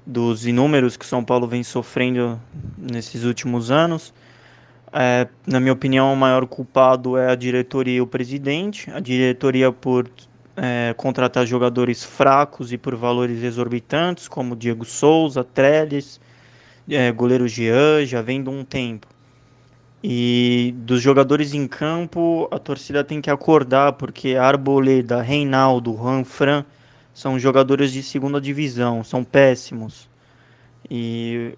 Dos 0.09 0.47
inúmeros 0.47 0.97
que 0.97 1.05
São 1.05 1.23
Paulo 1.23 1.47
vem 1.47 1.61
sofrendo 1.61 2.41
nesses 2.75 3.23
últimos 3.23 3.69
anos. 3.69 4.11
É, 4.91 5.27
na 5.45 5.59
minha 5.59 5.71
opinião, 5.71 6.11
o 6.11 6.15
maior 6.17 6.47
culpado 6.47 7.15
é 7.15 7.31
a 7.31 7.35
diretoria 7.35 7.97
e 7.97 8.01
o 8.01 8.07
presidente. 8.07 8.89
A 8.89 8.99
diretoria 8.99 9.71
por 9.71 10.09
é, 10.57 10.95
contratar 10.97 11.45
jogadores 11.45 12.03
fracos 12.03 12.73
e 12.73 12.77
por 12.77 12.95
valores 12.95 13.43
exorbitantes, 13.43 14.27
como 14.27 14.55
Diego 14.55 14.83
Souza, 14.83 15.43
Trellis, 15.43 16.19
é, 16.89 17.11
goleiro 17.11 17.47
Jean, 17.47 18.03
já 18.03 18.23
vem 18.23 18.41
de 18.41 18.49
um 18.49 18.65
tempo. 18.65 19.05
E 20.03 20.73
dos 20.77 21.03
jogadores 21.03 21.53
em 21.53 21.67
campo, 21.67 22.47
a 22.49 22.57
torcida 22.57 23.03
tem 23.03 23.21
que 23.21 23.29
acordar, 23.29 23.93
porque 23.93 24.35
Arboleda, 24.35 25.21
Reinaldo, 25.21 25.93
Ranfran 25.93 26.65
são 27.19 27.37
jogadores 27.37 27.91
de 27.91 28.01
segunda 28.01 28.39
divisão, 28.39 29.03
são 29.03 29.25
péssimos. 29.25 30.07
E, 30.89 31.53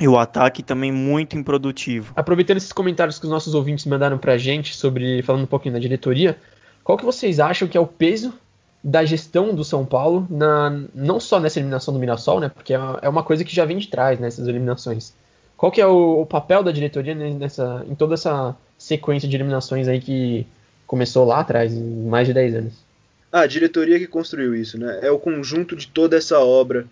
e 0.00 0.08
o 0.08 0.18
ataque 0.18 0.64
também 0.64 0.90
muito 0.90 1.38
improdutivo. 1.38 2.12
Aproveitando 2.16 2.56
esses 2.56 2.72
comentários 2.72 3.20
que 3.20 3.24
os 3.24 3.30
nossos 3.30 3.54
ouvintes 3.54 3.86
mandaram 3.86 4.18
pra 4.18 4.36
gente 4.36 4.74
sobre 4.74 5.22
falando 5.22 5.44
um 5.44 5.46
pouquinho 5.46 5.74
da 5.74 5.78
diretoria, 5.78 6.36
qual 6.82 6.98
que 6.98 7.04
vocês 7.04 7.38
acham 7.38 7.68
que 7.68 7.78
é 7.78 7.80
o 7.80 7.86
peso 7.86 8.34
da 8.82 9.04
gestão 9.04 9.54
do 9.54 9.62
São 9.62 9.86
Paulo, 9.86 10.26
na, 10.28 10.70
não 10.92 11.20
só 11.20 11.38
nessa 11.38 11.60
eliminação 11.60 11.94
do 11.94 12.00
Mirassol, 12.00 12.40
né? 12.40 12.48
Porque 12.48 12.74
é, 12.74 12.80
é 13.02 13.08
uma 13.08 13.22
coisa 13.22 13.44
que 13.44 13.54
já 13.54 13.64
vem 13.64 13.78
de 13.78 13.86
trás 13.86 14.18
nessas 14.18 14.48
eliminações. 14.48 15.14
Qual 15.56 15.70
que 15.70 15.80
é 15.80 15.86
o, 15.86 16.22
o, 16.22 16.26
papel 16.26 16.64
da 16.64 16.72
diretoria 16.72 17.14
nessa, 17.14 17.86
em 17.88 17.94
toda 17.94 18.14
essa 18.14 18.56
sequência 18.76 19.28
de 19.28 19.36
eliminações 19.36 19.86
aí 19.86 20.00
que 20.00 20.44
começou 20.84 21.24
lá 21.24 21.38
atrás, 21.38 21.72
em 21.72 22.08
mais 22.08 22.26
de 22.26 22.34
10 22.34 22.54
anos? 22.56 22.93
Ah, 23.36 23.40
a 23.40 23.46
diretoria 23.48 23.98
que 23.98 24.06
construiu 24.06 24.54
isso, 24.54 24.78
né? 24.78 25.00
É 25.02 25.10
o 25.10 25.18
conjunto 25.18 25.74
de 25.74 25.88
toda 25.88 26.16
essa 26.16 26.38
obra 26.38 26.86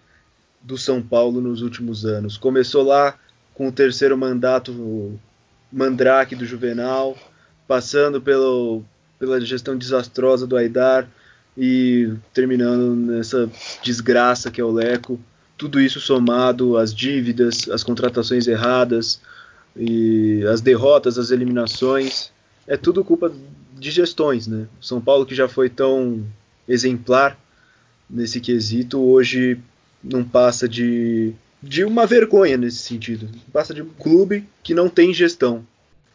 do 0.60 0.76
São 0.76 1.00
Paulo 1.00 1.40
nos 1.40 1.62
últimos 1.62 2.04
anos. 2.04 2.36
Começou 2.36 2.82
lá 2.82 3.16
com 3.54 3.68
o 3.68 3.72
terceiro 3.72 4.18
mandato 4.18 5.16
Mandrake 5.72 6.34
do 6.34 6.44
Juvenal, 6.44 7.16
passando 7.68 8.20
pelo, 8.20 8.82
pela 9.20 9.40
gestão 9.40 9.78
desastrosa 9.78 10.44
do 10.44 10.56
Aidar 10.56 11.08
e 11.56 12.12
terminando 12.34 12.96
nessa 12.96 13.48
desgraça 13.80 14.50
que 14.50 14.60
é 14.60 14.64
o 14.64 14.72
Leco. 14.72 15.20
Tudo 15.56 15.80
isso 15.80 16.00
somado 16.00 16.76
às 16.76 16.92
dívidas, 16.92 17.68
às 17.68 17.84
contratações 17.84 18.48
erradas 18.48 19.20
e 19.76 20.44
as 20.52 20.60
derrotas, 20.60 21.18
as 21.18 21.30
eliminações, 21.30 22.32
é 22.66 22.76
tudo 22.76 23.04
culpa 23.04 23.32
de 23.74 23.90
gestões, 23.90 24.46
né? 24.46 24.66
São 24.80 25.00
Paulo 25.00 25.26
que 25.26 25.34
já 25.34 25.48
foi 25.48 25.68
tão 25.68 26.24
exemplar 26.68 27.38
nesse 28.08 28.40
quesito, 28.40 29.00
hoje 29.00 29.58
não 30.02 30.22
passa 30.22 30.68
de, 30.68 31.32
de 31.62 31.84
uma 31.84 32.06
vergonha 32.06 32.56
nesse 32.56 32.78
sentido. 32.78 33.28
Passa 33.52 33.72
de 33.72 33.82
um 33.82 33.88
clube 33.88 34.46
que 34.62 34.74
não 34.74 34.88
tem 34.88 35.14
gestão. 35.14 35.66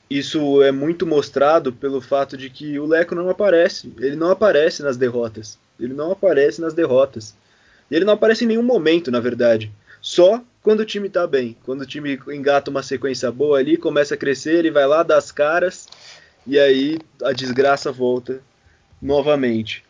Isso 0.10 0.62
é 0.62 0.72
muito 0.72 1.06
mostrado 1.06 1.74
pelo 1.74 2.00
fato 2.00 2.38
de 2.38 2.50
que 2.50 2.80
o 2.80 2.86
Leco 2.86 3.16
não 3.16 3.30
aparece. 3.30 3.92
Ele 4.00 4.16
não 4.16 4.32
aparece 4.32 4.82
nas 4.82 4.96
derrotas. 4.96 5.58
Ele 5.80 5.94
não 5.94 6.12
aparece 6.12 6.62
nas 6.62 6.74
derrotas. 6.74 7.36
Ele 7.92 8.06
não 8.06 8.14
aparece 8.14 8.46
em 8.46 8.48
nenhum 8.48 8.64
momento, 8.64 9.12
na 9.12 9.20
verdade. 9.20 9.72
Só 10.02 10.42
quando 10.62 10.82
o 10.82 10.86
time 10.86 11.10
tá 11.10 11.26
bem. 11.28 11.58
Quando 11.66 11.82
o 11.82 11.86
time 11.86 12.20
engata 12.30 12.72
uma 12.72 12.84
sequência 12.84 13.32
boa 13.32 13.60
ali, 13.60 13.76
começa 13.76 14.14
a 14.14 14.18
crescer, 14.18 14.60
ele 14.60 14.72
vai 14.72 14.86
lá, 14.86 15.04
dá 15.04 15.18
as 15.18 15.32
caras 15.32 15.88
e 16.48 16.58
aí 16.58 17.00
a 17.24 17.34
desgraça 17.34 17.92
volta 17.92 18.42
novamente. 19.02 19.84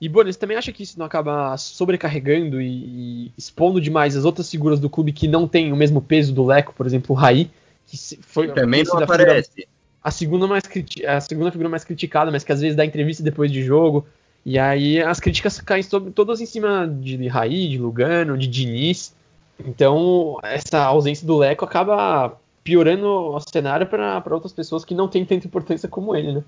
E, 0.00 0.08
Boris, 0.08 0.36
também 0.36 0.56
acha 0.56 0.72
que 0.72 0.82
isso 0.82 0.98
não 0.98 1.06
acaba 1.06 1.56
sobrecarregando 1.56 2.60
e, 2.60 3.26
e, 3.26 3.32
expondo 3.38 3.80
demais 3.80 4.16
as 4.16 4.24
outras 4.24 4.50
figuras 4.50 4.78
do 4.78 4.90
clube 4.90 5.12
que 5.12 5.26
não 5.26 5.48
têm 5.48 5.72
o 5.72 5.76
mesmo 5.76 6.00
peso 6.00 6.32
do 6.32 6.44
Leco, 6.44 6.74
por 6.74 6.86
exemplo, 6.86 7.14
o 7.14 7.18
Raí, 7.18 7.50
que 7.86 7.96
foi 8.22 8.52
também 8.52 8.84
não 8.84 8.98
aparece. 8.98 9.50
Figura, 9.50 9.68
a 10.02 10.10
segunda 10.10 10.46
mais 10.46 10.62
a 11.06 11.20
segunda 11.20 11.50
figura 11.50 11.68
mais 11.68 11.84
criticada, 11.84 12.30
mas 12.30 12.44
que 12.44 12.52
às 12.52 12.60
vezes 12.60 12.76
dá 12.76 12.84
entrevista 12.84 13.22
depois 13.22 13.50
de 13.50 13.62
jogo. 13.62 14.06
E 14.44 14.58
aí 14.58 15.00
as 15.00 15.18
críticas 15.18 15.60
caem 15.60 15.82
sobre, 15.82 16.10
todas 16.10 16.40
em 16.40 16.46
cima 16.46 16.86
de 16.86 17.26
Raí, 17.26 17.68
de 17.68 17.78
Lugano, 17.78 18.36
de 18.36 18.46
Diniz. 18.46 19.14
Então, 19.58 20.38
essa 20.42 20.84
ausência 20.84 21.26
do 21.26 21.38
Leco 21.38 21.64
acaba 21.64 22.38
piorando 22.64 23.06
o 23.06 23.40
cenário 23.40 23.86
para 23.86 24.22
outras 24.30 24.52
pessoas 24.52 24.84
que 24.84 24.94
não 24.94 25.06
têm 25.06 25.24
tanta 25.24 25.46
importância 25.46 25.88
como 25.88 26.16
ele, 26.16 26.32
né? 26.32 26.44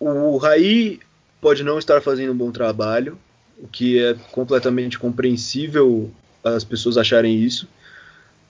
o 0.00 0.36
Raí 0.36 1.00
pode 1.40 1.62
não 1.62 1.78
estar 1.78 2.02
fazendo 2.02 2.32
um 2.32 2.36
bom 2.36 2.50
trabalho, 2.50 3.18
o 3.58 3.68
que 3.68 4.02
é 4.02 4.14
completamente 4.32 4.98
compreensível 4.98 6.10
as 6.42 6.64
pessoas 6.64 6.96
acharem 6.96 7.38
isso, 7.38 7.68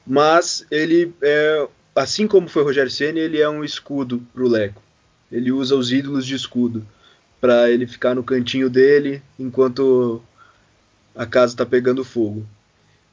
mas 0.06 0.66
ele 0.70 1.12
é, 1.22 1.68
assim 1.94 2.26
como 2.26 2.48
foi 2.48 2.62
Rogério 2.62 2.90
Ceni, 2.90 3.20
ele 3.20 3.40
é 3.40 3.48
um 3.48 3.64
escudo 3.64 4.22
para 4.32 4.44
o 4.44 4.48
Leco. 4.48 4.82
Ele 5.30 5.50
usa 5.50 5.74
os 5.74 5.90
ídolos 5.90 6.26
de 6.26 6.34
escudo 6.34 6.86
para 7.40 7.70
ele 7.70 7.86
ficar 7.86 8.14
no 8.14 8.22
cantinho 8.22 8.70
dele 8.70 9.22
enquanto 9.38 10.22
a 11.14 11.26
casa 11.26 11.54
está 11.54 11.66
pegando 11.66 12.04
fogo. 12.04 12.46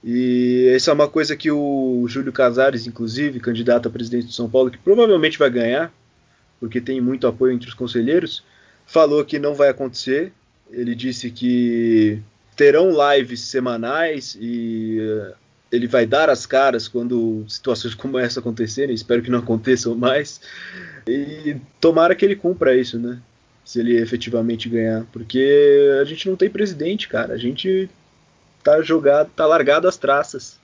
E 0.04 0.68
essa 0.76 0.92
é 0.92 0.94
uma 0.94 1.08
coisa 1.08 1.36
que 1.36 1.50
o 1.50 2.06
Júlio 2.10 2.34
Casares, 2.34 2.86
inclusive, 2.86 3.40
candidato 3.40 3.88
a 3.88 3.92
presidente 3.92 4.28
de 4.28 4.34
São 4.34 4.50
Paulo, 4.50 4.70
que 4.70 4.78
provavelmente 4.78 5.40
vai 5.40 5.50
ganhar, 5.50 5.94
porque 6.60 6.82
tem 6.82 7.00
muito 7.00 7.26
apoio 7.26 7.54
entre 7.54 7.70
os 7.70 7.74
conselheiros, 7.74 8.44
falou 8.86 9.24
que 9.24 9.40
não 9.40 9.56
vai 9.56 9.70
acontecer. 9.70 10.34
Ele 10.70 10.94
disse 10.94 11.32
que 11.32 12.20
terão 12.56 12.92
lives 12.92 13.42
semanais 13.42 14.38
e 14.40 14.98
eh, 15.00 15.34
ele 15.72 15.88
vai 15.88 16.06
dar 16.06 16.30
as 16.30 16.46
caras 16.46 16.88
quando 16.88 17.46
situações 17.48 17.94
como 17.96 18.20
essa 18.20 18.42
acontecerem. 18.42 18.94
Espero 18.94 19.22
que 19.22 19.32
não 19.32 19.40
aconteçam 19.40 19.96
mais. 19.96 20.42
E 21.08 21.56
tomara 21.80 22.14
que 22.14 22.26
ele 22.26 22.36
cumpra 22.36 22.76
isso, 22.76 23.00
né? 23.00 23.20
Se 23.64 23.80
ele 23.80 23.96
efetivamente 23.98 24.68
ganhar. 24.68 25.06
Porque 25.14 25.98
a 26.02 26.04
gente 26.04 26.28
não 26.28 26.36
tem 26.36 26.50
presidente, 26.50 27.08
cara. 27.08 27.34
A 27.34 27.38
gente 27.38 27.90
tá 28.64 28.82
jogado, 28.82 29.30
tá 29.36 29.46
largado 29.46 29.88
as 29.88 29.98
traças. 29.98 30.60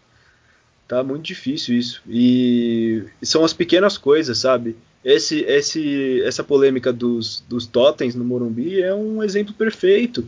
Tá 0.87 1.03
muito 1.03 1.23
difícil 1.23 1.77
isso. 1.77 2.01
E 2.09 3.03
são 3.21 3.45
as 3.45 3.53
pequenas 3.53 3.97
coisas, 3.97 4.39
sabe? 4.39 4.75
Esse, 5.03 5.41
esse, 5.41 6.21
essa 6.23 6.43
polêmica 6.43 6.91
dos, 6.91 7.43
dos 7.47 7.67
totens 7.67 8.15
no 8.15 8.25
Morumbi 8.25 8.81
é 8.81 8.93
um 8.93 9.23
exemplo 9.23 9.53
perfeito. 9.53 10.25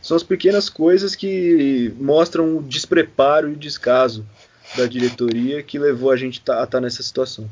São 0.00 0.16
as 0.16 0.22
pequenas 0.22 0.70
coisas 0.70 1.14
que 1.14 1.92
mostram 2.00 2.56
o 2.56 2.62
despreparo 2.62 3.50
e 3.50 3.52
o 3.52 3.56
descaso 3.56 4.24
da 4.76 4.86
diretoria 4.86 5.62
que 5.62 5.78
levou 5.78 6.10
a 6.10 6.16
gente 6.16 6.38
a 6.38 6.40
estar 6.40 6.66
tá 6.66 6.80
nessa 6.80 7.02
situação. 7.02 7.48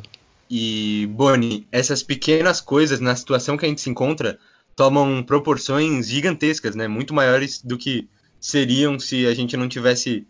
E, 0.50 1.08
Boni, 1.10 1.66
essas 1.72 2.02
pequenas 2.02 2.60
coisas 2.60 3.00
na 3.00 3.16
situação 3.16 3.56
que 3.56 3.66
a 3.66 3.68
gente 3.68 3.80
se 3.80 3.90
encontra 3.90 4.38
tomam 4.76 5.22
proporções 5.22 6.08
gigantescas, 6.08 6.74
né? 6.74 6.86
Muito 6.86 7.14
maiores 7.14 7.60
do 7.62 7.76
que 7.76 8.08
seriam 8.40 8.98
se 8.98 9.26
a 9.26 9.34
gente 9.34 9.56
não 9.56 9.68
tivesse 9.68 10.26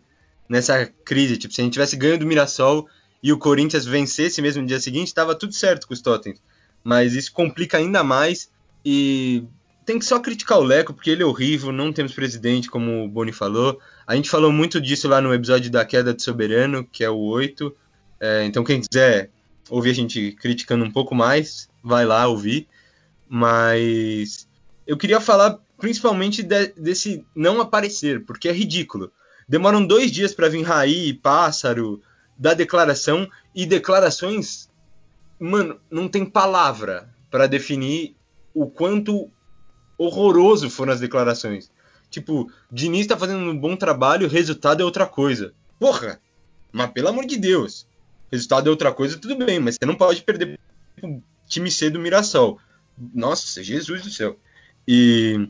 nessa 0.49 0.85
crise. 1.05 1.37
Tipo, 1.37 1.53
se 1.53 1.61
a 1.61 1.63
gente 1.63 1.73
tivesse 1.73 1.95
ganho 1.95 2.17
do 2.17 2.25
Mirassol 2.25 2.87
e 3.21 3.31
o 3.33 3.37
Corinthians 3.37 3.85
vencesse 3.85 4.41
mesmo 4.41 4.61
no 4.61 4.67
dia 4.67 4.79
seguinte, 4.79 5.07
estava 5.07 5.35
tudo 5.35 5.53
certo 5.53 5.87
com 5.87 5.93
os 5.93 6.01
Tottenham. 6.01 6.37
Mas 6.83 7.13
isso 7.13 7.31
complica 7.33 7.77
ainda 7.77 8.03
mais 8.03 8.49
e 8.85 9.43
tem 9.85 9.99
que 9.99 10.05
só 10.05 10.19
criticar 10.19 10.59
o 10.59 10.63
Leco, 10.63 10.93
porque 10.93 11.09
ele 11.09 11.23
é 11.23 11.25
horrível, 11.25 11.71
não 11.71 11.93
temos 11.93 12.13
presidente, 12.13 12.69
como 12.69 13.05
o 13.05 13.07
Boni 13.07 13.31
falou. 13.31 13.79
A 14.05 14.15
gente 14.15 14.29
falou 14.29 14.51
muito 14.51 14.81
disso 14.81 15.07
lá 15.07 15.21
no 15.21 15.33
episódio 15.33 15.71
da 15.71 15.85
queda 15.85 16.13
do 16.13 16.21
soberano, 16.21 16.83
que 16.83 17.03
é 17.03 17.09
o 17.09 17.17
8. 17.17 17.75
É, 18.19 18.45
então 18.45 18.63
quem 18.63 18.81
quiser 18.81 19.29
ouvir 19.69 19.91
a 19.91 19.93
gente 19.93 20.33
criticando 20.33 20.83
um 20.83 20.91
pouco 20.91 21.15
mais, 21.15 21.69
vai 21.83 22.05
lá 22.05 22.27
ouvir. 22.27 22.67
Mas 23.29 24.47
eu 24.85 24.97
queria 24.97 25.19
falar 25.19 25.57
principalmente 25.77 26.43
de, 26.43 26.67
desse 26.77 27.25
não 27.35 27.61
aparecer, 27.61 28.25
porque 28.25 28.49
é 28.49 28.51
ridículo. 28.51 29.11
Demoram 29.47 29.85
dois 29.85 30.11
dias 30.11 30.33
para 30.33 30.49
vir 30.49 30.63
Raí, 30.63 31.13
Pássaro, 31.13 32.01
dar 32.37 32.53
declaração, 32.53 33.29
e 33.55 33.65
declarações, 33.65 34.69
mano, 35.39 35.79
não 35.89 36.07
tem 36.07 36.25
palavra 36.25 37.09
para 37.31 37.47
definir 37.47 38.15
o 38.53 38.69
quanto 38.69 39.29
horroroso 39.97 40.69
foram 40.69 40.93
as 40.93 40.99
declarações. 40.99 41.71
Tipo, 42.09 42.51
Diniz 42.71 43.07
tá 43.07 43.17
fazendo 43.17 43.39
um 43.39 43.57
bom 43.57 43.75
trabalho, 43.75 44.27
resultado 44.27 44.81
é 44.81 44.85
outra 44.85 45.05
coisa. 45.05 45.53
Porra! 45.79 46.19
Mas 46.71 46.91
pelo 46.91 47.09
amor 47.09 47.25
de 47.25 47.37
Deus, 47.37 47.87
resultado 48.31 48.67
é 48.67 48.69
outra 48.69 48.93
coisa, 48.93 49.17
tudo 49.17 49.35
bem, 49.35 49.59
mas 49.59 49.75
você 49.75 49.85
não 49.85 49.95
pode 49.95 50.21
perder 50.21 50.59
o 51.01 51.21
time 51.47 51.71
C 51.71 51.89
do 51.89 51.99
Mirassol. 51.99 52.59
Nossa, 53.13 53.63
Jesus 53.63 54.01
do 54.01 54.09
céu. 54.09 54.37
E 54.87 55.49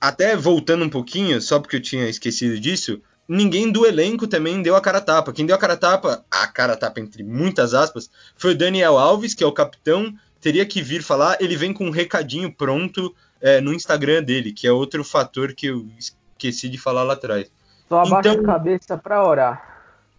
até 0.00 0.36
voltando 0.36 0.84
um 0.84 0.90
pouquinho, 0.90 1.40
só 1.40 1.58
porque 1.60 1.76
eu 1.76 1.82
tinha 1.82 2.08
esquecido 2.08 2.58
disso, 2.58 3.00
ninguém 3.28 3.70
do 3.70 3.86
elenco 3.86 4.26
também 4.26 4.62
deu 4.62 4.76
a 4.76 4.80
cara 4.80 5.00
tapa. 5.00 5.32
Quem 5.32 5.46
deu 5.46 5.56
a 5.56 5.58
cara 5.58 5.76
tapa, 5.76 6.24
a 6.30 6.46
cara 6.46 6.76
tapa 6.76 7.00
entre 7.00 7.22
muitas 7.22 7.74
aspas, 7.74 8.10
foi 8.36 8.52
o 8.52 8.56
Daniel 8.56 8.98
Alves, 8.98 9.34
que 9.34 9.44
é 9.44 9.46
o 9.46 9.52
capitão, 9.52 10.14
teria 10.40 10.66
que 10.66 10.82
vir 10.82 11.02
falar. 11.02 11.36
Ele 11.40 11.56
vem 11.56 11.72
com 11.72 11.86
um 11.86 11.90
recadinho 11.90 12.52
pronto 12.52 13.14
é, 13.40 13.60
no 13.60 13.72
Instagram 13.72 14.22
dele, 14.22 14.52
que 14.52 14.66
é 14.66 14.72
outro 14.72 15.04
fator 15.04 15.54
que 15.54 15.66
eu 15.66 15.86
esqueci 15.98 16.68
de 16.68 16.78
falar 16.78 17.02
lá 17.02 17.14
atrás. 17.14 17.50
Só 17.88 18.00
abaixa 18.00 18.30
então, 18.30 18.44
a 18.44 18.46
cabeça 18.54 18.96
para 18.96 19.26
orar. 19.26 19.74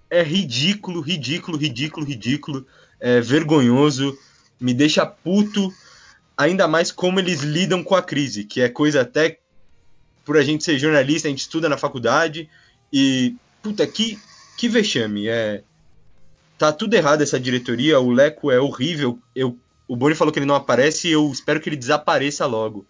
É 0.10 0.22
ridículo, 0.22 1.02
ridículo, 1.02 1.58
ridículo, 1.58 2.06
ridículo. 2.06 2.68
É 3.00 3.20
vergonhoso. 3.20 4.18
Me 4.60 4.74
deixa 4.74 5.06
puto. 5.06 5.74
Ainda 6.38 6.68
mais 6.68 6.92
como 6.92 7.20
eles 7.20 7.42
lidam 7.42 7.84
com 7.84 7.96
a 7.96 8.02
crise, 8.02 8.44
que 8.44 8.62
é 8.62 8.70
coisa 8.70 9.02
até 9.02 9.40
por 10.26 10.38
a 10.38 10.44
gente 10.44 10.64
ser 10.64 10.78
jornalista, 10.78 11.28
a 11.28 11.32
gente 11.32 11.42
estuda 11.42 11.70
na 11.70 11.78
faculdade 11.78 12.50
e 12.92 13.36
puta 13.62 13.86
que 13.88 14.20
que 14.58 14.68
vexame, 14.68 15.28
é 15.28 15.64
tá 16.58 16.72
tudo 16.72 16.94
errado 16.96 17.22
essa 17.22 17.40
diretoria, 17.40 18.00
o 18.00 18.10
Leco 18.10 18.50
é 18.52 18.60
horrível. 18.60 19.20
Eu 19.36 19.58
o 19.88 19.96
Boni 19.96 20.16
falou 20.16 20.34
que 20.34 20.40
ele 20.40 20.46
não 20.46 20.56
aparece 20.56 21.10
eu 21.10 21.30
espero 21.32 21.60
que 21.60 21.70
ele 21.70 21.76
desapareça 21.76 22.46
logo. 22.46 22.86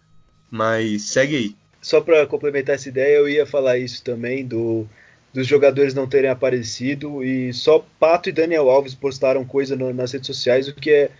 Mas 0.50 1.02
segue 1.02 1.36
aí. 1.36 1.56
Só 1.82 2.00
para 2.00 2.26
complementar 2.26 2.74
essa 2.74 2.88
ideia, 2.88 3.16
eu 3.16 3.28
ia 3.28 3.46
falar 3.46 3.78
isso 3.78 4.02
também 4.02 4.46
do 4.46 4.88
dos 5.32 5.46
jogadores 5.46 5.92
não 5.92 6.08
terem 6.08 6.30
aparecido 6.30 7.22
e 7.22 7.52
só 7.52 7.84
Pato 8.00 8.30
e 8.30 8.32
Daniel 8.32 8.70
Alves 8.70 8.94
postaram 8.94 9.44
coisa 9.44 9.76
no, 9.76 9.92
nas 9.92 10.12
redes 10.12 10.26
sociais, 10.26 10.66
o 10.66 10.74
que 10.74 10.90
é, 10.90 11.10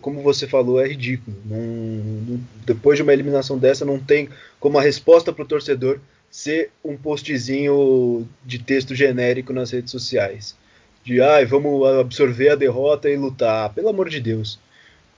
como 0.00 0.22
você 0.22 0.46
falou, 0.46 0.80
é 0.80 0.88
ridículo. 0.88 1.36
Não, 1.44 1.58
não, 1.58 2.40
depois 2.64 2.96
de 2.96 3.02
uma 3.02 3.12
eliminação 3.12 3.58
dessa, 3.58 3.84
não 3.84 3.98
tem 3.98 4.28
como 4.58 4.78
a 4.78 4.82
resposta 4.82 5.32
para 5.32 5.42
o 5.42 5.48
torcedor 5.48 6.00
ser 6.30 6.70
um 6.84 6.96
postzinho 6.96 8.26
de 8.44 8.58
texto 8.58 8.94
genérico 8.94 9.52
nas 9.52 9.70
redes 9.70 9.90
sociais. 9.90 10.56
De, 11.04 11.20
ai, 11.20 11.44
ah, 11.44 11.46
vamos 11.46 11.86
absorver 12.00 12.50
a 12.50 12.56
derrota 12.56 13.08
e 13.08 13.16
lutar. 13.16 13.72
Pelo 13.72 13.88
amor 13.88 14.08
de 14.08 14.20
Deus. 14.20 14.58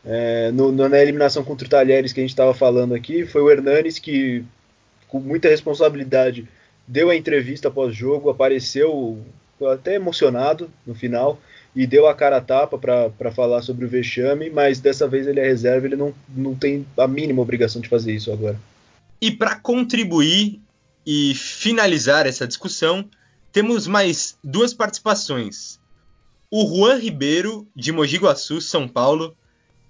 É, 0.05 0.51
no, 0.53 0.71
na 0.71 1.01
eliminação 1.01 1.43
contra 1.43 1.67
o 1.67 1.71
Talheres 1.71 2.13
que 2.13 2.21
a 2.21 2.23
gente 2.23 2.31
estava 2.31 2.55
falando 2.55 2.95
aqui, 2.95 3.27
foi 3.27 3.43
o 3.43 3.51
Hernanes 3.51 3.99
que, 3.99 4.45
com 5.09 5.19
muita 5.19 5.49
responsabilidade, 5.49 6.49
deu 6.87 7.11
a 7.11 7.17
entrevista 7.17 7.71
pós-jogo, 7.71 8.31
apareceu 8.31 9.19
até 9.73 9.95
emocionado 9.95 10.71
no 10.87 10.95
final 10.95 11.41
e 11.79 11.87
deu 11.87 12.09
a 12.09 12.15
cara 12.15 12.39
a 12.39 12.41
tapa 12.41 12.77
para 12.77 13.31
falar 13.31 13.63
sobre 13.63 13.85
o 13.85 13.89
vexame, 13.89 14.51
mas 14.51 14.81
dessa 14.81 15.07
vez 15.07 15.29
ele 15.29 15.39
é 15.39 15.47
reserva, 15.47 15.87
ele 15.87 15.95
não, 15.95 16.13
não 16.29 16.53
tem 16.53 16.85
a 16.97 17.07
mínima 17.07 17.41
obrigação 17.41 17.81
de 17.81 17.89
fazer 17.89 18.13
isso 18.13 18.33
agora. 18.33 18.59
E 19.21 19.31
para 19.31 19.55
contribuir 19.55 20.61
e 21.07 21.37
finalizar 21.37 22.27
essa 22.27 22.49
discussão, 22.49 23.09
temos 23.53 23.87
mais 23.87 24.37
duas 24.43 24.75
participações. 24.75 25.79
O 26.51 26.67
Juan 26.67 26.97
Ribeiro, 26.97 27.65
de 27.77 27.93
Mogi 27.93 28.17
Guaçu, 28.17 28.61
São 28.61 28.89
Paulo, 28.89 29.37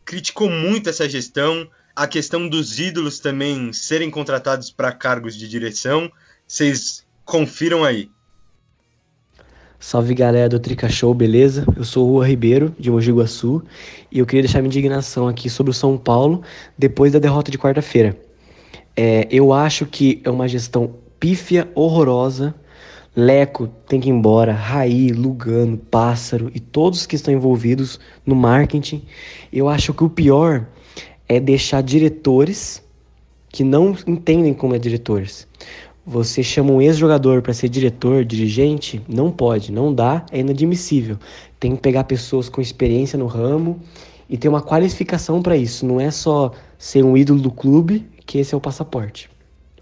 criticou 0.04 0.50
muito 0.50 0.90
essa 0.90 1.08
gestão, 1.08 1.66
a 1.96 2.06
questão 2.06 2.46
dos 2.46 2.78
ídolos 2.78 3.18
também 3.18 3.72
serem 3.72 4.10
contratados 4.10 4.70
para 4.70 4.92
cargos 4.92 5.34
de 5.34 5.48
direção. 5.48 6.12
Vocês 6.46 7.06
confiram 7.24 7.82
aí. 7.82 8.10
Salve 9.80 10.12
galera 10.12 10.48
do 10.48 10.58
Trica 10.58 10.88
Show, 10.88 11.14
beleza? 11.14 11.64
Eu 11.76 11.84
sou 11.84 12.08
o 12.08 12.12
Rua 12.14 12.26
Ribeiro, 12.26 12.74
de 12.80 12.90
Mogi 12.90 13.12
Guaçu, 13.12 13.62
e 14.10 14.18
eu 14.18 14.26
queria 14.26 14.42
deixar 14.42 14.58
minha 14.58 14.66
indignação 14.66 15.28
aqui 15.28 15.48
sobre 15.48 15.70
o 15.70 15.74
São 15.74 15.96
Paulo 15.96 16.42
depois 16.76 17.12
da 17.12 17.20
derrota 17.20 17.48
de 17.48 17.56
quarta-feira. 17.56 18.18
É, 18.96 19.28
eu 19.30 19.52
acho 19.52 19.86
que 19.86 20.20
é 20.24 20.30
uma 20.30 20.48
gestão 20.48 20.94
pífia, 21.20 21.70
horrorosa. 21.76 22.56
Leco 23.14 23.68
tem 23.86 24.00
que 24.00 24.08
ir 24.08 24.12
embora, 24.12 24.52
Raí, 24.52 25.12
Lugano, 25.12 25.78
Pássaro 25.78 26.50
e 26.52 26.58
todos 26.58 27.06
que 27.06 27.14
estão 27.14 27.32
envolvidos 27.32 28.00
no 28.26 28.34
marketing. 28.34 29.04
Eu 29.52 29.68
acho 29.68 29.94
que 29.94 30.02
o 30.02 30.10
pior 30.10 30.66
é 31.28 31.38
deixar 31.38 31.84
diretores 31.84 32.82
que 33.48 33.62
não 33.62 33.96
entendem 34.08 34.52
como 34.52 34.74
é 34.74 34.78
diretores. 34.78 35.46
Você 36.10 36.42
chama 36.42 36.72
um 36.72 36.80
ex-jogador 36.80 37.42
para 37.42 37.52
ser 37.52 37.68
diretor, 37.68 38.24
dirigente? 38.24 38.98
Não 39.06 39.30
pode, 39.30 39.70
não 39.70 39.92
dá, 39.94 40.24
é 40.32 40.40
inadmissível. 40.40 41.18
Tem 41.60 41.76
que 41.76 41.82
pegar 41.82 42.04
pessoas 42.04 42.48
com 42.48 42.62
experiência 42.62 43.18
no 43.18 43.26
ramo 43.26 43.78
e 44.26 44.38
ter 44.38 44.48
uma 44.48 44.62
qualificação 44.62 45.42
para 45.42 45.54
isso. 45.54 45.84
Não 45.84 46.00
é 46.00 46.10
só 46.10 46.50
ser 46.78 47.04
um 47.04 47.14
ídolo 47.14 47.42
do 47.42 47.50
clube, 47.50 48.08
que 48.24 48.38
esse 48.38 48.54
é 48.54 48.56
o 48.56 48.60
passaporte. 48.60 49.28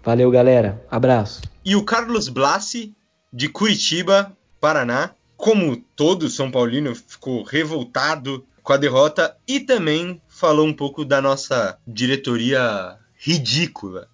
Valeu, 0.03 0.29
galera. 0.29 0.83
Abraço. 0.91 1.43
E 1.63 1.77
o 1.77 1.85
Carlos 1.85 2.27
Blasi, 2.27 2.93
de 3.31 3.47
Curitiba, 3.47 4.35
Paraná, 4.59 5.11
como 5.37 5.77
todo 5.95 6.29
São 6.29 6.51
Paulino, 6.51 6.93
ficou 6.93 7.41
revoltado 7.41 8.43
com 8.61 8.73
a 8.73 8.77
derrota 8.77 9.33
e 9.47 9.61
também 9.61 10.21
falou 10.27 10.67
um 10.67 10.73
pouco 10.73 11.05
da 11.05 11.21
nossa 11.21 11.77
diretoria 11.87 12.97
ridícula. 13.17 14.09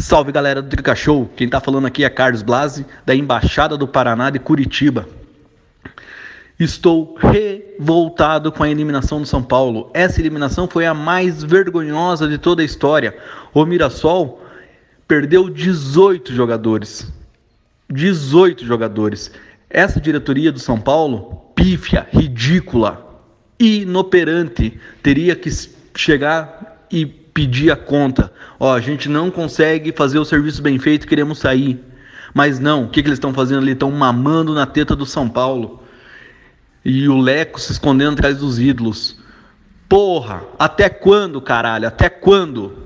Salve 0.00 0.30
galera 0.30 0.62
do 0.62 0.68
Trica 0.68 0.94
Show, 0.94 1.28
quem 1.34 1.48
tá 1.48 1.60
falando 1.60 1.86
aqui 1.86 2.04
é 2.04 2.08
Carlos 2.08 2.40
Blasi, 2.40 2.86
da 3.04 3.16
Embaixada 3.16 3.76
do 3.76 3.88
Paraná 3.88 4.30
de 4.30 4.38
Curitiba. 4.38 5.08
Estou 6.58 7.16
revoltado 7.16 8.52
com 8.52 8.62
a 8.62 8.70
eliminação 8.70 9.20
do 9.20 9.26
São 9.26 9.42
Paulo. 9.42 9.90
Essa 9.92 10.20
eliminação 10.20 10.68
foi 10.68 10.86
a 10.86 10.94
mais 10.94 11.42
vergonhosa 11.42 12.28
de 12.28 12.38
toda 12.38 12.62
a 12.62 12.64
história. 12.64 13.16
O 13.52 13.64
Mirassol 13.64 14.40
perdeu 15.08 15.50
18 15.50 16.32
jogadores. 16.32 17.12
18 17.90 18.64
jogadores. 18.64 19.32
Essa 19.68 20.00
diretoria 20.00 20.52
do 20.52 20.60
São 20.60 20.80
Paulo, 20.80 21.52
pífia, 21.56 22.06
ridícula, 22.12 23.24
inoperante, 23.58 24.78
teria 25.02 25.34
que 25.34 25.50
chegar 25.96 26.86
e 26.90 27.17
pedir 27.38 27.70
a 27.70 27.76
conta. 27.76 28.32
Ó, 28.58 28.74
a 28.74 28.80
gente 28.80 29.08
não 29.08 29.30
consegue 29.30 29.92
fazer 29.92 30.18
o 30.18 30.24
serviço 30.24 30.60
bem 30.60 30.76
feito, 30.76 31.06
queremos 31.06 31.38
sair. 31.38 31.78
Mas 32.34 32.58
não, 32.58 32.82
o 32.82 32.88
que, 32.88 33.00
que 33.00 33.06
eles 33.06 33.18
estão 33.18 33.32
fazendo 33.32 33.60
ali? 33.60 33.72
Estão 33.72 33.92
mamando 33.92 34.52
na 34.52 34.66
teta 34.66 34.96
do 34.96 35.06
São 35.06 35.28
Paulo. 35.28 35.80
E 36.84 37.08
o 37.08 37.16
Leco 37.16 37.60
se 37.60 37.70
escondendo 37.70 38.14
atrás 38.14 38.38
dos 38.38 38.58
ídolos. 38.58 39.20
Porra, 39.88 40.42
até 40.58 40.88
quando, 40.88 41.40
caralho? 41.40 41.86
Até 41.86 42.08
quando? 42.08 42.76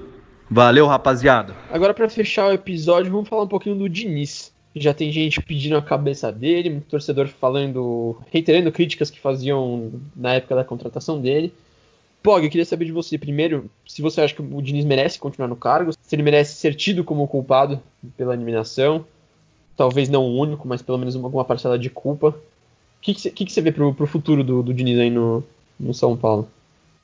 Valeu, 0.50 0.86
rapaziada. 0.86 1.56
Agora, 1.70 1.94
para 1.94 2.10
fechar 2.10 2.48
o 2.48 2.52
episódio, 2.52 3.10
vamos 3.10 3.30
falar 3.30 3.44
um 3.44 3.48
pouquinho 3.48 3.76
do 3.76 3.88
Diniz. 3.88 4.52
Já 4.76 4.92
tem 4.92 5.10
gente 5.10 5.40
pedindo 5.40 5.78
a 5.78 5.82
cabeça 5.82 6.30
dele, 6.30 6.68
um 6.68 6.80
torcedor 6.80 7.26
falando, 7.26 8.18
reiterando 8.30 8.70
críticas 8.70 9.10
que 9.10 9.18
faziam 9.18 9.92
na 10.14 10.34
época 10.34 10.56
da 10.56 10.64
contratação 10.64 11.18
dele. 11.18 11.54
Pog, 12.22 12.44
eu 12.44 12.50
queria 12.50 12.64
saber 12.64 12.84
de 12.84 12.92
você 12.92 13.18
primeiro, 13.18 13.70
se 13.86 14.00
você 14.00 14.20
acha 14.20 14.34
que 14.34 14.42
o 14.42 14.62
Diniz 14.62 14.84
merece 14.84 15.18
continuar 15.18 15.48
no 15.48 15.56
cargo, 15.56 15.92
se 15.92 16.14
ele 16.14 16.22
merece 16.22 16.54
ser 16.54 16.74
tido 16.74 17.02
como 17.02 17.26
culpado 17.26 17.80
pela 18.16 18.34
eliminação, 18.34 19.04
talvez 19.76 20.08
não 20.08 20.24
o 20.24 20.38
único, 20.38 20.68
mas 20.68 20.82
pelo 20.82 20.98
menos 20.98 21.16
alguma 21.16 21.44
parcela 21.44 21.78
de 21.78 21.90
culpa. 21.90 22.28
O 22.28 22.34
que, 23.00 23.14
que, 23.14 23.44
que, 23.44 23.52
você 23.52 23.60
vê 23.60 23.72
pro, 23.72 23.92
pro 23.92 24.06
futuro 24.06 24.44
do, 24.44 24.62
do 24.62 24.72
Diniz 24.72 24.98
aí 24.98 25.10
no, 25.10 25.42
no 25.78 25.92
São 25.92 26.16
Paulo? 26.16 26.48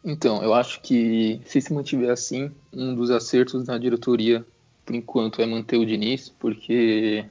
Então, 0.05 0.43
eu 0.43 0.55
acho 0.55 0.81
que 0.81 1.41
se 1.45 1.61
se 1.61 1.73
mantiver 1.73 2.11
assim, 2.11 2.53
um 2.73 2.95
dos 2.95 3.11
acertos 3.11 3.65
da 3.65 3.77
diretoria, 3.77 4.47
por 4.87 4.95
enquanto, 4.95 5.43
é 5.43 5.47
manter 5.47 5.77
o 5.77 5.85
Diniz, 5.85 6.29
porque 6.29 7.25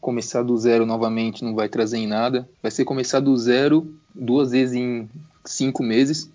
começar 0.00 0.42
do 0.42 0.56
zero 0.56 0.84
novamente 0.84 1.42
não 1.42 1.54
vai 1.54 1.68
trazer 1.68 1.96
em 1.96 2.06
nada. 2.06 2.48
Vai 2.62 2.70
ser 2.70 2.84
começar 2.84 3.20
do 3.20 3.34
zero 3.36 3.94
duas 4.14 4.50
vezes 4.50 4.74
em 4.74 5.08
cinco 5.44 5.82
meses. 5.82 6.30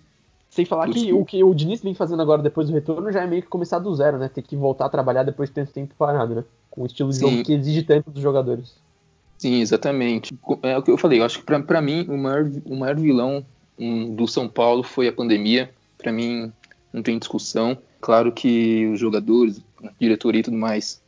Sem 0.56 0.64
falar 0.64 0.88
que 0.88 1.12
o 1.12 1.22
que 1.22 1.44
o 1.44 1.52
Diniz 1.52 1.82
vem 1.82 1.92
fazendo 1.92 2.22
agora 2.22 2.40
depois 2.40 2.66
do 2.66 2.72
retorno 2.72 3.12
já 3.12 3.22
é 3.22 3.26
meio 3.26 3.42
que 3.42 3.48
começar 3.48 3.78
do 3.78 3.94
zero, 3.94 4.16
né? 4.16 4.26
Ter 4.26 4.40
que 4.40 4.56
voltar 4.56 4.86
a 4.86 4.88
trabalhar 4.88 5.22
depois 5.22 5.50
de 5.50 5.54
tanto 5.54 5.70
tempo 5.70 5.94
parado, 5.98 6.34
né? 6.34 6.44
Com 6.70 6.82
o 6.82 6.86
estilo 6.86 7.10
de 7.10 7.20
jogo 7.20 7.42
que 7.44 7.52
exige 7.52 7.82
tanto 7.82 8.10
dos 8.10 8.22
jogadores. 8.22 8.74
Sim, 9.36 9.60
exatamente. 9.60 10.34
É 10.62 10.78
o 10.78 10.82
que 10.82 10.90
eu 10.90 10.96
falei, 10.96 11.20
eu 11.20 11.24
acho 11.26 11.40
que 11.40 11.44
para 11.44 11.82
mim 11.82 12.06
o 12.08 12.16
maior, 12.16 12.50
o 12.64 12.74
maior 12.74 12.96
vilão 12.96 13.44
um, 13.78 14.14
do 14.14 14.26
São 14.26 14.48
Paulo 14.48 14.82
foi 14.82 15.08
a 15.08 15.12
pandemia. 15.12 15.70
Para 15.98 16.10
mim 16.10 16.50
não 16.90 17.02
tem 17.02 17.18
discussão. 17.18 17.76
Claro 18.00 18.32
que 18.32 18.86
os 18.86 18.98
jogadores, 18.98 19.60
diretoria 20.00 20.40
e 20.40 20.44
tudo 20.44 20.56
mais 20.56 21.02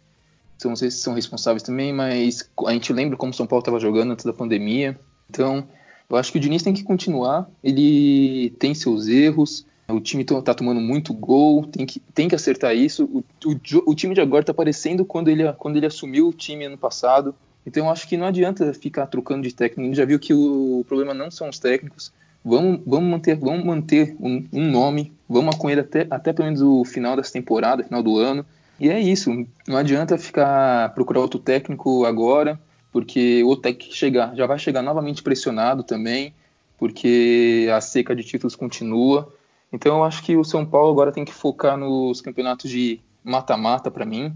são, 0.59 0.77
são 0.77 1.15
responsáveis 1.15 1.63
também, 1.63 1.91
mas 1.91 2.51
a 2.67 2.73
gente 2.75 2.93
lembra 2.93 3.17
como 3.17 3.33
o 3.33 3.35
São 3.35 3.47
Paulo 3.47 3.63
estava 3.63 3.81
jogando 3.81 4.13
antes 4.13 4.27
da 4.27 4.33
pandemia. 4.35 5.01
Então, 5.31 5.67
eu 6.11 6.17
acho 6.17 6.33
que 6.33 6.39
o 6.39 6.41
Diniz 6.41 6.63
tem 6.63 6.73
que 6.73 6.83
continuar. 6.83 7.49
Ele 7.63 8.51
tem 8.59 8.75
seus 8.75 9.09
erros. 9.09 9.67
O 9.89 10.01
time 10.01 10.23
está 10.23 10.55
tomando 10.55 10.81
muito 10.81 11.15
gol, 11.15 11.65
tem 11.65 11.87
que, 11.87 11.99
tem 12.15 12.29
que 12.29 12.35
acertar 12.35 12.75
isso. 12.75 13.05
O, 13.05 13.25
o, 13.49 13.91
o 13.91 13.95
time 13.95 14.15
de 14.15 14.21
agora 14.21 14.43
está 14.43 14.53
parecendo 14.53 15.05
quando 15.05 15.29
ele, 15.29 15.51
quando 15.55 15.77
ele 15.77 15.87
assumiu 15.87 16.29
o 16.29 16.33
time 16.33 16.65
ano 16.65 16.77
passado. 16.77 17.35
Então 17.67 17.87
eu 17.87 17.91
acho 17.91 18.07
que 18.07 18.17
não 18.17 18.27
adianta 18.27 18.73
ficar 18.75 19.07
trocando 19.07 19.43
de 19.43 19.55
técnico. 19.55 19.81
A 19.83 19.85
gente 19.85 19.97
já 19.97 20.05
viu 20.05 20.19
que 20.19 20.35
o, 20.35 20.81
o 20.81 20.85
problema 20.85 21.15
não 21.15 21.31
são 21.31 21.49
os 21.49 21.59
técnicos. 21.59 22.13
Vamos, 22.45 22.81
vamos 22.87 23.11
manter, 23.11 23.37
vamos 23.37 23.65
manter 23.65 24.15
um, 24.21 24.47
um, 24.53 24.71
nome, 24.71 25.13
vamos 25.29 25.57
com 25.57 25.69
ele 25.69 25.81
até, 25.81 26.07
até 26.11 26.33
pelo 26.33 26.47
menos 26.47 26.63
o 26.63 26.85
final 26.85 27.17
dessa 27.17 27.33
temporada, 27.33 27.83
final 27.83 28.03
do 28.03 28.19
ano. 28.19 28.45
E 28.79 28.89
é 28.89 29.01
isso. 29.01 29.31
Não 29.67 29.77
adianta 29.77 30.17
ficar 30.19 30.95
procurar 30.95 31.21
outro 31.21 31.39
técnico 31.39 32.05
agora 32.05 32.59
porque 32.93 33.43
o 33.45 33.57
técnico 33.57 33.95
chegar 33.95 34.35
já 34.35 34.47
vai 34.47 34.59
chegar 34.59 34.83
novamente 34.83 35.23
pressionado 35.23 35.83
também, 35.83 36.35
porque 36.79 37.69
a 37.75 37.81
seca 37.81 38.15
de 38.15 38.23
títulos 38.23 38.57
continua. 38.57 39.33
Então 39.73 39.99
eu 39.99 40.05
acho 40.05 40.23
que 40.23 40.37
o 40.37 40.45
São 40.45 40.65
Paulo 40.65 40.91
agora 40.91 41.13
tem 41.13 41.25
que 41.25 41.33
focar 41.33 41.77
nos 41.77 42.21
campeonatos 42.21 42.71
de 42.71 43.01
mata-mata 43.23 43.91
para 43.91 44.07
mim, 44.07 44.35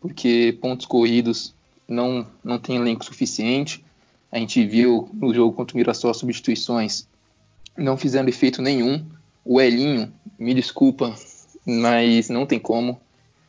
porque 0.00 0.56
pontos 0.60 0.86
corridos 0.86 1.54
não 1.88 2.26
não 2.42 2.58
tem 2.58 2.76
elenco 2.76 3.04
suficiente. 3.04 3.84
A 4.30 4.38
gente 4.38 4.64
viu 4.66 5.08
no 5.14 5.32
jogo 5.32 5.54
contra 5.54 5.74
o 5.74 5.78
Mirassol 5.78 6.10
as 6.10 6.16
substituições 6.18 7.06
não 7.76 7.96
fizeram 7.96 8.28
efeito 8.28 8.62
nenhum. 8.62 9.04
O 9.44 9.60
Elinho, 9.60 10.12
me 10.38 10.54
desculpa, 10.54 11.14
mas 11.66 12.28
não 12.28 12.46
tem 12.46 12.58
como. 12.58 13.00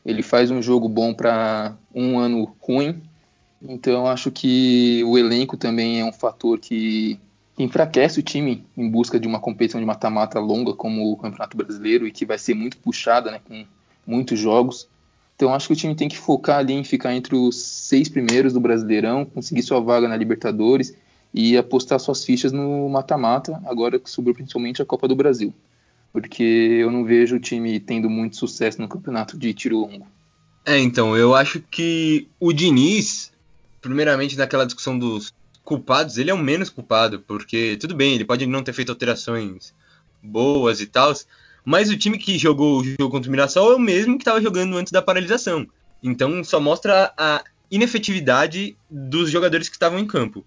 Ele 0.05 0.21
faz 0.21 0.51
um 0.51 0.61
jogo 0.61 0.87
bom 0.87 1.13
para 1.13 1.75
um 1.93 2.17
ano 2.19 2.55
ruim 2.59 3.01
então 3.61 4.07
acho 4.07 4.31
que 4.31 5.03
o 5.05 5.17
elenco 5.17 5.57
também 5.57 5.99
é 5.99 6.05
um 6.05 6.11
fator 6.11 6.59
que 6.59 7.19
enfraquece 7.57 8.19
o 8.19 8.23
time 8.23 8.65
em 8.75 8.89
busca 8.89 9.19
de 9.19 9.27
uma 9.27 9.39
competição 9.39 9.79
de 9.79 9.85
mata-mata 9.85 10.39
longa 10.39 10.73
como 10.73 11.11
o 11.11 11.17
Campeonato 11.17 11.55
Brasileiro 11.55 12.05
e 12.05 12.11
que 12.11 12.25
vai 12.25 12.37
ser 12.37 12.53
muito 12.53 12.77
puxada, 12.77 13.31
né, 13.31 13.39
com 13.47 13.65
muitos 14.05 14.37
jogos. 14.37 14.87
Então 15.35 15.53
acho 15.53 15.67
que 15.67 15.73
o 15.73 15.75
time 15.75 15.95
tem 15.95 16.07
que 16.07 16.17
focar 16.17 16.59
ali 16.59 16.73
em 16.73 16.83
ficar 16.83 17.13
entre 17.13 17.35
os 17.35 17.61
seis 17.61 18.07
primeiros 18.09 18.53
do 18.53 18.59
Brasileirão, 18.59 19.25
conseguir 19.25 19.63
sua 19.63 19.79
vaga 19.79 20.07
na 20.07 20.15
Libertadores 20.15 20.93
e 21.33 21.57
apostar 21.57 21.99
suas 21.99 22.23
fichas 22.23 22.53
no 22.53 22.87
mata-mata, 22.87 23.61
agora 23.65 23.99
que 23.99 24.09
sobrou 24.09 24.33
principalmente 24.33 24.81
a 24.81 24.85
Copa 24.85 25.07
do 25.07 25.15
Brasil. 25.15 25.53
Porque 26.13 26.43
eu 26.43 26.89
não 26.89 27.03
vejo 27.03 27.35
o 27.35 27.39
time 27.39 27.77
tendo 27.77 28.09
muito 28.09 28.37
sucesso 28.37 28.81
no 28.81 28.87
campeonato 28.87 29.37
de 29.37 29.53
tiro 29.53 29.77
longo. 29.77 30.07
É, 30.65 30.79
então, 30.79 31.15
eu 31.17 31.35
acho 31.35 31.61
que 31.69 32.29
o 32.39 32.53
Diniz, 32.53 33.33
primeiramente 33.85 34.35
naquela 34.35 34.65
discussão 34.65 34.97
dos 34.97 35.31
culpados, 35.63 36.17
ele 36.17 36.31
é 36.31 36.33
o 36.33 36.37
menos 36.37 36.69
culpado, 36.69 37.19
porque 37.19 37.77
tudo 37.79 37.95
bem, 37.95 38.15
ele 38.15 38.25
pode 38.25 38.45
não 38.47 38.63
ter 38.63 38.73
feito 38.73 38.91
alterações 38.91 39.73
boas 40.21 40.81
e 40.81 40.87
tal, 40.87 41.13
mas 41.63 41.91
o 41.91 41.97
time 41.97 42.17
que 42.17 42.37
jogou 42.37 42.79
o 42.79 42.83
jogo 42.83 43.09
contra 43.09 43.29
o 43.29 43.31
Mirassol 43.31 43.73
é 43.73 43.75
o 43.75 43.79
mesmo 43.79 44.17
que 44.17 44.23
estava 44.23 44.41
jogando 44.41 44.75
antes 44.75 44.91
da 44.91 45.03
paralisação. 45.03 45.67
Então 46.01 46.43
só 46.43 46.59
mostra 46.59 47.13
a 47.15 47.43
inefetividade 47.69 48.75
dos 48.89 49.29
jogadores 49.29 49.69
que 49.69 49.75
estavam 49.75 49.99
em 49.99 50.07
campo. 50.07 50.43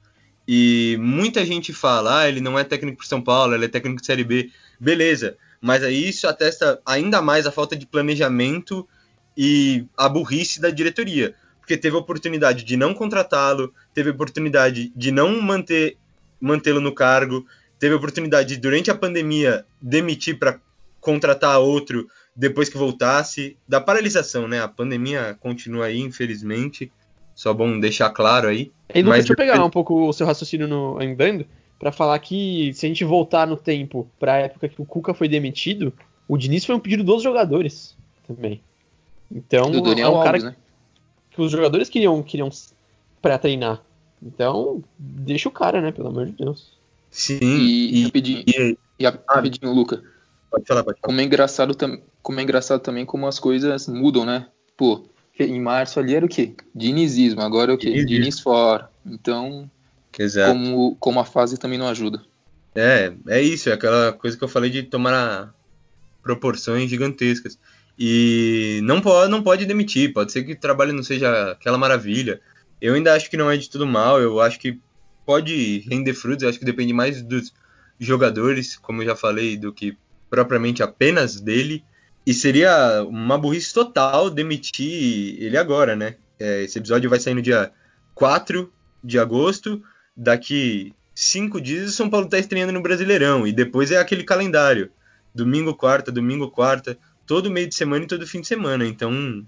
E 0.46 0.96
muita 1.00 1.46
gente 1.46 1.72
fala, 1.72 2.20
ah, 2.20 2.28
ele 2.28 2.40
não 2.40 2.58
é 2.58 2.64
técnico 2.64 2.98
para 2.98 3.06
São 3.06 3.20
Paulo, 3.20 3.54
ele 3.54 3.66
é 3.66 3.68
técnico 3.68 4.00
de 4.00 4.06
Série 4.06 4.24
B. 4.24 4.50
Beleza, 4.80 5.36
mas 5.60 5.84
aí 5.84 6.08
isso 6.08 6.26
atesta 6.26 6.80
ainda 6.84 7.22
mais 7.22 7.46
a 7.46 7.52
falta 7.52 7.76
de 7.76 7.86
planejamento 7.86 8.88
e 9.36 9.84
a 9.96 10.08
burrice 10.08 10.60
da 10.60 10.70
diretoria 10.70 11.36
porque 11.68 11.76
teve 11.76 11.94
a 11.96 11.98
oportunidade 11.98 12.64
de 12.64 12.78
não 12.78 12.94
contratá-lo, 12.94 13.74
teve 13.92 14.08
a 14.08 14.12
oportunidade 14.14 14.90
de 14.96 15.12
não 15.12 15.38
manter 15.42 15.98
mantê-lo 16.40 16.80
no 16.80 16.94
cargo, 16.94 17.44
teve 17.78 17.92
a 17.92 17.98
oportunidade 17.98 18.54
de, 18.54 18.56
durante 18.56 18.90
a 18.90 18.94
pandemia 18.94 19.66
demitir 19.78 20.38
para 20.38 20.58
contratar 20.98 21.60
outro 21.60 22.08
depois 22.34 22.70
que 22.70 22.78
voltasse, 22.78 23.58
da 23.68 23.82
paralisação, 23.82 24.48
né? 24.48 24.62
A 24.62 24.68
pandemia 24.68 25.36
continua 25.40 25.86
aí, 25.86 26.00
infelizmente. 26.00 26.90
Só 27.34 27.52
bom 27.52 27.78
deixar 27.78 28.08
claro 28.10 28.48
aí. 28.48 28.72
E 28.94 29.02
Lucas, 29.02 29.18
deixa 29.18 29.32
eu 29.34 29.36
pegar 29.36 29.62
um 29.62 29.68
pouco 29.68 30.08
o 30.08 30.12
seu 30.14 30.26
raciocínio 30.26 30.66
no 30.66 30.98
andando 30.98 31.44
para 31.78 31.92
falar 31.92 32.18
que 32.20 32.72
se 32.72 32.86
a 32.86 32.88
gente 32.88 33.04
voltar 33.04 33.46
no 33.46 33.58
tempo 33.58 34.08
para 34.18 34.32
a 34.32 34.38
época 34.38 34.70
que 34.70 34.80
o 34.80 34.86
Cuca 34.86 35.12
foi 35.12 35.28
demitido, 35.28 35.92
o 36.26 36.38
Diniz 36.38 36.64
foi 36.64 36.74
um 36.74 36.80
pedido 36.80 37.04
dos 37.04 37.22
jogadores 37.22 37.94
também. 38.26 38.62
Então, 39.30 39.70
do 39.70 39.82
Daniel 39.82 40.14
é 40.14 40.16
um 40.16 40.22
cara 40.22 40.38
Alves, 40.38 40.44
né? 40.44 40.56
Que 41.38 41.42
os 41.42 41.52
jogadores 41.52 41.88
queriam, 41.88 42.20
queriam 42.20 42.50
pré-treinar. 43.22 43.80
Então, 44.20 44.82
deixa 44.98 45.48
o 45.48 45.52
cara, 45.52 45.80
né? 45.80 45.92
Pelo 45.92 46.08
amor 46.08 46.26
de 46.26 46.32
Deus. 46.32 46.72
Sim. 47.08 47.38
E, 47.40 48.00
e 48.00 48.04
rapidinho, 48.06 48.44
e, 48.44 48.78
e 48.98 49.04
rapidinho 49.06 49.72
Luca. 49.72 50.02
Pode 50.50 50.66
falar, 50.66 50.82
pode 50.82 50.98
falar. 50.98 51.06
Como 51.06 51.20
é 51.20 51.24
engraçado, 51.24 51.76
como 52.20 52.40
é 52.40 52.42
engraçado 52.42 52.80
também 52.80 53.06
como 53.06 53.28
as 53.28 53.38
coisas 53.38 53.86
mudam, 53.86 54.24
né? 54.24 54.48
Pô, 54.76 55.04
em 55.38 55.60
março 55.60 56.00
ali 56.00 56.16
era 56.16 56.26
o 56.26 56.28
quê? 56.28 56.54
Dinizismo, 56.74 57.40
agora 57.40 57.70
é 57.70 57.74
o 57.76 57.78
quê? 57.78 57.86
Dinizismo. 57.86 58.08
Diniz 58.08 58.40
fora. 58.40 58.90
Então, 59.06 59.70
Exato. 60.18 60.50
Como, 60.50 60.96
como 60.96 61.20
a 61.20 61.24
fase 61.24 61.56
também 61.56 61.78
não 61.78 61.86
ajuda. 61.86 62.20
É, 62.74 63.12
é 63.28 63.40
isso, 63.40 63.70
é 63.70 63.72
aquela 63.74 64.12
coisa 64.12 64.36
que 64.36 64.42
eu 64.42 64.48
falei 64.48 64.70
de 64.70 64.82
tomar 64.82 65.54
proporções 66.20 66.90
gigantescas. 66.90 67.56
E 67.98 68.80
não 68.84 69.00
pode, 69.00 69.30
não 69.30 69.42
pode 69.42 69.66
demitir, 69.66 70.12
pode 70.12 70.30
ser 70.30 70.44
que 70.44 70.52
o 70.52 70.60
trabalho 70.60 70.92
não 70.92 71.02
seja 71.02 71.52
aquela 71.52 71.76
maravilha. 71.76 72.40
Eu 72.80 72.94
ainda 72.94 73.12
acho 73.14 73.28
que 73.28 73.36
não 73.36 73.50
é 73.50 73.56
de 73.56 73.68
tudo 73.68 73.86
mal, 73.86 74.20
eu 74.20 74.40
acho 74.40 74.58
que 74.60 74.80
pode 75.26 75.80
render 75.90 76.14
frutos, 76.14 76.42
eu 76.42 76.48
acho 76.48 76.58
que 76.58 76.64
depende 76.64 76.92
mais 76.92 77.20
dos, 77.22 77.52
jogadores, 77.98 78.76
como 78.76 79.02
eu 79.02 79.06
já 79.06 79.16
falei, 79.16 79.56
do 79.56 79.72
que 79.72 79.96
propriamente 80.30 80.82
apenas 80.82 81.40
dele. 81.40 81.84
E 82.24 82.32
seria 82.32 83.02
uma 83.04 83.38
burrice 83.38 83.72
total 83.72 84.30
demitir 84.30 85.42
ele 85.42 85.56
agora, 85.56 85.96
né? 85.96 86.16
É, 86.38 86.62
esse 86.62 86.78
episódio 86.78 87.10
vai 87.10 87.18
sair 87.18 87.34
no 87.34 87.42
dia 87.42 87.72
4 88.14 88.70
de 89.02 89.18
agosto. 89.18 89.82
Daqui 90.16 90.94
cinco 91.14 91.60
dias 91.60 91.88
o 91.88 91.92
São 91.92 92.10
Paulo 92.10 92.26
está 92.26 92.38
estreando 92.38 92.72
no 92.72 92.82
Brasileirão. 92.82 93.46
E 93.46 93.52
depois 93.52 93.90
é 93.90 93.96
aquele 93.96 94.22
calendário. 94.22 94.90
Domingo, 95.34 95.74
quarta, 95.74 96.12
domingo, 96.12 96.50
quarta. 96.50 96.98
Todo 97.28 97.50
meio 97.50 97.68
de 97.68 97.74
semana 97.76 98.04
e 98.04 98.08
todo 98.08 98.26
fim 98.26 98.40
de 98.40 98.48
semana. 98.48 98.84
Então 98.84 99.46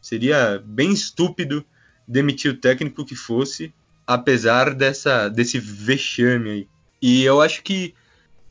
seria 0.00 0.60
bem 0.64 0.90
estúpido 0.90 1.64
demitir 2.08 2.50
o 2.50 2.56
técnico 2.56 3.04
que 3.04 3.14
fosse, 3.14 3.72
apesar 4.04 4.74
dessa, 4.74 5.28
desse 5.28 5.60
vexame 5.60 6.50
aí. 6.50 6.68
E 7.00 7.22
eu 7.22 7.40
acho 7.40 7.62
que 7.62 7.94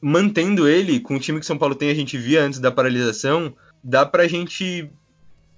mantendo 0.02 0.68
ele 0.68 1.00
com 1.00 1.16
o 1.16 1.20
time 1.20 1.40
que 1.40 1.46
São 1.46 1.58
Paulo 1.58 1.76
tem, 1.76 1.90
a 1.90 1.96
gente 1.96 2.18
via 2.18 2.44
antes 2.44 2.60
da 2.60 2.72
paralisação, 2.72 3.54
dá 3.84 4.06
pra 4.06 4.28
gente 4.28 4.90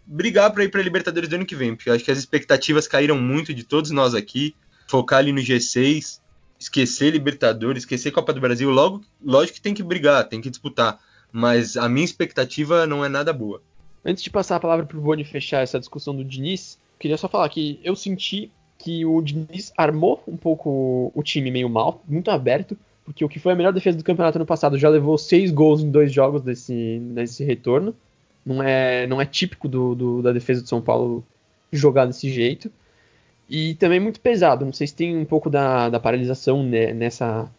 brigar 0.05 0.51
para 0.51 0.63
ir 0.63 0.69
para 0.69 0.81
Libertadores 0.81 1.29
do 1.29 1.35
ano 1.35 1.45
que 1.45 1.55
vem, 1.55 1.75
porque 1.75 1.89
eu 1.89 1.93
acho 1.93 2.03
que 2.03 2.11
as 2.11 2.17
expectativas 2.17 2.87
caíram 2.87 3.19
muito 3.19 3.53
de 3.53 3.63
todos 3.63 3.91
nós 3.91 4.15
aqui, 4.15 4.55
focar 4.87 5.19
ali 5.19 5.31
no 5.31 5.41
G6, 5.41 6.19
esquecer 6.59 7.11
Libertadores, 7.11 7.83
esquecer 7.83 8.11
Copa 8.11 8.33
do 8.33 8.41
Brasil, 8.41 8.69
logo, 8.69 9.03
lógico 9.23 9.55
que 9.55 9.61
tem 9.61 9.73
que 9.73 9.83
brigar, 9.83 10.27
tem 10.27 10.41
que 10.41 10.49
disputar, 10.49 10.99
mas 11.31 11.77
a 11.77 11.87
minha 11.87 12.05
expectativa 12.05 12.85
não 12.85 13.03
é 13.03 13.09
nada 13.09 13.31
boa. 13.31 13.61
Antes 14.03 14.23
de 14.23 14.29
passar 14.29 14.55
a 14.55 14.59
palavra 14.59 14.85
pro 14.85 14.99
Boni 14.99 15.23
fechar 15.23 15.61
essa 15.61 15.79
discussão 15.79 16.15
do 16.15 16.23
Diniz, 16.23 16.77
queria 16.99 17.17
só 17.17 17.27
falar 17.27 17.47
que 17.49 17.79
eu 17.83 17.95
senti 17.95 18.51
que 18.77 19.05
o 19.05 19.21
Diniz 19.21 19.71
armou 19.77 20.23
um 20.27 20.35
pouco 20.35 21.11
o 21.13 21.23
time 21.23 21.51
meio 21.51 21.69
mal, 21.69 22.01
muito 22.07 22.31
aberto, 22.31 22.75
porque 23.05 23.23
o 23.23 23.29
que 23.29 23.39
foi 23.39 23.53
a 23.53 23.55
melhor 23.55 23.73
defesa 23.73 23.97
do 23.97 24.03
campeonato 24.03 24.37
ano 24.37 24.45
passado 24.45 24.77
já 24.77 24.89
levou 24.89 25.17
seis 25.17 25.51
gols 25.51 25.81
em 25.81 25.91
dois 25.91 26.11
jogos 26.11 26.41
desse, 26.41 26.99
desse 27.13 27.43
retorno. 27.43 27.95
Não 28.43 28.61
é, 28.63 29.05
não 29.05 29.21
é 29.21 29.25
típico 29.25 29.67
do, 29.67 29.93
do, 29.93 30.21
da 30.21 30.31
defesa 30.31 30.63
de 30.63 30.69
São 30.69 30.81
Paulo 30.81 31.23
jogar 31.71 32.05
desse 32.05 32.31
jeito. 32.31 32.71
E 33.49 33.75
também 33.75 33.99
muito 33.99 34.19
pesado. 34.19 34.65
Não 34.65 34.73
sei 34.73 34.87
se 34.87 34.95
tem 34.95 35.15
um 35.15 35.25
pouco 35.25 35.49
da, 35.49 35.89
da 35.89 35.99
paralisação 35.99 36.63
né, 36.63 36.93
nessa, 36.93 37.51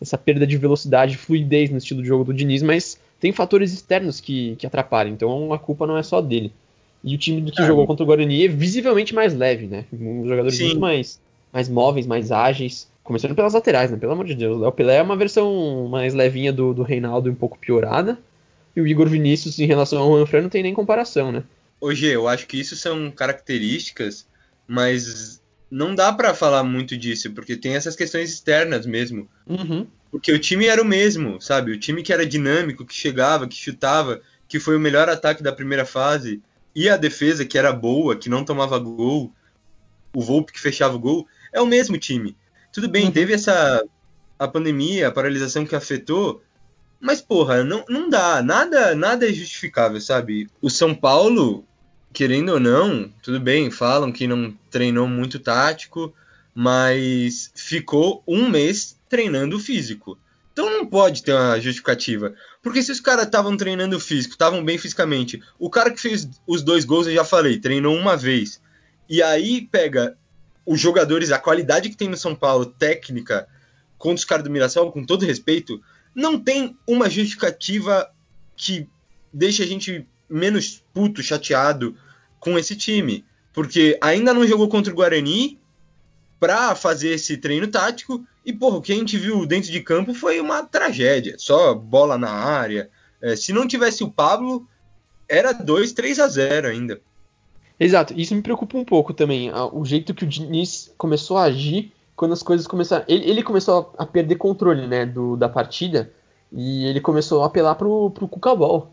nessa 0.00 0.18
perda 0.18 0.46
de 0.46 0.56
velocidade, 0.56 1.16
fluidez 1.16 1.70
no 1.70 1.78
estilo 1.78 2.02
de 2.02 2.08
jogo 2.08 2.24
do 2.24 2.34
Diniz, 2.34 2.62
mas 2.62 3.00
tem 3.20 3.32
fatores 3.32 3.72
externos 3.72 4.20
que, 4.20 4.56
que 4.56 4.66
atrapalham. 4.66 5.12
Então 5.12 5.52
a 5.52 5.58
culpa 5.58 5.86
não 5.86 5.96
é 5.96 6.02
só 6.02 6.20
dele. 6.20 6.52
E 7.02 7.14
o 7.14 7.18
time 7.18 7.50
que 7.50 7.62
é. 7.62 7.66
jogou 7.66 7.86
contra 7.86 8.02
o 8.02 8.06
Guarani 8.06 8.44
é 8.44 8.48
visivelmente 8.48 9.14
mais 9.14 9.34
leve, 9.34 9.66
né? 9.66 9.84
Os 9.92 10.28
jogadores 10.28 10.56
Sim. 10.56 10.64
muito 10.64 10.80
mais, 10.80 11.20
mais 11.52 11.68
móveis, 11.68 12.06
mais 12.06 12.32
ágeis. 12.32 12.88
Começando 13.04 13.34
pelas 13.34 13.54
laterais, 13.54 13.90
né? 13.90 13.96
Pelo 13.96 14.12
amor 14.12 14.26
de 14.26 14.34
Deus. 14.34 14.56
O 14.56 14.60
Léo 14.60 14.72
Pelé 14.72 14.96
é 14.96 15.02
uma 15.02 15.16
versão 15.16 15.88
mais 15.88 16.12
levinha 16.12 16.52
do, 16.52 16.74
do 16.74 16.82
Reinaldo 16.82 17.30
um 17.30 17.34
pouco 17.34 17.58
piorada. 17.58 18.18
E 18.76 18.80
o 18.80 18.86
Igor 18.86 19.08
Vinícius, 19.08 19.58
em 19.58 19.66
relação 19.66 19.98
ao 20.00 20.26
Juan 20.26 20.42
não 20.42 20.48
tem 20.48 20.62
nem 20.62 20.74
comparação, 20.74 21.32
né? 21.32 21.42
Hoje, 21.80 22.06
eu 22.06 22.28
acho 22.28 22.46
que 22.46 22.60
isso 22.60 22.76
são 22.76 23.10
características, 23.10 24.26
mas 24.66 25.40
não 25.70 25.94
dá 25.94 26.12
para 26.12 26.34
falar 26.34 26.64
muito 26.64 26.96
disso, 26.96 27.30
porque 27.32 27.56
tem 27.56 27.74
essas 27.74 27.96
questões 27.96 28.30
externas 28.30 28.84
mesmo. 28.84 29.28
Uhum. 29.46 29.86
Porque 30.10 30.32
o 30.32 30.38
time 30.38 30.66
era 30.66 30.80
o 30.80 30.84
mesmo, 30.84 31.40
sabe? 31.40 31.72
O 31.72 31.78
time 31.78 32.02
que 32.02 32.12
era 32.12 32.26
dinâmico, 32.26 32.84
que 32.84 32.94
chegava, 32.94 33.46
que 33.46 33.56
chutava, 33.56 34.20
que 34.48 34.58
foi 34.58 34.76
o 34.76 34.80
melhor 34.80 35.08
ataque 35.08 35.42
da 35.42 35.52
primeira 35.52 35.84
fase, 35.84 36.42
e 36.74 36.88
a 36.88 36.96
defesa, 36.96 37.44
que 37.44 37.58
era 37.58 37.72
boa, 37.72 38.16
que 38.16 38.28
não 38.28 38.44
tomava 38.44 38.78
gol, 38.78 39.32
o 40.14 40.22
Volpe 40.22 40.52
que 40.52 40.60
fechava 40.60 40.96
o 40.96 40.98
gol, 40.98 41.26
é 41.52 41.60
o 41.60 41.66
mesmo 41.66 41.98
time. 41.98 42.36
Tudo 42.72 42.88
bem, 42.88 43.06
uhum. 43.06 43.12
teve 43.12 43.32
essa 43.34 43.84
a 44.38 44.46
pandemia, 44.46 45.08
a 45.08 45.12
paralisação 45.12 45.66
que 45.66 45.74
afetou, 45.74 46.42
mas 47.00 47.20
porra, 47.20 47.64
não, 47.64 47.84
não 47.88 48.08
dá, 48.08 48.42
nada, 48.42 48.94
nada 48.94 49.28
é 49.28 49.32
justificável, 49.32 50.00
sabe? 50.00 50.48
O 50.60 50.70
São 50.70 50.94
Paulo, 50.94 51.64
querendo 52.12 52.50
ou 52.50 52.60
não, 52.60 53.12
tudo 53.22 53.40
bem, 53.40 53.70
falam 53.70 54.12
que 54.12 54.26
não 54.26 54.56
treinou 54.70 55.06
muito 55.06 55.38
tático, 55.38 56.14
mas 56.54 57.50
ficou 57.54 58.22
um 58.26 58.48
mês 58.48 58.97
treinando 59.08 59.58
físico. 59.58 60.18
Então 60.52 60.70
não 60.70 60.86
pode 60.86 61.22
ter 61.22 61.32
uma 61.32 61.60
justificativa. 61.60 62.34
Porque 62.62 62.82
se 62.82 62.90
os 62.90 63.00
caras 63.00 63.26
estavam 63.26 63.56
treinando 63.56 64.00
físico, 64.00 64.32
estavam 64.32 64.64
bem 64.64 64.76
fisicamente, 64.76 65.40
o 65.58 65.70
cara 65.70 65.90
que 65.90 66.00
fez 66.00 66.28
os 66.46 66.62
dois 66.62 66.84
gols, 66.84 67.06
eu 67.06 67.14
já 67.14 67.24
falei, 67.24 67.60
treinou 67.60 67.96
uma 67.96 68.16
vez. 68.16 68.60
E 69.08 69.22
aí 69.22 69.62
pega 69.62 70.16
os 70.66 70.80
jogadores, 70.80 71.30
a 71.30 71.38
qualidade 71.38 71.88
que 71.88 71.96
tem 71.96 72.08
no 72.08 72.16
São 72.16 72.34
Paulo, 72.34 72.66
técnica, 72.66 73.48
contra 73.96 74.16
os 74.16 74.24
caras 74.24 74.44
do 74.44 74.50
Mirassol, 74.50 74.92
com 74.92 75.04
todo 75.04 75.24
respeito, 75.24 75.80
não 76.14 76.38
tem 76.38 76.76
uma 76.86 77.08
justificativa 77.08 78.10
que 78.56 78.88
deixe 79.32 79.62
a 79.62 79.66
gente 79.66 80.06
menos 80.28 80.84
puto, 80.92 81.22
chateado 81.22 81.96
com 82.40 82.58
esse 82.58 82.76
time. 82.76 83.24
Porque 83.52 83.96
ainda 84.00 84.34
não 84.34 84.46
jogou 84.46 84.68
contra 84.68 84.92
o 84.92 84.96
Guarani 84.96 85.58
para 86.38 86.74
fazer 86.74 87.10
esse 87.10 87.36
treino 87.36 87.66
tático. 87.66 88.24
E, 88.44 88.52
porra, 88.52 88.78
o 88.78 88.82
que 88.82 88.92
a 88.92 88.96
gente 88.96 89.16
viu 89.18 89.44
dentro 89.46 89.70
de 89.70 89.80
campo 89.80 90.14
foi 90.14 90.40
uma 90.40 90.62
tragédia. 90.62 91.36
Só 91.38 91.74
bola 91.74 92.16
na 92.16 92.30
área. 92.30 92.90
É, 93.20 93.36
se 93.36 93.52
não 93.52 93.66
tivesse 93.66 94.04
o 94.04 94.10
Pablo, 94.10 94.66
era 95.28 95.52
2, 95.52 95.92
3 95.92 96.18
a 96.20 96.28
0 96.28 96.68
ainda. 96.68 97.00
Exato, 97.78 98.12
isso 98.16 98.34
me 98.34 98.42
preocupa 98.42 98.76
um 98.76 98.84
pouco 98.84 99.14
também, 99.14 99.52
o 99.72 99.84
jeito 99.84 100.12
que 100.12 100.24
o 100.24 100.26
Diniz 100.26 100.92
começou 100.98 101.36
a 101.36 101.44
agir 101.44 101.92
quando 102.16 102.32
as 102.32 102.42
coisas 102.42 102.66
começaram. 102.66 103.04
Ele, 103.06 103.30
ele 103.30 103.42
começou 103.42 103.94
a 103.96 104.04
perder 104.04 104.34
controle 104.34 104.88
né, 104.88 105.06
do, 105.06 105.36
da 105.36 105.48
partida 105.48 106.10
e 106.52 106.86
ele 106.86 107.00
começou 107.00 107.42
a 107.42 107.46
apelar 107.46 107.76
pro, 107.76 108.10
pro 108.10 108.26
Cucabol. 108.26 108.90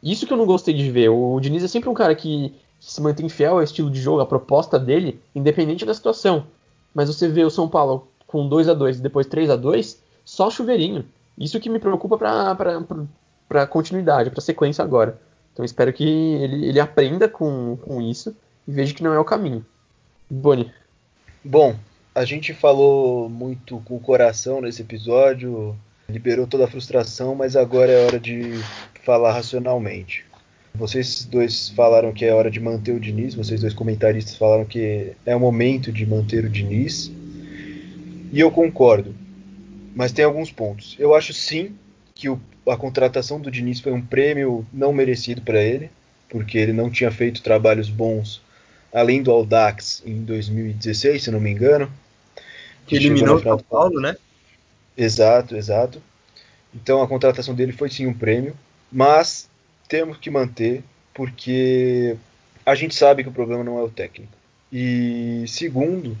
Isso 0.00 0.24
que 0.24 0.32
eu 0.32 0.36
não 0.36 0.46
gostei 0.46 0.72
de 0.72 0.88
ver. 0.88 1.08
O 1.08 1.40
Diniz 1.40 1.64
é 1.64 1.68
sempre 1.68 1.88
um 1.88 1.94
cara 1.94 2.14
que, 2.14 2.54
que 2.78 2.92
se 2.92 3.00
mantém 3.00 3.28
fiel 3.28 3.54
ao 3.54 3.62
estilo 3.62 3.90
de 3.90 4.00
jogo, 4.00 4.20
à 4.20 4.26
proposta 4.26 4.78
dele, 4.78 5.20
independente 5.34 5.84
da 5.84 5.92
situação. 5.92 6.46
Mas 6.98 7.06
você 7.06 7.28
vê 7.28 7.44
o 7.44 7.50
São 7.50 7.68
Paulo 7.68 8.08
com 8.26 8.48
2 8.48 8.68
a 8.68 8.74
2 8.74 8.98
e 8.98 9.02
depois 9.02 9.24
3 9.28 9.50
a 9.50 9.54
2 9.54 10.02
só 10.24 10.50
chuveirinho. 10.50 11.04
Isso 11.38 11.60
que 11.60 11.70
me 11.70 11.78
preocupa 11.78 12.18
para 12.18 13.66
continuidade, 13.68 14.30
para 14.30 14.40
sequência 14.40 14.82
agora. 14.82 15.16
Então 15.52 15.64
espero 15.64 15.92
que 15.92 16.02
ele, 16.02 16.66
ele 16.66 16.80
aprenda 16.80 17.28
com, 17.28 17.78
com 17.82 18.02
isso 18.02 18.36
e 18.66 18.72
veja 18.72 18.92
que 18.92 19.04
não 19.04 19.12
é 19.12 19.18
o 19.20 19.24
caminho. 19.24 19.64
Boni. 20.28 20.72
Bom, 21.44 21.76
a 22.12 22.24
gente 22.24 22.52
falou 22.52 23.28
muito 23.28 23.80
com 23.84 23.94
o 23.94 24.00
coração 24.00 24.60
nesse 24.60 24.82
episódio, 24.82 25.76
liberou 26.08 26.48
toda 26.48 26.64
a 26.64 26.68
frustração, 26.68 27.32
mas 27.36 27.54
agora 27.54 27.92
é 27.92 28.06
hora 28.06 28.18
de 28.18 28.54
falar 29.04 29.34
racionalmente. 29.34 30.26
Vocês 30.78 31.24
dois 31.24 31.68
falaram 31.70 32.12
que 32.12 32.24
é 32.24 32.32
hora 32.32 32.50
de 32.50 32.60
manter 32.60 32.92
o 32.92 33.00
Diniz, 33.00 33.34
vocês 33.34 33.60
dois 33.60 33.74
comentaristas 33.74 34.36
falaram 34.36 34.64
que 34.64 35.12
é 35.26 35.34
o 35.34 35.40
momento 35.40 35.92
de 35.92 36.06
manter 36.06 36.44
o 36.44 36.48
Diniz. 36.48 37.10
E 38.32 38.38
eu 38.38 38.50
concordo, 38.50 39.14
mas 39.94 40.12
tem 40.12 40.24
alguns 40.24 40.52
pontos. 40.52 40.94
Eu 40.98 41.14
acho 41.14 41.32
sim 41.32 41.74
que 42.14 42.28
o 42.28 42.40
a 42.70 42.76
contratação 42.76 43.40
do 43.40 43.50
Diniz 43.50 43.80
foi 43.80 43.92
um 43.92 44.00
prêmio 44.00 44.66
não 44.72 44.92
merecido 44.92 45.40
para 45.40 45.60
ele, 45.60 45.90
porque 46.28 46.58
ele 46.58 46.72
não 46.72 46.90
tinha 46.90 47.10
feito 47.10 47.42
trabalhos 47.42 47.88
bons 47.88 48.42
além 48.92 49.22
do 49.22 49.30
Aldax 49.30 50.02
em 50.04 50.22
2016, 50.22 51.22
se 51.22 51.30
não 51.30 51.40
me 51.40 51.50
engano. 51.50 51.90
Que 52.86 52.96
eliminou 52.96 53.36
o 53.36 53.42
São 53.42 53.58
Paulo, 53.58 54.00
né? 54.00 54.16
Exato, 54.96 55.56
exato. 55.56 56.02
Então 56.74 57.02
a 57.02 57.08
contratação 57.08 57.54
dele 57.54 57.72
foi 57.72 57.90
sim 57.90 58.06
um 58.06 58.14
prêmio, 58.14 58.56
mas 58.90 59.48
temos 59.88 60.18
que 60.18 60.30
manter 60.30 60.82
porque 61.14 62.16
a 62.64 62.74
gente 62.74 62.94
sabe 62.94 63.22
que 63.22 63.28
o 63.28 63.32
problema 63.32 63.64
não 63.64 63.78
é 63.78 63.82
o 63.82 63.90
técnico. 63.90 64.32
E 64.72 65.44
segundo, 65.48 66.16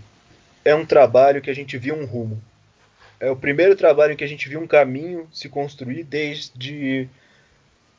é 0.64 0.74
um 0.74 0.86
trabalho 0.86 1.42
que 1.42 1.50
a 1.50 1.54
gente 1.54 1.76
viu 1.78 1.94
um 1.94 2.06
rumo 2.06 2.40
é 3.20 3.30
o 3.30 3.36
primeiro 3.36 3.74
trabalho 3.74 4.12
em 4.12 4.16
que 4.16 4.24
a 4.24 4.28
gente 4.28 4.48
viu 4.48 4.60
um 4.60 4.66
caminho 4.66 5.26
se 5.32 5.48
construir 5.48 6.04
desde, 6.04 7.08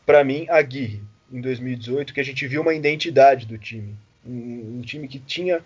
para 0.05 0.23
mim, 0.23 0.45
a 0.49 0.57
Aguirre, 0.57 1.01
em 1.31 1.41
2018, 1.41 2.13
que 2.13 2.21
a 2.21 2.23
gente 2.23 2.47
viu 2.47 2.61
uma 2.61 2.73
identidade 2.73 3.45
do 3.45 3.57
time. 3.57 3.95
Um, 4.25 4.77
um, 4.77 4.81
time 4.81 5.07
que 5.07 5.19
tinha 5.19 5.61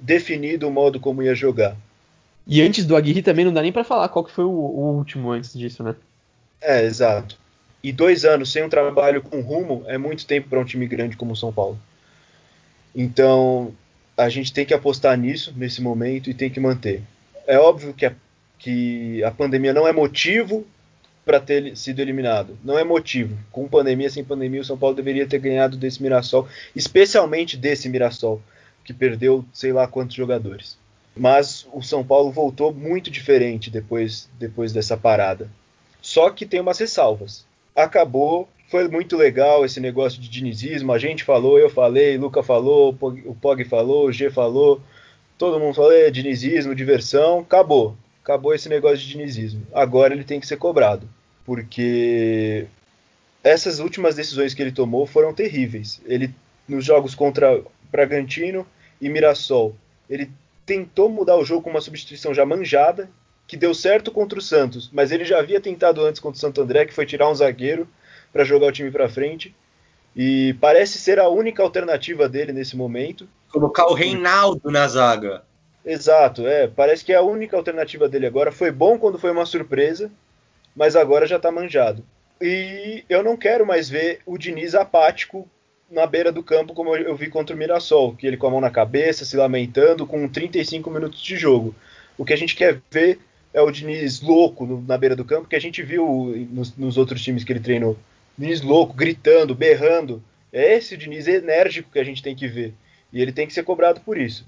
definido 0.00 0.66
o 0.66 0.70
modo 0.70 0.98
como 0.98 1.22
ia 1.22 1.34
jogar. 1.34 1.76
E 2.46 2.60
antes 2.62 2.84
do 2.84 2.96
Aguirre 2.96 3.22
também 3.22 3.44
não 3.44 3.52
dá 3.52 3.62
nem 3.62 3.72
para 3.72 3.84
falar 3.84 4.08
qual 4.08 4.24
que 4.24 4.32
foi 4.32 4.44
o, 4.44 4.50
o, 4.50 4.96
último 4.96 5.30
antes 5.30 5.52
disso, 5.52 5.82
né? 5.82 5.94
É, 6.60 6.82
exato. 6.82 7.38
E 7.82 7.92
dois 7.92 8.24
anos 8.24 8.50
sem 8.50 8.64
um 8.64 8.68
trabalho 8.68 9.22
com 9.22 9.40
rumo 9.40 9.84
é 9.86 9.96
muito 9.96 10.26
tempo 10.26 10.48
para 10.48 10.60
um 10.60 10.64
time 10.64 10.86
grande 10.86 11.16
como 11.16 11.32
o 11.32 11.36
São 11.36 11.52
Paulo. 11.52 11.78
Então, 12.94 13.72
a 14.16 14.28
gente 14.28 14.52
tem 14.52 14.66
que 14.66 14.74
apostar 14.74 15.16
nisso, 15.16 15.54
nesse 15.56 15.80
momento, 15.80 16.28
e 16.28 16.34
tem 16.34 16.50
que 16.50 16.58
manter. 16.58 17.02
É 17.46 17.58
óbvio 17.58 17.94
que 17.94 18.04
a 18.04 18.14
que 18.58 19.22
a 19.22 19.30
pandemia 19.30 19.72
não 19.72 19.86
é 19.86 19.92
motivo 19.92 20.66
para 21.24 21.38
ter 21.38 21.76
sido 21.76 22.00
eliminado. 22.00 22.58
Não 22.64 22.78
é 22.78 22.82
motivo. 22.82 23.38
Com 23.52 23.68
pandemia, 23.68 24.10
sem 24.10 24.24
pandemia, 24.24 24.62
o 24.62 24.64
São 24.64 24.78
Paulo 24.78 24.96
deveria 24.96 25.26
ter 25.26 25.38
ganhado 25.38 25.76
desse 25.76 26.02
Mirassol, 26.02 26.48
especialmente 26.74 27.56
desse 27.56 27.88
Mirassol, 27.88 28.42
que 28.84 28.92
perdeu 28.92 29.44
sei 29.52 29.72
lá 29.72 29.86
quantos 29.86 30.16
jogadores. 30.16 30.76
Mas 31.14 31.66
o 31.72 31.82
São 31.82 32.04
Paulo 32.04 32.30
voltou 32.30 32.72
muito 32.72 33.10
diferente 33.10 33.70
depois, 33.70 34.28
depois 34.38 34.72
dessa 34.72 34.96
parada. 34.96 35.48
Só 36.00 36.30
que 36.30 36.46
tem 36.46 36.60
umas 36.60 36.78
ressalvas. 36.78 37.46
Acabou, 37.82 38.48
foi 38.68 38.88
muito 38.88 39.16
legal 39.16 39.64
esse 39.64 39.80
negócio 39.80 40.20
de 40.20 40.28
dinizismo. 40.28 40.92
A 40.92 40.98
gente 40.98 41.24
falou, 41.24 41.58
eu 41.58 41.70
falei, 41.70 42.18
Luca 42.18 42.42
falou, 42.42 42.96
o 43.00 43.34
Pog 43.34 43.64
falou, 43.64 44.06
o 44.06 44.12
G 44.12 44.30
falou, 44.30 44.80
todo 45.38 45.60
mundo 45.60 45.74
falou, 45.74 45.92
é 45.92 46.10
dinizismo, 46.10 46.74
diversão. 46.74 47.40
Acabou. 47.40 47.96
Acabou 48.22 48.54
esse 48.54 48.68
negócio 48.68 48.98
de 48.98 49.08
dinizismo. 49.08 49.66
Agora 49.72 50.12
ele 50.12 50.24
tem 50.24 50.40
que 50.40 50.46
ser 50.46 50.56
cobrado. 50.56 51.08
Porque 51.46 52.66
essas 53.42 53.78
últimas 53.78 54.14
decisões 54.14 54.52
que 54.52 54.60
ele 54.60 54.72
tomou 54.72 55.06
foram 55.06 55.32
terríveis. 55.32 56.02
Ele, 56.04 56.34
nos 56.68 56.84
jogos 56.84 57.14
contra 57.14 57.62
Bragantino 57.90 58.66
e 59.00 59.08
Mirassol, 59.08 59.74
ele 60.10 60.30
tentou 60.66 61.08
mudar 61.08 61.36
o 61.36 61.44
jogo 61.44 61.62
com 61.62 61.70
uma 61.70 61.80
substituição 61.80 62.34
já 62.34 62.44
manjada, 62.44 63.08
que 63.48 63.56
deu 63.56 63.74
certo 63.74 64.12
contra 64.12 64.38
o 64.38 64.42
Santos, 64.42 64.90
mas 64.92 65.10
ele 65.10 65.24
já 65.24 65.38
havia 65.38 65.58
tentado 65.58 66.04
antes 66.04 66.20
contra 66.20 66.36
o 66.36 66.40
Santo 66.40 66.60
André, 66.60 66.84
que 66.84 66.92
foi 66.92 67.06
tirar 67.06 67.30
um 67.30 67.34
zagueiro 67.34 67.88
para 68.30 68.44
jogar 68.44 68.66
o 68.66 68.72
time 68.72 68.90
para 68.90 69.08
frente. 69.08 69.56
E 70.14 70.54
parece 70.60 70.98
ser 70.98 71.18
a 71.18 71.28
única 71.28 71.62
alternativa 71.62 72.28
dele 72.28 72.52
nesse 72.52 72.76
momento. 72.76 73.26
Colocar 73.50 73.86
o 73.86 73.94
Reinaldo 73.94 74.70
na 74.70 74.86
zaga. 74.86 75.42
Exato, 75.82 76.46
é. 76.46 76.68
Parece 76.68 77.02
que 77.02 77.12
é 77.12 77.16
a 77.16 77.22
única 77.22 77.56
alternativa 77.56 78.06
dele 78.06 78.26
agora. 78.26 78.52
Foi 78.52 78.70
bom 78.70 78.98
quando 78.98 79.18
foi 79.18 79.30
uma 79.30 79.46
surpresa, 79.46 80.10
mas 80.76 80.94
agora 80.94 81.26
já 81.26 81.36
está 81.36 81.50
manjado. 81.50 82.04
E 82.38 83.02
eu 83.08 83.22
não 83.22 83.34
quero 83.34 83.66
mais 83.66 83.88
ver 83.88 84.20
o 84.26 84.36
Diniz 84.36 84.74
apático 84.74 85.48
na 85.90 86.06
beira 86.06 86.30
do 86.30 86.42
campo, 86.42 86.74
como 86.74 86.94
eu 86.94 87.16
vi 87.16 87.30
contra 87.30 87.56
o 87.56 87.58
Mirassol, 87.58 88.14
que 88.14 88.26
ele 88.26 88.36
com 88.36 88.46
a 88.46 88.50
mão 88.50 88.60
na 88.60 88.70
cabeça, 88.70 89.24
se 89.24 89.38
lamentando, 89.38 90.06
com 90.06 90.28
35 90.28 90.90
minutos 90.90 91.22
de 91.22 91.34
jogo. 91.36 91.74
O 92.18 92.26
que 92.26 92.34
a 92.34 92.36
gente 92.36 92.54
quer 92.54 92.82
ver 92.90 93.18
é 93.52 93.60
o 93.60 93.70
Diniz 93.70 94.20
louco 94.20 94.66
no, 94.66 94.82
na 94.82 94.96
beira 94.98 95.16
do 95.16 95.24
campo, 95.24 95.48
que 95.48 95.56
a 95.56 95.60
gente 95.60 95.82
viu 95.82 96.46
nos, 96.50 96.76
nos, 96.76 96.96
outros 96.96 97.22
times 97.22 97.44
que 97.44 97.52
ele 97.52 97.60
treinou. 97.60 97.96
Diniz 98.36 98.60
louco, 98.60 98.94
gritando, 98.94 99.54
berrando. 99.54 100.22
É 100.52 100.74
esse 100.74 100.94
o 100.94 100.98
Diniz 100.98 101.26
enérgico 101.26 101.90
que 101.90 101.98
a 101.98 102.04
gente 102.04 102.22
tem 102.22 102.36
que 102.36 102.46
ver. 102.46 102.74
E 103.12 103.20
ele 103.20 103.32
tem 103.32 103.46
que 103.46 103.52
ser 103.52 103.64
cobrado 103.64 104.00
por 104.00 104.18
isso. 104.18 104.46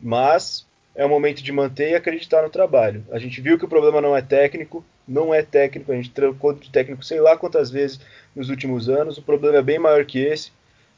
Mas 0.00 0.66
é 0.94 1.04
o 1.04 1.08
momento 1.08 1.42
de 1.42 1.52
manter 1.52 1.90
e 1.90 1.94
acreditar 1.94 2.42
no 2.42 2.50
trabalho. 2.50 3.04
A 3.10 3.18
gente 3.18 3.40
viu 3.40 3.58
que 3.58 3.64
o 3.64 3.68
problema 3.68 4.00
não 4.00 4.16
é 4.16 4.22
técnico, 4.22 4.84
não 5.06 5.32
é 5.32 5.42
técnico, 5.42 5.92
a 5.92 5.94
gente 5.94 6.10
trocou 6.10 6.52
de 6.52 6.70
técnico 6.70 7.04
sei 7.04 7.20
lá 7.20 7.36
quantas 7.36 7.70
vezes 7.70 8.00
nos 8.34 8.48
últimos 8.48 8.88
anos, 8.88 9.18
o 9.18 9.22
problema 9.22 9.58
é 9.58 9.62
bem 9.62 9.78
maior 9.78 10.04
que 10.04 10.18
esse. 10.18 10.50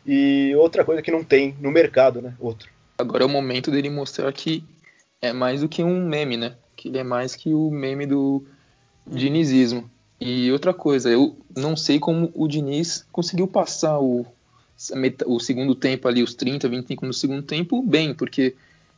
E 0.07 0.55
outra 0.57 0.85
coisa 0.85 1.03
que 1.03 1.11
não 1.11 1.25
tem 1.25 1.57
no 1.61 1.71
mercado, 1.71 2.21
né? 2.21 2.35
Outro. 2.39 2.71
Agora 2.99 3.25
é 3.25 3.27
o 3.27 3.31
momento 3.31 3.71
dele 3.71 3.89
mostrar 3.89 4.33
que 4.33 4.63
é 5.23 5.33
mais 5.33 5.63
do 5.63 5.69
que 5.69 5.83
um 5.83 6.07
meme, 6.07 6.37
né? 6.37 6.55
Que 6.77 6.89
ele 6.89 6.99
é 6.99 7.05
mais 7.05 7.35
que 7.35 7.53
o 7.53 7.71
meme 7.71 8.07
do 8.07 8.45
dinizismo. 9.07 9.91
E 10.21 10.51
outra 10.53 10.73
coisa, 10.73 11.11
eu 11.11 11.37
não 11.57 11.77
sei 11.77 11.99
como 11.99 12.31
o 12.35 12.49
Diniz 12.49 13.07
conseguiu 13.13 13.47
passar 13.47 13.99
o, 13.99 14.25
o 15.27 15.41
segundo 15.41 15.75
tempo 15.75 16.09
ali, 16.09 16.23
os 16.23 16.35
30, 16.35 16.69
25 16.69 17.07
no 17.07 17.13
segundo 17.13 17.43
tempo, 17.43 17.83
bem, 17.83 18.15
porque 18.15 18.55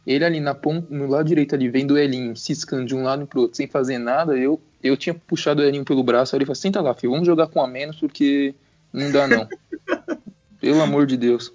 ele 0.06 0.24
ali 0.24 0.38
na 0.38 0.54
ponta, 0.54 0.86
no 0.94 1.08
lado 1.08 1.26
direito 1.26 1.54
ali, 1.54 1.68
vendo 1.68 1.94
o 1.94 1.98
Elinho 1.98 2.36
ciscando 2.36 2.86
de 2.86 2.94
um 2.94 3.02
lado 3.02 3.26
pro 3.26 3.40
outro 3.40 3.56
sem 3.56 3.66
fazer 3.66 3.98
nada, 3.98 4.36
eu, 4.36 4.60
eu 4.82 4.96
tinha 4.96 5.14
puxado 5.14 5.62
o 5.62 5.64
Elinho 5.64 5.84
pelo 5.84 6.04
braço, 6.04 6.34
aí 6.34 6.38
ele 6.38 6.46
falou, 6.46 6.54
senta 6.54 6.80
lá, 6.80 6.94
filho, 6.94 7.12
vamos 7.12 7.26
jogar 7.26 7.48
com 7.48 7.60
a 7.60 7.66
menos, 7.66 7.96
porque 7.96 8.54
não 8.92 9.10
dá 9.10 9.26
não. 9.26 9.48
Pelo 10.60 10.80
amor 10.80 11.06
de 11.06 11.16
Deus. 11.16 11.52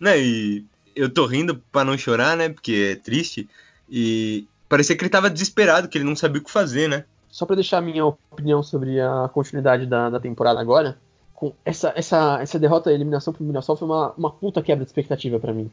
Não, 0.00 0.14
e 0.16 0.64
eu 0.96 1.08
tô 1.08 1.26
rindo 1.26 1.62
para 1.70 1.84
não 1.84 1.98
chorar, 1.98 2.36
né? 2.36 2.48
Porque 2.48 2.92
é 2.92 2.96
triste. 2.96 3.48
E 3.88 4.46
parecia 4.68 4.96
que 4.96 5.02
ele 5.02 5.10
tava 5.10 5.30
desesperado, 5.30 5.88
que 5.88 5.98
ele 5.98 6.04
não 6.04 6.16
sabia 6.16 6.40
o 6.40 6.44
que 6.44 6.50
fazer, 6.50 6.88
né? 6.88 7.04
Só 7.30 7.44
para 7.46 7.56
deixar 7.56 7.78
a 7.78 7.82
minha 7.82 8.04
opinião 8.04 8.62
sobre 8.62 9.00
a 9.00 9.28
continuidade 9.32 9.86
da, 9.86 10.10
da 10.10 10.20
temporada 10.20 10.60
agora, 10.60 10.96
com 11.34 11.52
essa, 11.64 11.92
essa, 11.94 12.40
essa 12.40 12.58
derrota, 12.58 12.90
a 12.90 12.92
eliminação 12.92 13.32
pro 13.32 13.44
Mirassol 13.44 13.76
foi 13.76 13.86
uma, 13.86 14.12
uma 14.16 14.30
puta 14.30 14.62
quebra 14.62 14.84
de 14.84 14.90
expectativa 14.90 15.38
para 15.38 15.52
mim. 15.52 15.70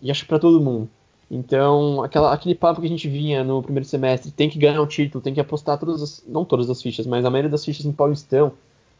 E 0.00 0.10
acho 0.10 0.26
para 0.26 0.38
todo 0.38 0.60
mundo. 0.60 0.88
Então, 1.30 2.02
aquela, 2.02 2.32
aquele 2.32 2.54
papo 2.54 2.80
que 2.80 2.86
a 2.86 2.90
gente 2.90 3.08
vinha 3.08 3.44
no 3.44 3.62
primeiro 3.62 3.88
semestre, 3.88 4.30
tem 4.30 4.48
que 4.48 4.58
ganhar 4.58 4.80
o 4.80 4.86
título, 4.86 5.22
tem 5.22 5.34
que 5.34 5.40
apostar 5.40 5.78
todas 5.78 6.02
as, 6.02 6.24
não 6.26 6.44
todas 6.44 6.70
as 6.70 6.80
fichas, 6.80 7.06
mas 7.06 7.24
a 7.24 7.30
maioria 7.30 7.50
das 7.50 7.64
fichas 7.64 7.84
no 7.84 7.92
Paulistão, 7.92 8.52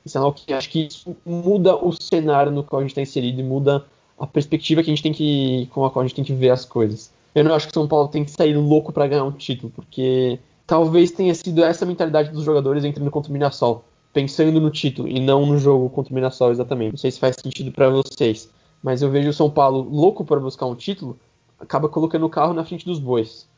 sinal 0.09 0.32
que 0.32 0.52
acho 0.52 0.70
que 0.70 0.86
isso 0.86 1.16
muda 1.24 1.76
o 1.76 1.92
cenário 1.92 2.50
no 2.50 2.64
qual 2.64 2.80
a 2.80 2.82
gente 2.82 2.90
está 2.90 3.02
inserido 3.02 3.40
e 3.40 3.44
muda 3.44 3.84
a 4.18 4.26
perspectiva 4.26 4.82
que 4.82 4.90
a 4.90 4.94
gente 4.94 5.02
tem 5.02 5.12
que 5.12 5.68
com 5.72 5.84
a 5.84 5.90
qual 5.90 6.02
a 6.02 6.06
gente 6.06 6.16
tem 6.16 6.24
que 6.24 6.32
ver 6.32 6.50
as 6.50 6.64
coisas. 6.64 7.12
Eu 7.35 7.45
não 7.45 7.55
acho 7.55 7.66
que 7.66 7.72
o 7.72 7.74
São 7.74 7.89
Paulo 7.89 8.09
tem 8.09 8.24
que 8.24 8.31
sair 8.31 8.55
louco 8.57 8.93
para 8.93 9.07
ganhar 9.07 9.24
um 9.24 9.33
título, 9.33 9.72
porque 9.74 10.39
talvez 10.66 11.11
tenha 11.11 11.35
sido 11.35 11.62
essa 11.62 11.87
mentalidade 11.87 12.31
dos 12.31 12.45
jogadores 12.45 12.85
entrando 12.85 13.11
contra 13.11 13.31
o 13.31 13.33
Mirassol, 13.33 13.85
pensando 14.12 14.61
no 14.61 14.70
título 14.70 15.09
e 15.09 15.20
não 15.20 15.47
no 15.47 15.59
jogo 15.59 15.89
contra 15.91 16.12
o 16.12 16.14
Mirassol 16.14 16.51
exatamente. 16.51 16.93
Não 16.93 16.99
sei 16.99 17.11
se 17.11 17.20
faz 17.20 17.37
sentido 17.43 17.70
para 17.72 17.89
vocês, 17.91 18.51
mas 18.83 19.03
eu 19.03 19.11
vejo 19.11 19.31
o 19.31 19.35
São 19.35 19.51
Paulo 19.51 19.89
louco 19.91 20.24
para 20.24 20.41
buscar 20.41 20.66
um 20.66 20.74
título, 20.74 21.18
acaba 21.59 21.89
colocando 21.89 22.26
o 22.26 22.31
carro 22.31 22.55
na 22.55 22.64
frente 22.64 22.85
dos 22.85 22.99
bois. 22.99 23.49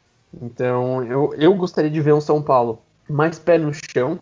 Então, 0.41 1.03
eu, 1.05 1.35
eu 1.35 1.55
gostaria 1.55 1.91
de 1.91 2.01
ver 2.01 2.15
um 2.15 2.21
São 2.21 2.43
Paulo 2.43 2.79
mais 3.09 3.39
pé 3.39 3.59
no 3.59 3.73
chão, 3.73 4.19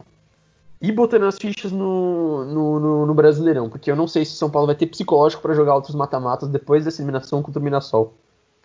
e 0.81 0.93
botando 0.93 1.25
as 1.25 1.37
fichas 1.37 1.73
no, 1.73 2.45
no, 2.45 2.81
no, 2.81 3.07
no, 3.07 3.15
Brasileirão, 3.15 3.69
porque 3.69 3.91
eu 3.91 3.97
não 3.97 4.07
sei 4.07 4.25
se 4.25 4.35
o 4.35 4.37
São 4.37 4.49
Paulo 4.49 4.67
vai 4.67 4.77
ter 4.77 4.87
psicológico 4.87 5.43
para 5.43 5.55
jogar 5.55 5.75
outros 5.75 5.95
mata-matas 5.95 6.49
depois 6.49 6.85
dessa 6.85 7.03
eliminação 7.03 7.43
contra 7.43 7.61
o 7.61 7.63
Mirassol, 7.63 8.15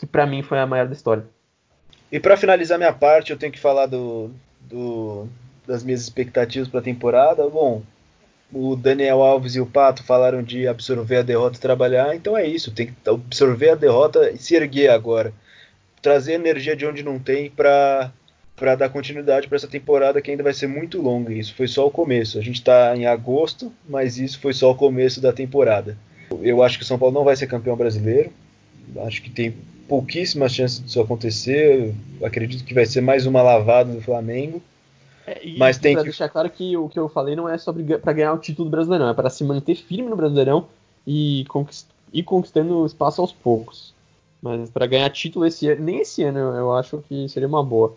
que 0.03 0.07
para 0.07 0.27
mim 0.27 0.43
foi 0.43 0.59
a 0.59 0.67
maior 0.67 0.85
da 0.85 0.93
história. 0.93 1.23
E 2.11 2.19
para 2.19 2.35
finalizar 2.35 2.77
minha 2.77 2.91
parte, 2.91 3.31
eu 3.31 3.37
tenho 3.37 3.53
que 3.53 3.59
falar 3.59 3.85
do, 3.85 4.29
do 4.59 5.27
das 5.65 5.81
minhas 5.81 6.01
expectativas 6.01 6.67
para 6.67 6.81
a 6.81 6.83
temporada. 6.83 7.47
Bom, 7.47 7.81
o 8.51 8.75
Daniel 8.75 9.23
Alves 9.23 9.55
e 9.55 9.61
o 9.61 9.65
Pato 9.65 10.03
falaram 10.03 10.43
de 10.43 10.67
absorver 10.67 11.17
a 11.17 11.21
derrota 11.21 11.57
e 11.57 11.61
trabalhar, 11.61 12.13
então 12.13 12.35
é 12.37 12.45
isso, 12.45 12.69
tem 12.69 12.87
que 12.87 13.09
absorver 13.09 13.69
a 13.69 13.75
derrota 13.75 14.29
e 14.29 14.37
se 14.37 14.55
erguer 14.55 14.89
agora. 14.89 15.33
Trazer 16.01 16.33
energia 16.33 16.75
de 16.75 16.85
onde 16.85 17.01
não 17.01 17.17
tem 17.17 17.49
para 17.49 18.11
para 18.55 18.75
dar 18.75 18.89
continuidade 18.89 19.47
para 19.47 19.55
essa 19.55 19.67
temporada 19.67 20.21
que 20.21 20.29
ainda 20.29 20.43
vai 20.43 20.53
ser 20.53 20.67
muito 20.67 21.01
longa. 21.01 21.33
Isso 21.33 21.55
foi 21.55 21.67
só 21.67 21.87
o 21.87 21.91
começo. 21.91 22.37
A 22.37 22.41
gente 22.41 22.57
está 22.57 22.95
em 22.95 23.07
agosto, 23.07 23.73
mas 23.89 24.19
isso 24.19 24.39
foi 24.39 24.53
só 24.53 24.69
o 24.69 24.75
começo 24.75 25.19
da 25.19 25.33
temporada. 25.33 25.97
Eu 26.41 26.61
acho 26.61 26.77
que 26.77 26.83
o 26.83 26.87
São 26.87 26.99
Paulo 26.99 27.15
não 27.15 27.23
vai 27.23 27.35
ser 27.35 27.47
campeão 27.47 27.75
brasileiro. 27.75 28.31
Acho 28.97 29.23
que 29.23 29.29
tem 29.31 29.55
pouquíssimas 29.93 30.51
chances 30.51 30.83
disso 30.83 30.99
acontecer. 30.99 31.93
Eu 32.19 32.25
acredito 32.25 32.63
que 32.63 32.73
vai 32.73 32.83
ser 32.83 32.99
mais 32.99 33.27
uma 33.27 33.43
lavada 33.43 33.93
do 33.93 34.01
Flamengo. 34.01 34.59
É, 35.27 35.39
mas 35.55 35.77
tem 35.77 35.95
que 35.95 36.01
deixar 36.01 36.27
claro 36.29 36.49
que 36.49 36.75
o 36.75 36.89
que 36.89 36.97
eu 36.97 37.07
falei 37.07 37.35
não 37.35 37.47
é 37.47 37.59
sobre 37.59 37.99
para 37.99 38.11
ganhar 38.11 38.33
o 38.33 38.39
título 38.39 38.67
do 38.67 38.71
Brasileirão, 38.71 39.09
é 39.09 39.13
para 39.13 39.29
se 39.29 39.43
manter 39.43 39.75
firme 39.75 40.09
no 40.09 40.15
Brasileirão 40.15 40.65
e 41.05 41.45
conquist, 41.47 41.85
ir 42.11 42.23
conquistando 42.23 42.83
espaço 42.87 43.21
aos 43.21 43.31
poucos. 43.31 43.93
Mas 44.41 44.67
para 44.71 44.87
ganhar 44.87 45.07
título 45.11 45.45
esse 45.45 45.69
ano, 45.69 45.83
nem 45.83 45.99
esse 45.99 46.23
ano 46.23 46.39
eu, 46.39 46.53
eu 46.55 46.73
acho 46.73 47.03
que 47.07 47.29
seria 47.29 47.47
uma 47.47 47.63
boa. 47.63 47.95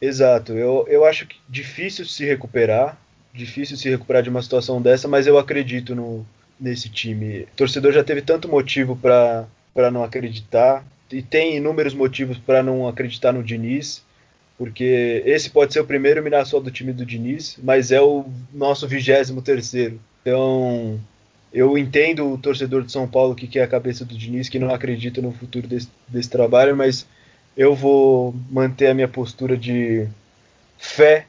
Exato, 0.00 0.54
eu, 0.54 0.84
eu 0.88 1.04
acho 1.04 1.28
que 1.28 1.36
difícil 1.48 2.04
se 2.06 2.24
recuperar, 2.24 2.98
difícil 3.32 3.76
se 3.76 3.88
recuperar 3.88 4.24
de 4.24 4.30
uma 4.30 4.42
situação 4.42 4.82
dessa, 4.82 5.06
mas 5.06 5.28
eu 5.28 5.38
acredito 5.38 5.94
no, 5.94 6.26
nesse 6.58 6.88
time. 6.88 7.42
O 7.42 7.56
torcedor 7.56 7.92
já 7.92 8.02
teve 8.02 8.20
tanto 8.20 8.48
motivo 8.48 8.96
para 8.96 9.46
não 9.92 10.02
acreditar, 10.02 10.84
e 11.12 11.22
tem 11.22 11.56
inúmeros 11.56 11.94
motivos 11.94 12.38
para 12.38 12.62
não 12.62 12.86
acreditar 12.86 13.32
no 13.32 13.42
Diniz, 13.42 14.02
porque 14.56 15.22
esse 15.24 15.50
pode 15.50 15.72
ser 15.72 15.80
o 15.80 15.86
primeiro 15.86 16.22
Mirassol 16.22 16.60
do 16.60 16.70
time 16.70 16.92
do 16.92 17.06
Diniz, 17.06 17.58
mas 17.62 17.90
é 17.90 18.00
o 18.00 18.26
nosso 18.52 18.86
vigésimo 18.86 19.40
terceiro. 19.40 20.00
Então, 20.20 21.00
eu 21.52 21.76
entendo 21.78 22.30
o 22.30 22.38
torcedor 22.38 22.82
de 22.82 22.92
São 22.92 23.08
Paulo 23.08 23.34
que 23.34 23.46
quer 23.46 23.62
a 23.62 23.68
cabeça 23.68 24.04
do 24.04 24.16
Diniz, 24.16 24.48
que 24.48 24.58
não 24.58 24.72
acredita 24.72 25.22
no 25.22 25.32
futuro 25.32 25.66
desse, 25.66 25.88
desse 26.06 26.28
trabalho, 26.28 26.76
mas 26.76 27.06
eu 27.56 27.74
vou 27.74 28.34
manter 28.50 28.88
a 28.88 28.94
minha 28.94 29.08
postura 29.08 29.56
de 29.56 30.06
fé 30.78 31.26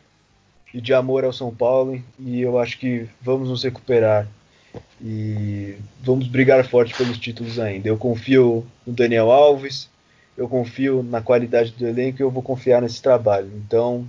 e 0.73 0.79
de 0.79 0.93
amor 0.93 1.23
ao 1.23 1.33
São 1.33 1.53
Paulo 1.53 2.01
e 2.19 2.41
eu 2.41 2.57
acho 2.57 2.77
que 2.77 3.07
vamos 3.21 3.49
nos 3.49 3.63
recuperar 3.63 4.27
e 5.01 5.75
vamos 6.01 6.27
brigar 6.27 6.65
forte 6.67 6.93
pelos 6.95 7.17
títulos 7.17 7.59
ainda. 7.59 7.87
Eu 7.87 7.97
confio 7.97 8.65
no 8.85 8.93
Daniel 8.93 9.31
Alves, 9.31 9.89
eu 10.37 10.47
confio 10.47 11.03
na 11.03 11.21
qualidade 11.21 11.71
do 11.71 11.87
elenco 11.87 12.21
e 12.21 12.23
eu 12.23 12.31
vou 12.31 12.43
confiar 12.43 12.81
nesse 12.81 13.01
trabalho. 13.01 13.51
Então, 13.65 14.07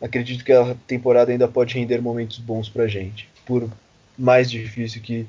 acredito 0.00 0.44
que 0.44 0.52
a 0.52 0.74
temporada 0.86 1.30
ainda 1.30 1.48
pode 1.48 1.74
render 1.74 2.00
momentos 2.00 2.38
bons 2.38 2.68
pra 2.68 2.86
gente, 2.86 3.28
por 3.46 3.70
mais 4.18 4.50
difícil 4.50 5.00
que 5.00 5.26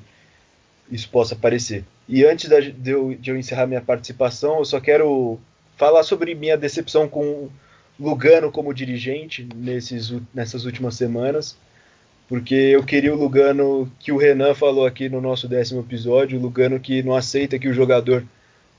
isso 0.90 1.08
possa 1.08 1.34
parecer. 1.34 1.84
E 2.08 2.24
antes 2.24 2.48
de 2.48 2.90
eu, 2.90 3.14
de 3.14 3.30
eu 3.30 3.36
encerrar 3.36 3.66
minha 3.66 3.80
participação, 3.80 4.58
eu 4.58 4.64
só 4.64 4.80
quero 4.80 5.38
falar 5.76 6.02
sobre 6.02 6.34
minha 6.34 6.56
decepção 6.56 7.08
com 7.08 7.48
Lugano 7.98 8.50
como 8.50 8.74
dirigente 8.74 9.48
nesses, 9.54 10.12
nessas 10.34 10.64
últimas 10.64 10.96
semanas, 10.96 11.56
porque 12.28 12.54
eu 12.54 12.82
queria 12.82 13.14
o 13.14 13.18
Lugano 13.18 13.90
que 13.98 14.12
o 14.12 14.16
Renan 14.16 14.54
falou 14.54 14.86
aqui 14.86 15.08
no 15.08 15.20
nosso 15.20 15.46
décimo 15.48 15.80
episódio, 15.80 16.38
o 16.38 16.42
Lugano 16.42 16.80
que 16.80 17.02
não 17.02 17.14
aceita 17.14 17.58
que 17.58 17.68
o 17.68 17.74
jogador 17.74 18.24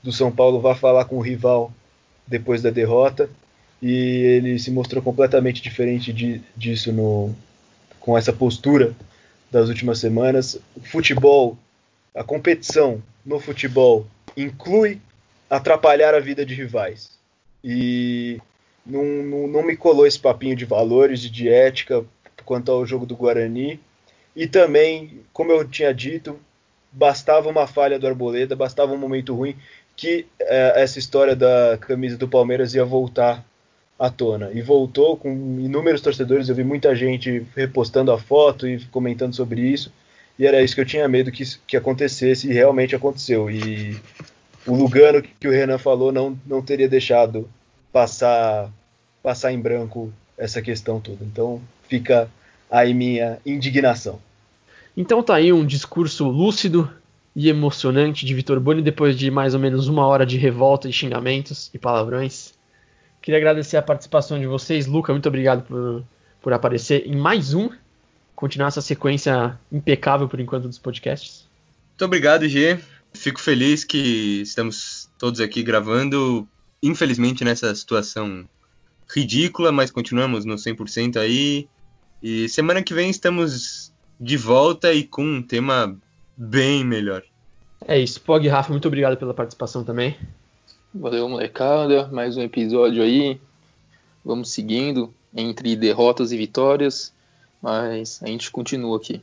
do 0.02 0.12
São 0.12 0.30
Paulo 0.30 0.60
vá 0.60 0.74
falar 0.74 1.04
com 1.04 1.16
o 1.16 1.20
rival 1.20 1.72
depois 2.26 2.62
da 2.62 2.70
derrota, 2.70 3.28
e 3.80 3.90
ele 3.90 4.58
se 4.58 4.70
mostrou 4.70 5.02
completamente 5.02 5.62
diferente 5.62 6.12
de, 6.12 6.40
disso 6.56 6.92
no, 6.92 7.34
com 8.00 8.16
essa 8.16 8.32
postura 8.32 8.94
das 9.50 9.68
últimas 9.68 9.98
semanas. 9.98 10.58
O 10.76 10.80
futebol, 10.80 11.56
a 12.14 12.24
competição 12.24 13.02
no 13.24 13.38
futebol 13.38 14.06
inclui 14.36 15.00
atrapalhar 15.48 16.14
a 16.14 16.20
vida 16.20 16.44
de 16.44 16.54
rivais. 16.54 17.10
E 17.62 18.38
não, 18.84 19.04
não, 19.04 19.46
não 19.46 19.62
me 19.62 19.76
colou 19.76 20.06
esse 20.06 20.18
papinho 20.18 20.56
de 20.56 20.64
valores 20.64 21.20
de 21.20 21.48
ética 21.48 22.04
quanto 22.44 22.70
ao 22.70 22.84
jogo 22.86 23.06
do 23.06 23.16
Guarani. 23.16 23.80
E 24.34 24.46
também, 24.46 25.20
como 25.32 25.52
eu 25.52 25.66
tinha 25.66 25.92
dito, 25.94 26.38
bastava 26.90 27.48
uma 27.48 27.66
falha 27.66 27.98
do 27.98 28.06
Arboleda, 28.06 28.56
bastava 28.56 28.92
um 28.92 28.98
momento 28.98 29.34
ruim 29.34 29.56
que 29.96 30.26
é, 30.40 30.82
essa 30.82 30.98
história 30.98 31.36
da 31.36 31.78
camisa 31.80 32.16
do 32.16 32.28
Palmeiras 32.28 32.74
ia 32.74 32.84
voltar 32.84 33.44
à 33.98 34.10
tona. 34.10 34.50
E 34.52 34.60
voltou 34.60 35.16
com 35.16 35.30
inúmeros 35.60 36.00
torcedores, 36.00 36.48
eu 36.48 36.54
vi 36.54 36.64
muita 36.64 36.94
gente 36.94 37.46
repostando 37.54 38.10
a 38.10 38.18
foto 38.18 38.66
e 38.66 38.84
comentando 38.86 39.34
sobre 39.34 39.60
isso. 39.60 39.92
E 40.38 40.46
era 40.46 40.62
isso 40.62 40.74
que 40.74 40.80
eu 40.80 40.86
tinha 40.86 41.08
medo 41.08 41.30
que, 41.30 41.44
que 41.66 41.76
acontecesse, 41.76 42.48
e 42.48 42.52
realmente 42.52 42.96
aconteceu. 42.96 43.48
E 43.48 43.96
o 44.66 44.74
Lugano 44.74 45.22
que 45.22 45.46
o 45.46 45.52
Renan 45.52 45.78
falou 45.78 46.10
não, 46.10 46.38
não 46.44 46.60
teria 46.60 46.88
deixado 46.88 47.48
passar, 47.92 48.70
passar 49.22 49.52
em 49.52 49.60
branco 49.60 50.12
essa 50.36 50.60
questão 50.60 51.00
toda. 51.00 51.24
Então 51.24 51.60
fica 51.88 52.28
aí 52.70 52.92
minha 52.94 53.38
indignação. 53.44 54.20
Então 54.96 55.22
tá 55.22 55.34
aí 55.36 55.52
um 55.52 55.66
discurso 55.66 56.28
lúcido 56.28 56.90
e 57.34 57.48
emocionante 57.48 58.24
de 58.24 58.34
Vitor 58.34 58.60
Boni 58.60 58.80
depois 58.80 59.18
de 59.18 59.30
mais 59.30 59.54
ou 59.54 59.60
menos 59.60 59.88
uma 59.88 60.06
hora 60.06 60.24
de 60.24 60.36
revolta 60.36 60.88
e 60.88 60.92
xingamentos 60.92 61.70
e 61.74 61.78
palavrões. 61.78 62.54
Queria 63.20 63.38
agradecer 63.38 63.76
a 63.76 63.82
participação 63.82 64.38
de 64.38 64.46
vocês. 64.46 64.86
Luca, 64.86 65.12
muito 65.12 65.28
obrigado 65.28 65.62
por, 65.62 66.04
por 66.40 66.52
aparecer 66.52 67.06
em 67.06 67.16
mais 67.16 67.54
um. 67.54 67.70
Continuar 68.36 68.68
essa 68.68 68.82
sequência 68.82 69.58
impecável 69.72 70.28
por 70.28 70.38
enquanto 70.38 70.68
dos 70.68 70.78
podcasts. 70.78 71.48
Muito 71.90 72.04
obrigado, 72.04 72.48
G. 72.48 72.78
Fico 73.12 73.40
feliz 73.40 73.84
que 73.84 74.42
estamos 74.42 75.08
todos 75.18 75.40
aqui 75.40 75.62
gravando. 75.62 76.46
Infelizmente 76.82 77.44
nessa 77.44 77.74
situação 77.74 78.46
ridícula, 79.12 79.72
mas 79.72 79.90
continuamos 79.90 80.44
no 80.44 80.54
100% 80.56 81.16
aí. 81.16 81.66
E 82.26 82.48
semana 82.48 82.82
que 82.82 82.94
vem 82.94 83.10
estamos 83.10 83.92
de 84.18 84.38
volta 84.38 84.90
e 84.94 85.04
com 85.04 85.22
um 85.22 85.42
tema 85.42 85.94
bem 86.34 86.82
melhor. 86.82 87.22
É 87.86 87.98
isso. 87.98 88.18
Pog 88.18 88.48
Rafa, 88.48 88.70
muito 88.70 88.88
obrigado 88.88 89.18
pela 89.18 89.34
participação 89.34 89.84
também. 89.84 90.16
Valeu, 90.94 91.28
molecada. 91.28 92.08
Mais 92.08 92.38
um 92.38 92.40
episódio 92.40 93.02
aí. 93.02 93.38
Vamos 94.24 94.52
seguindo 94.52 95.12
entre 95.36 95.76
derrotas 95.76 96.32
e 96.32 96.38
vitórias, 96.38 97.12
mas 97.60 98.22
a 98.22 98.26
gente 98.26 98.50
continua 98.50 98.96
aqui. 98.96 99.20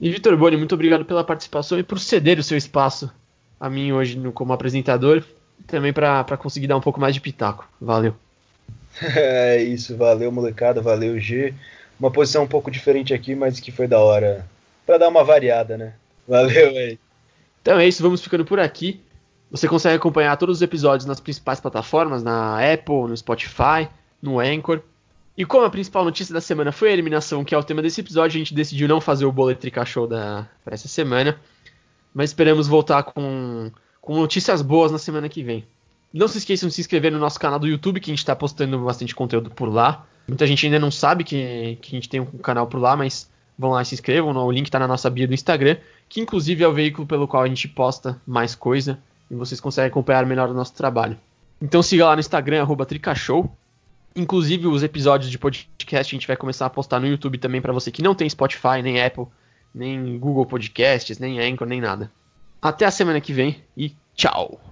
E 0.00 0.10
Vitor 0.10 0.34
Boni, 0.34 0.56
muito 0.56 0.74
obrigado 0.74 1.04
pela 1.04 1.22
participação 1.22 1.78
e 1.78 1.82
por 1.82 2.00
ceder 2.00 2.38
o 2.38 2.42
seu 2.42 2.56
espaço 2.56 3.12
a 3.60 3.68
mim 3.68 3.92
hoje 3.92 4.16
no, 4.16 4.32
como 4.32 4.54
apresentador, 4.54 5.22
também 5.66 5.92
para 5.92 6.38
conseguir 6.38 6.66
dar 6.66 6.78
um 6.78 6.80
pouco 6.80 6.98
mais 6.98 7.12
de 7.12 7.20
pitaco. 7.20 7.68
Valeu. 7.78 8.16
É 9.16 9.62
isso, 9.62 9.98
valeu 9.98 10.32
molecada, 10.32 10.80
valeu 10.80 11.18
G. 11.18 11.54
Uma 11.98 12.10
posição 12.10 12.44
um 12.44 12.48
pouco 12.48 12.70
diferente 12.70 13.14
aqui, 13.14 13.34
mas 13.34 13.60
que 13.60 13.70
foi 13.70 13.86
da 13.86 13.98
hora. 13.98 14.46
Para 14.84 14.98
dar 14.98 15.08
uma 15.08 15.22
variada, 15.22 15.76
né? 15.76 15.94
Valeu 16.26 16.70
aí. 16.70 16.98
Então 17.60 17.78
é 17.78 17.86
isso, 17.86 18.02
vamos 18.02 18.20
ficando 18.20 18.44
por 18.44 18.58
aqui. 18.58 19.00
Você 19.50 19.68
consegue 19.68 19.96
acompanhar 19.96 20.36
todos 20.36 20.56
os 20.56 20.62
episódios 20.62 21.06
nas 21.06 21.20
principais 21.20 21.60
plataformas, 21.60 22.22
na 22.22 22.58
Apple, 22.72 23.02
no 23.08 23.16
Spotify, 23.16 23.88
no 24.20 24.40
Anchor. 24.40 24.80
E 25.36 25.44
como 25.44 25.64
a 25.64 25.70
principal 25.70 26.04
notícia 26.04 26.32
da 26.32 26.40
semana 26.40 26.72
foi 26.72 26.88
a 26.88 26.92
eliminação, 26.92 27.44
que 27.44 27.54
é 27.54 27.58
o 27.58 27.62
tema 27.62 27.82
desse 27.82 28.00
episódio, 28.00 28.36
a 28.36 28.38
gente 28.38 28.54
decidiu 28.54 28.88
não 28.88 29.00
fazer 29.00 29.24
o 29.24 29.32
Bullet 29.32 29.60
Trica 29.60 29.84
Show 29.84 30.06
da, 30.06 30.48
para 30.64 30.74
essa 30.74 30.88
semana. 30.88 31.38
Mas 32.12 32.30
esperamos 32.30 32.66
voltar 32.66 33.02
com, 33.02 33.70
com 34.00 34.16
notícias 34.16 34.60
boas 34.60 34.90
na 34.90 34.98
semana 34.98 35.28
que 35.28 35.42
vem. 35.42 35.64
Não 36.12 36.28
se 36.28 36.38
esqueçam 36.38 36.68
de 36.68 36.74
se 36.74 36.80
inscrever 36.82 37.10
no 37.10 37.18
nosso 37.18 37.40
canal 37.40 37.58
do 37.58 37.66
YouTube, 37.66 38.00
que 38.00 38.10
a 38.10 38.12
gente 38.12 38.18
está 38.18 38.36
postando 38.36 38.78
bastante 38.78 39.14
conteúdo 39.14 39.50
por 39.50 39.72
lá. 39.72 40.06
Muita 40.26 40.46
gente 40.46 40.66
ainda 40.66 40.78
não 40.78 40.90
sabe 40.90 41.24
que, 41.24 41.78
que 41.80 41.94
a 41.94 41.96
gente 41.96 42.08
tem 42.08 42.20
um 42.20 42.38
canal 42.38 42.66
por 42.66 42.80
lá, 42.80 42.96
mas 42.96 43.30
vão 43.58 43.70
lá 43.70 43.82
e 43.82 43.84
se 43.84 43.94
inscrevam. 43.94 44.34
O 44.36 44.50
link 44.50 44.66
está 44.66 44.78
na 44.78 44.88
nossa 44.88 45.10
bio 45.10 45.26
do 45.26 45.34
Instagram, 45.34 45.76
que 46.08 46.20
inclusive 46.20 46.62
é 46.62 46.68
o 46.68 46.72
veículo 46.72 47.06
pelo 47.06 47.28
qual 47.28 47.42
a 47.42 47.48
gente 47.48 47.68
posta 47.68 48.20
mais 48.26 48.54
coisa 48.54 48.98
e 49.30 49.34
vocês 49.34 49.60
conseguem 49.60 49.88
acompanhar 49.88 50.26
melhor 50.26 50.48
o 50.50 50.54
nosso 50.54 50.74
trabalho. 50.74 51.18
Então 51.60 51.82
siga 51.82 52.06
lá 52.06 52.14
no 52.14 52.20
Instagram, 52.20 52.66
Tricashow. 52.86 53.50
Inclusive 54.14 54.66
os 54.66 54.82
episódios 54.82 55.30
de 55.30 55.38
podcast 55.38 56.14
a 56.14 56.18
gente 56.18 56.26
vai 56.26 56.36
começar 56.36 56.66
a 56.66 56.70
postar 56.70 57.00
no 57.00 57.06
YouTube 57.06 57.38
também 57.38 57.62
para 57.62 57.72
você 57.72 57.90
que 57.90 58.02
não 58.02 58.14
tem 58.14 58.28
Spotify, 58.28 58.82
nem 58.82 59.02
Apple, 59.02 59.26
nem 59.74 60.18
Google 60.18 60.44
Podcasts, 60.44 61.18
nem 61.18 61.40
Anchor, 61.40 61.66
nem 61.66 61.80
nada. 61.80 62.10
Até 62.60 62.84
a 62.84 62.90
semana 62.90 63.20
que 63.20 63.32
vem 63.32 63.62
e 63.76 63.94
tchau! 64.14 64.71